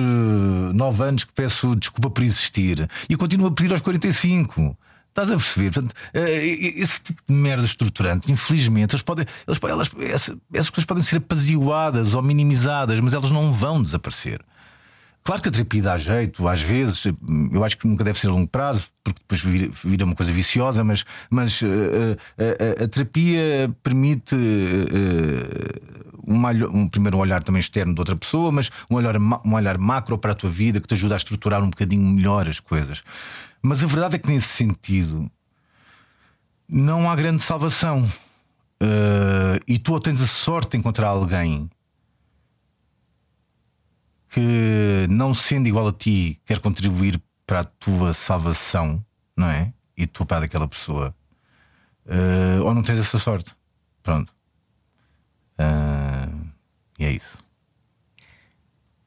[0.70, 4.76] eh, 9 anos que peço desculpa por existir e continuo a pedir aos 45.
[5.08, 5.72] Estás a perceber?
[5.72, 10.84] Portanto, uh, esse tipo de merda estruturante, infelizmente, eles podem, eles, elas, essas, essas coisas
[10.86, 14.40] podem ser apaziguadas ou minimizadas, mas elas não vão desaparecer.
[15.26, 17.04] Claro que a terapia dá jeito, às vezes,
[17.52, 20.30] eu acho que nunca deve ser a longo prazo, porque depois vira, vira uma coisa
[20.30, 27.92] viciosa, mas, mas uh, uh, a terapia permite uh, um, um, primeiro olhar também externo
[27.92, 30.94] de outra pessoa, mas um olhar, um olhar macro para a tua vida que te
[30.94, 33.02] ajuda a estruturar um bocadinho melhor as coisas.
[33.60, 35.28] Mas a verdade é que nesse sentido
[36.68, 38.08] não há grande salvação.
[39.66, 41.68] e tu tens a sorte de encontrar alguém
[44.36, 49.02] que, não sendo igual a ti, quer contribuir para a tua salvação,
[49.34, 49.72] não é?
[49.96, 51.16] E tu para daquela pessoa,
[52.04, 53.50] uh, ou não tens essa sorte.
[54.02, 54.30] Pronto.
[55.58, 56.50] Uh,
[56.98, 57.38] e é isso.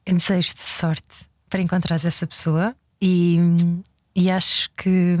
[0.04, 3.38] Desejo-te sorte para encontrares essa pessoa e,
[4.16, 5.16] e acho que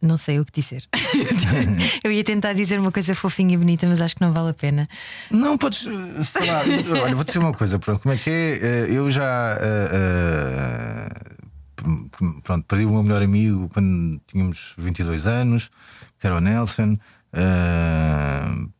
[0.00, 0.88] não sei o que dizer.
[2.02, 4.54] eu ia tentar dizer uma coisa fofinha e bonita, mas acho que não vale a
[4.54, 4.88] pena.
[5.30, 5.80] Não, podes.
[5.80, 6.62] Sei lá,
[7.02, 8.58] olha, vou dizer uma coisa, pronto, como é que é?
[8.62, 9.58] Eh, eu já.
[9.60, 11.20] Uh,
[12.42, 15.70] pronto, perdi o meu melhor amigo quando tínhamos 22 anos,
[16.18, 16.98] que era o Nelson.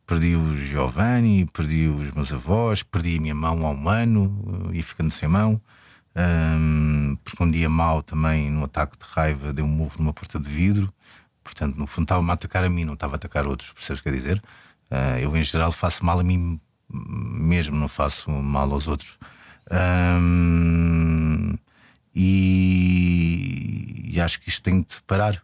[0.05, 4.81] Perdi o Giovanni, perdi os meus avós, perdi a minha mão há um ano e
[4.81, 5.61] ficando sem mão.
[6.15, 10.39] Um, porque um dia mal também, num ataque de raiva, deu um murro numa porta
[10.39, 10.93] de vidro.
[11.43, 13.71] Portanto, no fundo, estava-me a atacar a mim, não estava a atacar outros.
[13.71, 14.43] Percebes o que quer dizer?
[14.91, 16.59] Uh, eu, em geral, faço mal a mim
[16.93, 19.17] mesmo, não faço mal aos outros.
[19.71, 21.57] Um,
[22.13, 25.41] e, e, acho que isto tem de parar.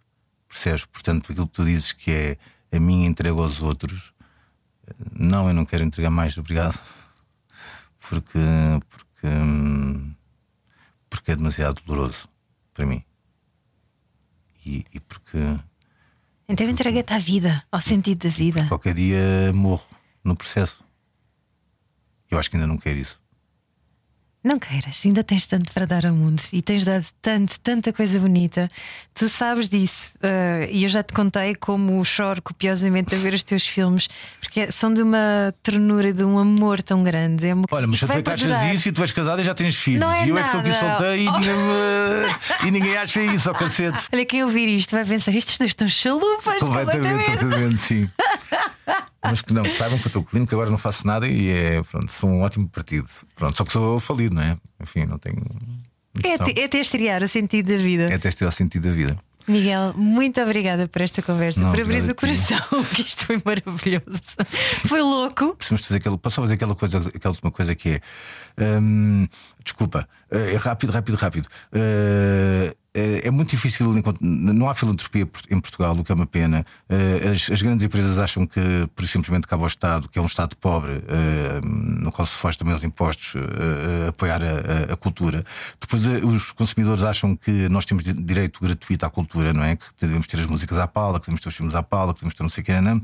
[0.48, 0.86] Percebes?
[0.86, 2.38] Portanto, aquilo que tu dizes que é
[2.76, 4.14] a minha entrega aos outros,
[5.12, 6.80] não, eu não quero entregar mais, obrigado.
[8.10, 8.40] Porque,
[8.90, 9.28] porque,
[11.20, 12.28] porque é demasiado doloroso
[12.74, 13.04] para mim.
[14.66, 15.38] E, e porque
[16.50, 18.68] então entrega-te à vida, ao sentido da vida.
[18.68, 19.86] Qualquer dia morro
[20.24, 20.82] no processo.
[22.32, 23.20] Eu acho que ainda não quero isso.
[24.44, 28.20] Não queiras, ainda tens tanto para dar ao mundo e tens dado tanto, tanta coisa
[28.20, 28.70] bonita.
[29.14, 30.14] Tu sabes disso.
[30.18, 34.08] Uh, e eu já te contei como choro copiosamente a ver os teus filmes,
[34.40, 37.48] porque são de uma ternura, de um amor tão grande.
[37.48, 37.66] É uma...
[37.70, 40.02] Olha, mas se tu achas isso e tu és casada e já tens filhos.
[40.02, 40.48] Não é e eu nada.
[40.48, 43.98] é que estou aqui solteiro e, ninguém, e ninguém acha isso, ao cacete.
[44.14, 46.60] Olha, quem ouvir isto vai pensar: estes dois estão chalupas.
[46.60, 48.10] Completamente, completamente, sim.
[49.24, 52.12] Mas que não, saibam que eu estou clínico, agora não faço nada e é, pronto,
[52.12, 53.08] sou um ótimo partido.
[53.36, 54.58] Pronto, só que sou falido, não é?
[54.82, 55.44] Enfim, não tenho.
[56.24, 58.04] É, é até estrear o sentido da vida.
[58.12, 59.18] É até estrear o sentido da vida.
[59.48, 62.60] Miguel, muito obrigada por esta conversa, não, por abrir o coração,
[62.94, 64.22] que isto foi maravilhoso.
[64.86, 65.56] foi louco.
[65.56, 68.02] Precisamos fazer aquela, posso fazer aquela coisa, aquela última coisa que é.
[68.60, 69.26] Hum,
[69.64, 71.48] desculpa, é rápido, rápido, rápido.
[71.72, 72.76] Uh,
[73.24, 76.66] é muito difícil, não há filantropia em Portugal, o que é uma pena.
[77.34, 78.60] As, as, grandes empresas acham que,
[78.96, 81.04] por simplesmente, cabe ao Estado, que é um Estado pobre,
[81.64, 83.34] no qual se foge também os impostos,
[84.08, 85.44] apoiar a, a, cultura.
[85.80, 89.76] Depois, os consumidores acham que nós temos direito gratuito à cultura, não é?
[89.76, 92.20] Que devemos ter as músicas à pala, que devemos ter os filmes à pala, que
[92.20, 93.02] devemos ter não sei o que, não.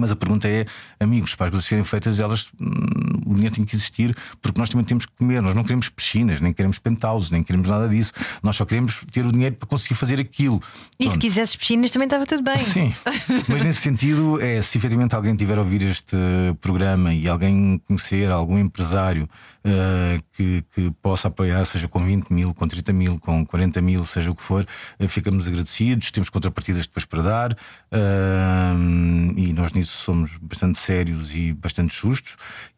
[0.00, 0.66] Mas a pergunta é,
[0.98, 4.68] amigos, para as coisas serem feitas, elas hum, o dinheiro tem que existir, porque nós
[4.68, 5.42] também temos que comer.
[5.42, 8.12] Nós não queremos piscinas, nem queremos penthouses, nem queremos nada disso.
[8.42, 10.60] Nós só queremos ter o dinheiro para conseguir fazer aquilo.
[10.98, 11.12] E Pronto.
[11.12, 12.58] se quisesses piscinas também estava tudo bem.
[12.58, 12.94] Sim,
[13.48, 16.16] mas nesse sentido, é se efetivamente alguém tiver a ouvir este
[16.60, 19.28] programa e alguém conhecer algum empresário
[19.64, 24.04] uh, que, que, possa apoiar, seja com 20 mil, com 30 mil, com 40 mil,
[24.04, 24.66] seja o que for,
[25.00, 26.10] uh, ficamos agradecidos.
[26.10, 32.36] Temos contrapartidas depois para dar uh, e nós nisso somos bastante sérios e bastante justos.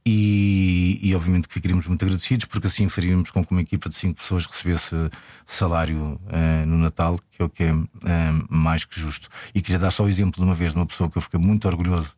[0.09, 3.97] E, e, obviamente que ficaríamos muito agradecidos porque assim faríamos com que uma equipa de
[3.97, 4.95] 5 pessoas recebesse
[5.45, 6.21] salário
[6.65, 7.73] no Natal, que é o que é
[8.49, 9.29] mais que justo.
[9.53, 11.41] E queria dar só o exemplo de uma vez de uma pessoa que eu fiquei
[11.41, 12.15] muito orgulhoso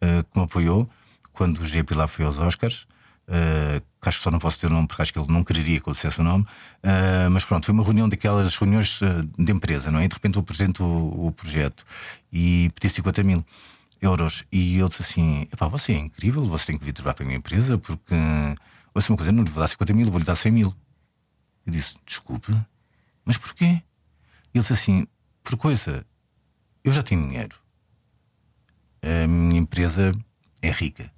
[0.00, 0.90] que me apoiou
[1.32, 1.84] quando o G.
[1.84, 2.88] Pilar foi aos Oscars.
[3.28, 5.44] Uh, que acho que só não posso ter o nome porque acho que ele não
[5.44, 9.22] quereria que eu dissesse o nome, uh, mas pronto, foi uma reunião daquelas reuniões uh,
[9.38, 10.04] de empresa, não é?
[10.04, 11.84] E de repente eu apresento o, o projeto
[12.32, 13.44] e pedi 50 mil.
[14.00, 14.44] euros.
[14.50, 17.26] E ele disse assim: Epá, você é incrível, você tem que vir trabalhar para a
[17.26, 18.14] minha empresa porque.
[18.94, 20.74] Ouça uma coisa, não lhe vou dar 50 mil, vou lhe dar 100 mil.
[21.66, 22.56] Eu disse: Desculpe,
[23.24, 23.64] mas porquê?
[23.64, 23.82] Ele
[24.54, 25.06] disse assim:
[25.42, 26.04] Por coisa,
[26.82, 27.56] eu já tenho dinheiro.
[29.02, 30.12] A minha empresa
[30.62, 31.12] é rica.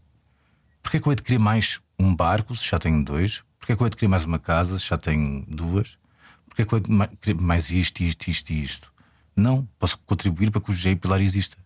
[0.83, 3.43] Porquê é que eu hei de querer mais um barco se já tenho dois?
[3.59, 5.99] Porquê é que eu querer mais uma casa se já tenho duas?
[6.47, 6.81] Porquê é que eu
[7.21, 8.93] querer mais isto, isto, isto e isto?
[9.37, 11.57] Não, posso contribuir para que o GI Pilar exista.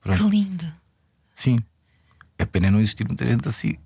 [0.00, 0.28] Que Pronto.
[0.28, 0.72] lindo.
[1.34, 1.58] Sim.
[2.38, 3.76] É pena não existir muita gente assim.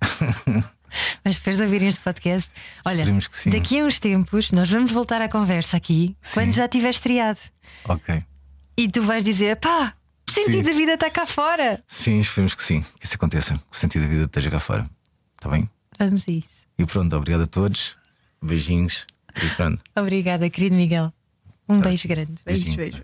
[1.24, 2.50] Mas depois de ouvirem este podcast,
[2.84, 6.34] olha, que daqui a uns tempos nós vamos voltar à conversa aqui Sim.
[6.34, 7.40] quando já tiver estreado.
[7.84, 8.22] Ok.
[8.76, 9.94] E tu vais dizer: pá,
[10.28, 10.62] o sentido Sim.
[10.62, 11.82] da vida está cá fora.
[11.86, 14.88] Sim, esperemos que sim, que isso aconteça, que o sentido da vida esteja cá fora.
[15.42, 15.68] Está bem?
[15.98, 16.66] Vamos a isso.
[16.78, 17.96] E pronto, obrigado a todos.
[18.40, 19.08] Beijinhos.
[19.34, 19.82] E pronto.
[19.96, 21.12] Obrigada, querido Miguel.
[21.68, 22.34] Um beijo grande.
[22.46, 23.02] Beijos, beijos.